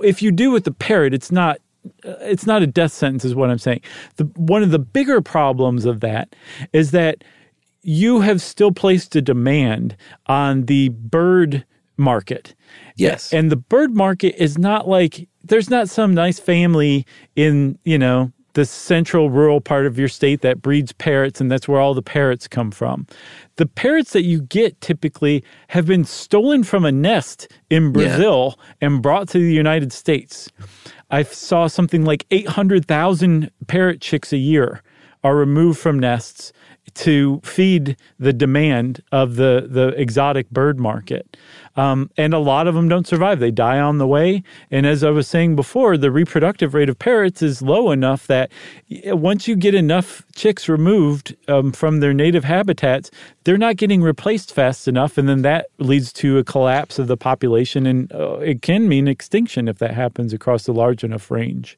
if 0.04 0.22
you 0.22 0.32
do 0.32 0.52
with 0.52 0.64
the 0.66 0.72
parrot 0.74 1.14
it's 1.14 1.32
not 1.32 1.58
it's 2.04 2.46
not 2.46 2.62
a 2.62 2.68
death 2.68 2.92
sentence 2.94 3.26
is 3.26 3.36
what 3.36 3.50
i'm 3.50 3.58
saying. 3.58 3.82
The, 4.16 4.26
one 4.36 4.64
of 4.64 4.72
the 4.72 4.80
bigger 4.80 5.22
problems 5.22 5.86
of 5.86 6.00
that 6.02 6.36
is 6.72 6.92
that 6.92 7.24
you 7.84 8.22
have 8.22 8.42
still 8.42 8.72
placed 8.72 9.16
a 9.16 9.22
demand 9.22 9.96
on 10.28 10.66
the 10.66 10.90
bird 10.90 11.66
market. 11.98 12.56
Yes. 12.96 13.34
and 13.34 13.52
the 13.52 13.56
bird 13.56 13.96
market 13.96 14.36
is 14.42 14.58
not 14.58 14.88
like 14.88 15.28
there's 15.44 15.70
not 15.70 15.90
some 15.90 16.14
nice 16.14 16.40
family 16.40 17.06
in 17.36 17.78
you 17.84 17.98
know 17.98 18.32
the 18.54 18.66
central 18.66 19.30
rural 19.30 19.60
part 19.60 19.86
of 19.86 19.98
your 19.98 20.08
state 20.08 20.42
that 20.42 20.62
breeds 20.62 20.92
parrots 20.94 21.42
and 21.42 21.52
that's 21.52 21.68
where 21.68 21.80
all 21.80 21.94
the 21.94 22.04
parrots 22.04 22.48
come 22.48 22.72
from. 22.72 23.08
The 23.56 23.66
parrots 23.66 24.14
that 24.14 24.24
you 24.24 24.42
get 24.42 24.80
typically 24.82 25.44
have 25.70 25.86
been 25.86 26.06
stolen 26.06 26.64
from 26.64 26.86
a 26.86 26.92
nest 26.92 27.48
in 27.70 27.92
brazil 27.92 28.60
and 28.82 29.02
brought 29.02 29.28
to 29.30 29.40
the 29.40 29.54
united 29.54 29.92
states 29.92 30.50
i 31.14 31.24
saw 31.24 31.68
something 31.68 32.04
like 32.04 32.26
800000 32.32 33.50
parrot 33.68 34.02
chicks 34.02 34.34
a 34.34 34.38
year 34.38 34.82
are 35.24 35.36
removed 35.36 35.80
from 35.80 36.00
nests 36.00 36.52
to 36.96 37.40
feed 37.44 37.96
the 38.20 38.34
demand 38.34 39.02
of 39.12 39.36
the 39.36 39.68
the 39.70 39.90
exotic 40.00 40.50
bird 40.50 40.80
market. 40.80 41.38
Um, 41.76 42.12
and 42.18 42.34
a 42.34 42.40
lot 42.40 42.68
of 42.68 42.76
them 42.76 42.88
don't 42.88 43.08
survive. 43.08 43.40
They 43.40 43.52
die 43.52 43.80
on 43.80 43.98
the 43.98 44.08
way. 44.08 44.44
And 44.70 44.86
as 44.86 45.04
I 45.04 45.10
was 45.10 45.28
saying 45.28 45.56
before, 45.56 45.98
the 45.98 46.12
reproductive 46.12 46.74
rate 46.74 46.90
of 46.90 47.00
parrots 47.00 47.42
is 47.42 47.62
low 47.62 47.92
enough 47.92 48.28
that 48.28 48.52
once 49.08 49.48
you 49.48 49.56
get 49.56 49.74
enough 49.74 50.24
chicks 50.36 50.70
removed 50.70 51.36
um, 51.48 51.72
from 51.72 52.00
their 52.00 52.14
native 52.14 52.44
habitats, 52.44 53.10
they're 53.44 53.58
not 53.58 53.78
getting 53.78 54.04
replaced 54.04 54.54
fast 54.54 54.88
enough. 54.88 55.18
And 55.18 55.28
then 55.28 55.42
that 55.42 55.68
leads 55.80 56.14
to 56.14 56.38
a 56.38 56.44
collapse 56.44 57.00
of 57.00 57.08
the 57.08 57.18
population. 57.18 57.88
And 57.88 58.12
uh, 58.14 58.38
it 58.38 58.62
can 58.62 58.88
mean 58.88 59.08
extinction 59.08 59.68
if 59.68 59.80
that 59.80 59.96
happens 59.96 60.32
across 60.32 60.68
a 60.68 60.74
large 60.74 61.04
enough 61.04 61.32
range. 61.32 61.78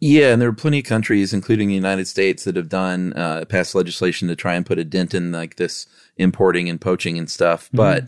Yeah, 0.00 0.32
and 0.32 0.40
there 0.40 0.48
are 0.48 0.52
plenty 0.52 0.78
of 0.78 0.84
countries, 0.84 1.34
including 1.34 1.68
the 1.68 1.74
United 1.74 2.06
States, 2.06 2.44
that 2.44 2.54
have 2.54 2.68
done 2.68 3.12
uh, 3.14 3.44
passed 3.46 3.74
legislation 3.74 4.28
to 4.28 4.36
try 4.36 4.54
and 4.54 4.64
put 4.64 4.78
a 4.78 4.84
dent 4.84 5.12
in 5.12 5.32
like 5.32 5.56
this 5.56 5.86
importing 6.16 6.68
and 6.68 6.80
poaching 6.80 7.18
and 7.18 7.28
stuff. 7.28 7.68
But 7.72 8.04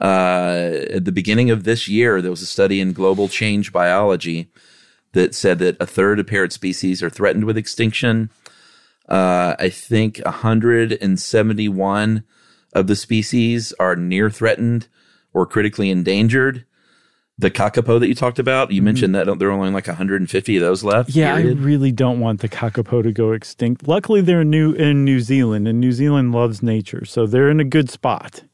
uh, 0.00 0.70
at 0.90 1.04
the 1.04 1.12
beginning 1.12 1.50
of 1.50 1.64
this 1.64 1.88
year, 1.88 2.20
there 2.20 2.30
was 2.30 2.42
a 2.42 2.46
study 2.46 2.80
in 2.80 2.92
Global 2.92 3.28
Change 3.28 3.72
Biology 3.72 4.48
that 5.12 5.34
said 5.34 5.58
that 5.60 5.76
a 5.80 5.86
third 5.86 6.18
of 6.18 6.26
parrot 6.26 6.52
species 6.52 7.02
are 7.02 7.10
threatened 7.10 7.44
with 7.44 7.56
extinction. 7.56 8.30
Uh, 9.08 9.54
I 9.58 9.68
think 9.68 10.20
171 10.24 12.24
of 12.72 12.86
the 12.86 12.96
species 12.96 13.72
are 13.78 13.94
near 13.94 14.30
threatened 14.30 14.88
or 15.32 15.46
critically 15.46 15.90
endangered. 15.90 16.64
The 17.36 17.50
kakapo 17.50 17.98
that 17.98 18.06
you 18.06 18.14
talked 18.14 18.38
about, 18.38 18.70
you 18.70 18.80
mentioned 18.80 19.14
that 19.16 19.26
there 19.38 19.48
are 19.48 19.52
only 19.52 19.70
like 19.70 19.88
150 19.88 20.56
of 20.56 20.60
those 20.60 20.84
left. 20.84 21.10
Yeah, 21.10 21.36
period. 21.36 21.58
I 21.58 21.60
really 21.60 21.90
don't 21.90 22.20
want 22.20 22.40
the 22.40 22.48
kakapo 22.48 23.02
to 23.02 23.12
go 23.12 23.32
extinct. 23.32 23.88
Luckily, 23.88 24.20
they're 24.20 24.44
new 24.44 24.72
in 24.72 25.04
New 25.04 25.18
Zealand, 25.18 25.66
and 25.66 25.80
New 25.80 25.90
Zealand 25.90 26.32
loves 26.32 26.62
nature, 26.62 27.04
so 27.04 27.26
they're 27.26 27.50
in 27.50 27.58
a 27.58 27.64
good 27.64 27.90
spot. 27.90 28.44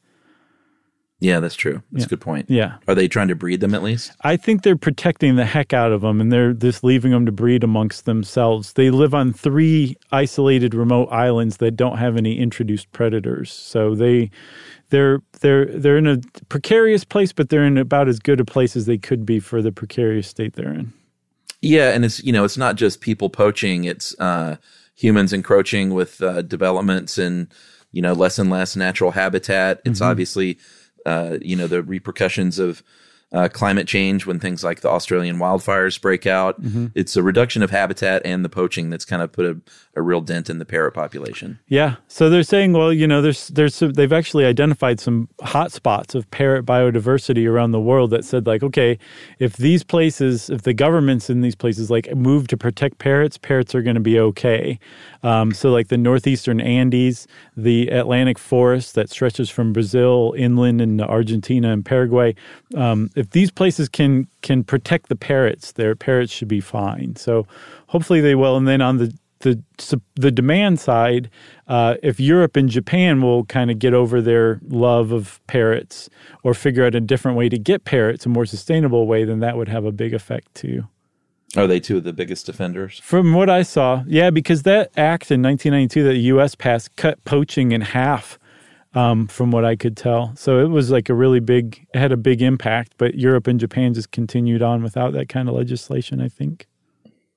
Yeah, 1.23 1.39
that's 1.39 1.55
true. 1.55 1.83
That's 1.91 2.01
Yeah. 2.01 2.05
a 2.07 2.09
good 2.09 2.21
point. 2.21 2.49
Yeah, 2.49 2.73
Are 2.87 2.95
they 2.95 3.07
trying 3.07 3.27
to 3.27 3.35
breed 3.35 3.61
them 3.61 3.75
at 3.75 3.83
least? 3.83 4.11
I 4.21 4.35
think 4.37 4.63
they're 4.63 4.75
protecting 4.75 5.35
the 5.35 5.45
heck 5.45 5.71
out 5.71 5.91
of 5.91 6.01
them, 6.01 6.19
and 6.19 6.31
they're 6.33 6.51
just 6.53 6.83
leaving 6.83 7.11
them 7.11 7.27
to 7.27 7.31
breed 7.31 7.63
amongst 7.63 8.05
themselves. 8.05 8.73
They 8.73 8.89
live 8.89 9.13
on 9.13 9.31
three 9.31 9.95
isolated 10.11 10.73
remote 10.73 11.09
islands 11.11 11.57
that 11.57 11.75
don't 11.77 11.97
have 11.97 12.17
any 12.17 12.39
introduced 12.39 12.91
predators, 12.91 13.51
so 13.53 13.93
they 13.95 14.31
they're 14.89 15.19
they're 15.41 15.65
they're 15.67 15.97
in 15.97 16.07
a 16.07 16.17
precarious 16.49 17.03
place, 17.03 17.31
but 17.31 17.49
they're 17.49 17.65
in 17.65 17.77
about 17.77 18.07
as 18.09 18.17
good 18.19 18.39
a 18.39 18.45
place 18.45 18.75
as 18.75 18.87
they 18.87 18.97
could 18.97 19.23
be 19.25 19.39
for 19.39 19.61
the 19.61 19.71
precarious 19.71 20.27
state 20.27 20.53
they're 20.53 20.73
in. 20.73 20.91
Yeah, 21.61 21.91
and 21.91 22.03
it's 22.03 22.23
you 22.23 22.33
know 22.33 22.43
it's 22.43 22.57
not 22.57 22.77
just 22.77 22.99
people 22.99 23.29
poaching; 23.29 23.83
it's 23.83 24.19
uh, 24.19 24.57
humans 24.95 25.33
encroaching 25.33 25.91
with 25.93 26.19
uh, 26.23 26.41
developments 26.41 27.19
and 27.19 27.47
you 27.91 28.01
know 28.01 28.13
less 28.13 28.39
and 28.39 28.49
less 28.49 28.75
natural 28.75 29.11
habitat. 29.11 29.81
It's 29.85 29.99
Mm-hmm. 29.99 30.09
obviously 30.09 30.57
uh, 31.05 31.37
you 31.41 31.55
know 31.55 31.67
the 31.67 31.83
repercussions 31.83 32.59
of 32.59 32.83
uh, 33.33 33.47
climate 33.47 33.87
change 33.87 34.25
when 34.25 34.39
things 34.39 34.63
like 34.63 34.81
the 34.81 34.89
Australian 34.89 35.37
wildfires 35.37 35.99
break 35.99 36.27
out. 36.27 36.61
Mm-hmm. 36.61 36.87
It's 36.95 37.15
a 37.15 37.23
reduction 37.23 37.63
of 37.63 37.69
habitat 37.69 38.21
and 38.25 38.43
the 38.43 38.49
poaching 38.49 38.89
that's 38.89 39.05
kind 39.05 39.21
of 39.21 39.31
put 39.31 39.45
a, 39.45 39.57
a 39.93 40.01
real 40.01 40.21
dent 40.21 40.49
in 40.49 40.57
the 40.57 40.65
parrot 40.65 40.93
population. 40.93 41.59
Yeah. 41.67 41.95
So 42.07 42.29
they're 42.29 42.43
saying, 42.43 42.71
well, 42.71 42.93
you 42.93 43.05
know, 43.05 43.21
there's 43.21 43.49
there's 43.49 43.75
some, 43.75 43.91
they've 43.91 44.13
actually 44.13 44.45
identified 44.45 45.01
some 45.01 45.27
hot 45.41 45.73
spots 45.73 46.15
of 46.15 46.29
parrot 46.31 46.65
biodiversity 46.65 47.49
around 47.49 47.71
the 47.71 47.79
world 47.79 48.09
that 48.11 48.23
said 48.23 48.47
like, 48.47 48.63
okay, 48.63 48.97
if 49.39 49.57
these 49.57 49.83
places, 49.83 50.49
if 50.49 50.61
the 50.61 50.73
governments 50.73 51.29
in 51.29 51.41
these 51.41 51.55
places 51.55 51.91
like 51.91 52.13
move 52.15 52.47
to 52.47 52.57
protect 52.57 52.99
parrots, 52.99 53.37
parrots 53.37 53.75
are 53.75 53.81
going 53.81 53.95
to 53.95 54.01
be 54.01 54.17
okay. 54.17 54.79
Um, 55.23 55.53
so 55.53 55.71
like 55.71 55.89
the 55.89 55.97
northeastern 55.97 56.61
Andes, 56.61 57.27
the 57.57 57.89
Atlantic 57.89 58.39
forest 58.39 58.95
that 58.95 59.09
stretches 59.09 59.49
from 59.49 59.73
Brazil 59.73 60.33
inland 60.37 60.79
into 60.79 61.05
Argentina 61.05 61.71
and 61.71 61.83
Paraguay. 61.83 62.33
Um, 62.75 63.09
if 63.15 63.31
these 63.31 63.51
places 63.51 63.89
can 63.89 64.27
can 64.41 64.63
protect 64.63 65.09
the 65.09 65.17
parrots, 65.17 65.73
their 65.73 65.95
parrots 65.95 66.31
should 66.31 66.47
be 66.47 66.61
fine. 66.61 67.17
So 67.17 67.45
hopefully 67.87 68.21
they 68.21 68.35
will. 68.35 68.55
And 68.55 68.67
then 68.67 68.81
on 68.81 68.97
the 68.97 69.13
the 69.41 69.61
the 70.15 70.31
demand 70.31 70.79
side, 70.79 71.29
uh, 71.67 71.95
if 72.01 72.19
Europe 72.19 72.55
and 72.55 72.69
Japan 72.69 73.21
will 73.21 73.45
kind 73.45 73.69
of 73.69 73.79
get 73.79 73.93
over 73.93 74.21
their 74.21 74.59
love 74.67 75.11
of 75.11 75.39
parrots 75.47 76.09
or 76.43 76.53
figure 76.53 76.85
out 76.85 76.95
a 76.95 77.01
different 77.01 77.37
way 77.37 77.49
to 77.49 77.59
get 77.59 77.83
parrots, 77.83 78.25
a 78.25 78.29
more 78.29 78.45
sustainable 78.45 79.07
way, 79.07 79.23
then 79.23 79.39
that 79.39 79.57
would 79.57 79.67
have 79.67 79.85
a 79.85 79.91
big 79.91 80.13
effect 80.13 80.53
too. 80.55 80.87
Are 81.57 81.67
they 81.67 81.81
two 81.81 81.97
of 81.97 82.05
the 82.05 82.13
biggest 82.13 82.47
offenders? 82.47 82.99
From 82.99 83.33
what 83.33 83.49
I 83.49 83.63
saw, 83.63 84.03
yeah, 84.07 84.29
because 84.29 84.63
that 84.63 84.91
act 84.95 85.31
in 85.31 85.41
1992 85.41 86.03
that 86.03 86.13
the 86.13 86.19
U.S. 86.19 86.55
passed 86.55 86.95
cut 86.95 87.23
poaching 87.25 87.71
in 87.71 87.81
half. 87.81 88.37
Um, 88.93 89.27
from 89.27 89.51
what 89.51 89.63
I 89.63 89.77
could 89.77 89.95
tell, 89.95 90.33
so 90.35 90.59
it 90.59 90.67
was 90.67 90.91
like 90.91 91.07
a 91.07 91.13
really 91.13 91.39
big, 91.39 91.87
it 91.93 91.97
had 91.97 92.11
a 92.11 92.17
big 92.17 92.41
impact. 92.41 92.91
But 92.97 93.15
Europe 93.15 93.47
and 93.47 93.57
Japan 93.57 93.93
just 93.93 94.11
continued 94.11 94.61
on 94.61 94.83
without 94.83 95.13
that 95.13 95.29
kind 95.29 95.47
of 95.47 95.55
legislation. 95.55 96.19
I 96.19 96.27
think. 96.27 96.67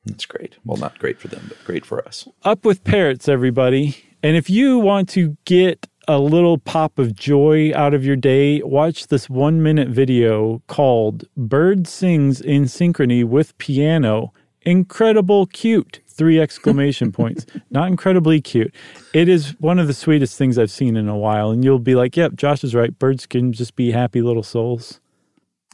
That's 0.06 0.26
great. 0.26 0.56
Well, 0.64 0.76
not 0.76 0.98
great 0.98 1.18
for 1.18 1.28
them, 1.28 1.46
but 1.48 1.62
great 1.64 1.84
for 1.86 2.06
us. 2.06 2.28
up 2.42 2.64
with 2.64 2.84
parrots, 2.84 3.28
everybody. 3.28 3.96
And 4.22 4.36
if 4.36 4.48
you 4.50 4.78
want 4.78 5.08
to 5.10 5.36
get 5.44 5.86
a 6.06 6.18
little 6.18 6.58
pop 6.58 6.98
of 6.98 7.14
joy 7.14 7.72
out 7.74 7.94
of 7.94 8.04
your 8.04 8.16
day, 8.16 8.62
watch 8.62 9.06
this 9.06 9.30
one 9.30 9.62
minute 9.62 9.88
video 9.88 10.62
called 10.66 11.24
Bird 11.36 11.86
Sings 11.86 12.40
in 12.40 12.64
Synchrony 12.64 13.24
with 13.24 13.56
Piano. 13.58 14.32
Incredible 14.62 15.46
cute. 15.46 16.00
Three 16.06 16.38
exclamation 16.40 17.10
points. 17.20 17.46
Not 17.70 17.88
incredibly 17.88 18.40
cute. 18.40 18.74
It 19.14 19.28
is 19.28 19.54
one 19.60 19.78
of 19.78 19.86
the 19.86 19.94
sweetest 19.94 20.36
things 20.38 20.58
I've 20.58 20.70
seen 20.70 20.96
in 20.96 21.08
a 21.08 21.16
while. 21.16 21.50
And 21.50 21.64
you'll 21.64 21.78
be 21.78 21.94
like, 21.94 22.16
yep, 22.16 22.34
Josh 22.34 22.62
is 22.64 22.74
right. 22.74 22.96
Birds 22.98 23.26
can 23.26 23.52
just 23.52 23.74
be 23.76 23.90
happy 23.92 24.20
little 24.22 24.42
souls. 24.42 25.00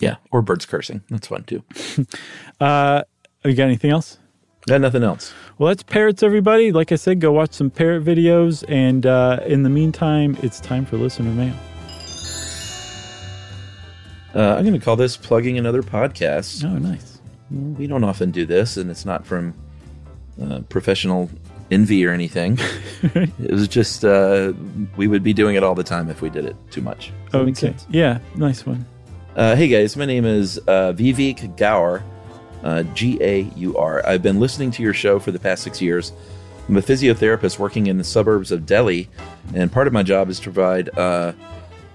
Yeah, 0.01 0.17
or 0.33 0.41
birds 0.43 0.65
cursing. 0.65 1.03
That's 1.11 1.27
fun 1.27 1.45
too. 1.45 1.63
Uh, 2.61 3.05
you 3.49 3.55
got 3.55 3.65
anything 3.65 3.91
else? 3.91 4.19
Got 4.67 4.83
nothing 4.83 5.03
else. 5.03 5.33
Well, 5.59 5.69
that's 5.69 5.83
parrots, 5.83 6.23
everybody. 6.23 6.73
Like 6.73 6.93
I 6.93 6.97
said, 6.97 7.21
go 7.21 7.33
watch 7.33 7.53
some 7.53 7.71
parrot 7.71 8.05
videos. 8.05 8.65
And 8.69 9.07
uh, 9.07 9.41
in 9.47 9.63
the 9.63 9.71
meantime, 9.71 10.37
it's 10.43 10.61
time 10.61 10.85
for 10.85 10.99
listener 10.99 11.31
mail. 11.31 11.55
Uh, 14.35 14.57
I'm 14.57 14.65
going 14.65 14.79
to 14.79 14.85
call 14.85 14.97
this 14.97 15.17
plugging 15.17 15.59
another 15.59 15.83
podcast. 15.83 16.65
Oh, 16.65 16.79
nice. 16.79 17.21
We 17.51 17.87
don't 17.87 18.05
often 18.05 18.31
do 18.31 18.47
this, 18.47 18.77
and 18.77 18.91
it's 18.91 19.05
not 19.05 19.27
from 19.27 19.55
uh, 20.41 20.61
professional 20.69 21.29
envy 21.71 22.05
or 22.07 22.13
anything. 22.13 22.59
it 23.03 23.51
was 23.51 23.67
just 23.67 24.05
uh, 24.05 24.53
we 24.97 25.09
would 25.09 25.23
be 25.23 25.33
doing 25.33 25.57
it 25.57 25.65
all 25.65 25.75
the 25.75 25.83
time 25.83 26.09
if 26.11 26.23
we 26.23 26.31
did 26.31 26.45
it 26.45 26.57
too 26.71 26.81
much. 26.81 27.13
Does 27.33 27.65
Okay. 27.65 27.75
Yeah, 27.89 28.19
nice 28.37 28.65
one. 28.65 28.85
Uh, 29.35 29.57
hey 29.57 29.69
guys, 29.69 29.97
my 29.97 30.05
name 30.05 30.25
is 30.25 30.59
uh, 30.69 30.93
Vivek 30.93 31.57
Gaur, 31.57 32.05
uh, 32.63 32.83
G 32.95 33.19
A 33.21 33.41
U 33.57 33.77
R. 33.77 34.07
I've 34.07 34.23
been 34.23 34.41
listening 34.41 34.71
to 34.73 34.83
your 34.83 34.95
show 34.95 35.19
for 35.19 35.33
the 35.33 35.39
past 35.39 35.63
six 35.63 35.81
years. 35.81 36.13
I'm 36.69 36.77
a 36.77 36.83
physiotherapist 36.83 37.59
working 37.59 37.89
in 37.89 37.99
the 37.99 38.05
suburbs 38.05 38.53
of 38.53 38.65
Delhi, 38.65 39.09
and 39.55 39.73
part 39.73 39.87
of 39.87 39.93
my 39.93 40.03
job 40.03 40.29
is 40.29 40.39
to 40.39 40.45
provide 40.45 40.97
uh, 40.97 41.33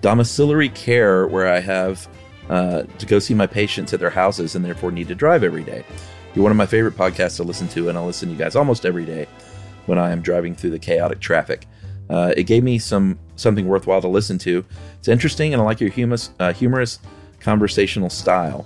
domiciliary 0.01 0.69
care 0.69 1.27
where 1.27 1.47
I 1.47 1.59
have 1.59 2.07
uh, 2.49 2.83
to 2.83 3.05
go 3.05 3.19
see 3.19 3.33
my 3.33 3.47
patients 3.47 3.93
at 3.93 3.99
their 3.99 4.09
houses 4.09 4.55
and 4.55 4.63
therefore 4.65 4.91
need 4.91 5.07
to 5.07 5.15
drive 5.15 5.43
every 5.43 5.63
day. 5.63 5.85
You're 6.33 6.43
one 6.43 6.51
of 6.51 6.57
my 6.57 6.65
favorite 6.65 6.95
podcasts 6.95 7.37
to 7.37 7.43
listen 7.43 7.67
to, 7.69 7.87
and 7.89 7.97
I 7.97 8.01
listen 8.03 8.27
to 8.27 8.33
you 8.33 8.37
guys 8.37 8.55
almost 8.55 8.85
every 8.85 9.05
day 9.05 9.27
when 9.85 9.97
I 9.97 10.11
am 10.11 10.21
driving 10.21 10.55
through 10.55 10.71
the 10.71 10.79
chaotic 10.79 11.19
traffic. 11.21 11.65
Uh, 12.09 12.33
it 12.35 12.43
gave 12.43 12.63
me 12.63 12.77
some 12.77 13.17
something 13.35 13.67
worthwhile 13.67 14.01
to 14.01 14.07
listen 14.07 14.37
to. 14.39 14.65
It's 14.99 15.07
interesting, 15.07 15.53
and 15.53 15.61
I 15.61 15.65
like 15.65 15.79
your 15.79 15.89
humorous, 15.89 16.31
uh, 16.39 16.53
humorous 16.53 16.99
conversational 17.39 18.09
style. 18.09 18.65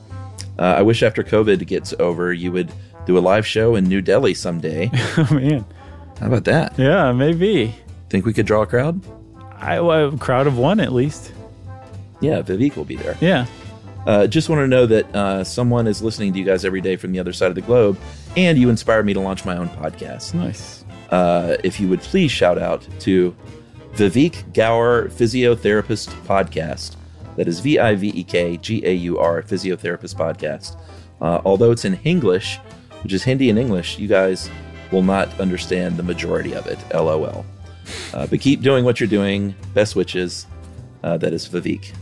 Uh, 0.59 0.75
I 0.77 0.81
wish 0.81 1.01
after 1.01 1.23
COVID 1.23 1.65
gets 1.65 1.93
over, 1.99 2.33
you 2.33 2.51
would 2.51 2.71
do 3.05 3.17
a 3.17 3.19
live 3.19 3.47
show 3.47 3.75
in 3.75 3.85
New 3.85 4.01
Delhi 4.01 4.33
someday. 4.33 4.91
Oh 5.17 5.27
man. 5.31 5.65
How 6.19 6.27
about 6.27 6.43
that? 6.45 6.77
Yeah, 6.77 7.13
maybe. 7.13 7.73
Think 8.09 8.25
we 8.25 8.33
could 8.33 8.45
draw 8.45 8.61
a 8.63 8.65
crowd? 8.67 9.01
I 9.55 9.75
a 9.75 10.11
crowd 10.17 10.47
of 10.47 10.57
one 10.57 10.79
at 10.79 10.91
least. 10.91 11.31
Yeah, 12.21 12.41
Vivek 12.41 12.75
will 12.75 12.83
be 12.85 12.97
there. 12.97 13.17
Yeah. 13.21 13.45
Uh, 14.05 14.27
just 14.27 14.49
want 14.49 14.59
to 14.59 14.67
know 14.67 14.85
that 14.85 15.15
uh, 15.15 15.43
someone 15.43 15.87
is 15.87 16.01
listening 16.01 16.33
to 16.33 16.39
you 16.39 16.45
guys 16.45 16.65
every 16.65 16.81
day 16.81 16.95
from 16.97 17.11
the 17.13 17.19
other 17.19 17.31
side 17.33 17.47
of 17.49 17.55
the 17.55 17.61
globe, 17.61 17.97
and 18.35 18.57
you 18.57 18.69
inspired 18.69 19.05
me 19.05 19.13
to 19.13 19.19
launch 19.19 19.45
my 19.45 19.55
own 19.55 19.69
podcast. 19.69 20.33
Nice. 20.33 20.83
Uh, 21.09 21.55
if 21.63 21.79
you 21.79 21.87
would 21.87 22.01
please 22.01 22.31
shout 22.31 22.57
out 22.57 22.85
to 22.99 23.35
Vivek 23.93 24.53
Gaur 24.53 25.07
Physiotherapist 25.09 26.09
Podcast. 26.25 26.95
That 27.35 27.47
is 27.47 27.59
V 27.59 27.79
I 27.79 27.95
V 27.95 28.09
E 28.09 28.23
K 28.23 28.57
G 28.57 28.85
A 28.85 28.93
U 28.93 29.17
R 29.19 29.41
Physiotherapist 29.41 30.15
Podcast. 30.15 30.77
Uh, 31.21 31.41
although 31.45 31.71
it's 31.71 31.85
in 31.85 31.95
Hinglish, 31.95 32.57
which 33.03 33.13
is 33.13 33.23
Hindi 33.23 33.49
and 33.49 33.59
English, 33.59 33.99
you 33.99 34.07
guys 34.07 34.49
will 34.91 35.03
not 35.03 35.39
understand 35.39 35.97
the 35.97 36.03
majority 36.03 36.53
of 36.53 36.67
it. 36.67 36.79
LOL. 36.93 37.45
Uh, 38.13 38.27
but 38.27 38.39
keep 38.39 38.61
doing 38.61 38.85
what 38.85 38.99
you're 38.99 39.07
doing. 39.07 39.55
Best 39.73 39.95
wishes. 39.95 40.47
Uh, 41.03 41.17
that 41.17 41.33
is 41.33 41.47
Vivek. 41.47 41.93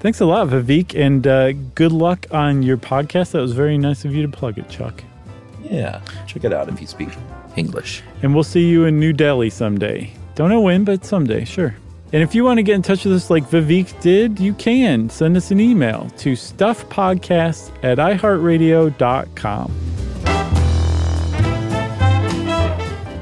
Thanks 0.00 0.20
a 0.20 0.26
lot, 0.26 0.48
Vivek, 0.48 0.98
and 0.98 1.26
uh, 1.26 1.52
good 1.74 1.92
luck 1.92 2.26
on 2.30 2.62
your 2.62 2.76
podcast. 2.76 3.32
That 3.32 3.40
was 3.40 3.52
very 3.52 3.78
nice 3.78 4.04
of 4.04 4.14
you 4.14 4.22
to 4.22 4.28
plug 4.28 4.58
it, 4.58 4.68
Chuck. 4.68 5.02
Yeah, 5.62 6.00
check 6.26 6.44
it 6.44 6.52
out 6.52 6.68
if 6.68 6.80
you 6.80 6.86
speak 6.86 7.08
Hinglish. 7.56 8.02
And 8.22 8.34
we'll 8.34 8.44
see 8.44 8.68
you 8.68 8.84
in 8.84 9.00
New 9.00 9.12
Delhi 9.12 9.50
someday. 9.50 10.12
Don't 10.34 10.50
know 10.50 10.60
when, 10.60 10.84
but 10.84 11.04
someday, 11.04 11.44
sure. 11.44 11.74
And 12.12 12.22
if 12.22 12.34
you 12.34 12.44
want 12.44 12.58
to 12.58 12.62
get 12.62 12.74
in 12.74 12.82
touch 12.82 13.04
with 13.04 13.14
us 13.14 13.30
like 13.30 13.44
Vivek 13.50 14.00
did, 14.00 14.38
you 14.38 14.54
can 14.54 15.10
send 15.10 15.36
us 15.36 15.50
an 15.50 15.58
email 15.58 16.08
to 16.18 16.34
stuffpodcast 16.34 17.72
at 17.82 17.98
iheartradio.com. 17.98 19.72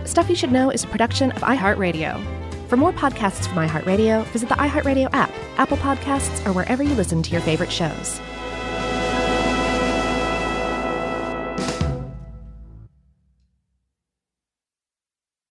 Stuff 0.06 0.28
You 0.28 0.36
Should 0.36 0.52
Know 0.52 0.70
is 0.70 0.84
a 0.84 0.86
production 0.86 1.32
of 1.32 1.42
iHeartRadio. 1.42 2.22
For 2.68 2.76
more 2.76 2.92
podcasts 2.92 3.46
from 3.46 3.66
iHeartRadio, 3.66 4.24
visit 4.26 4.48
the 4.48 4.54
iHeartRadio 4.54 5.08
app, 5.12 5.32
Apple 5.56 5.76
Podcasts, 5.78 6.46
or 6.46 6.52
wherever 6.52 6.82
you 6.82 6.94
listen 6.94 7.22
to 7.22 7.30
your 7.30 7.40
favorite 7.40 7.72
shows. 7.72 8.20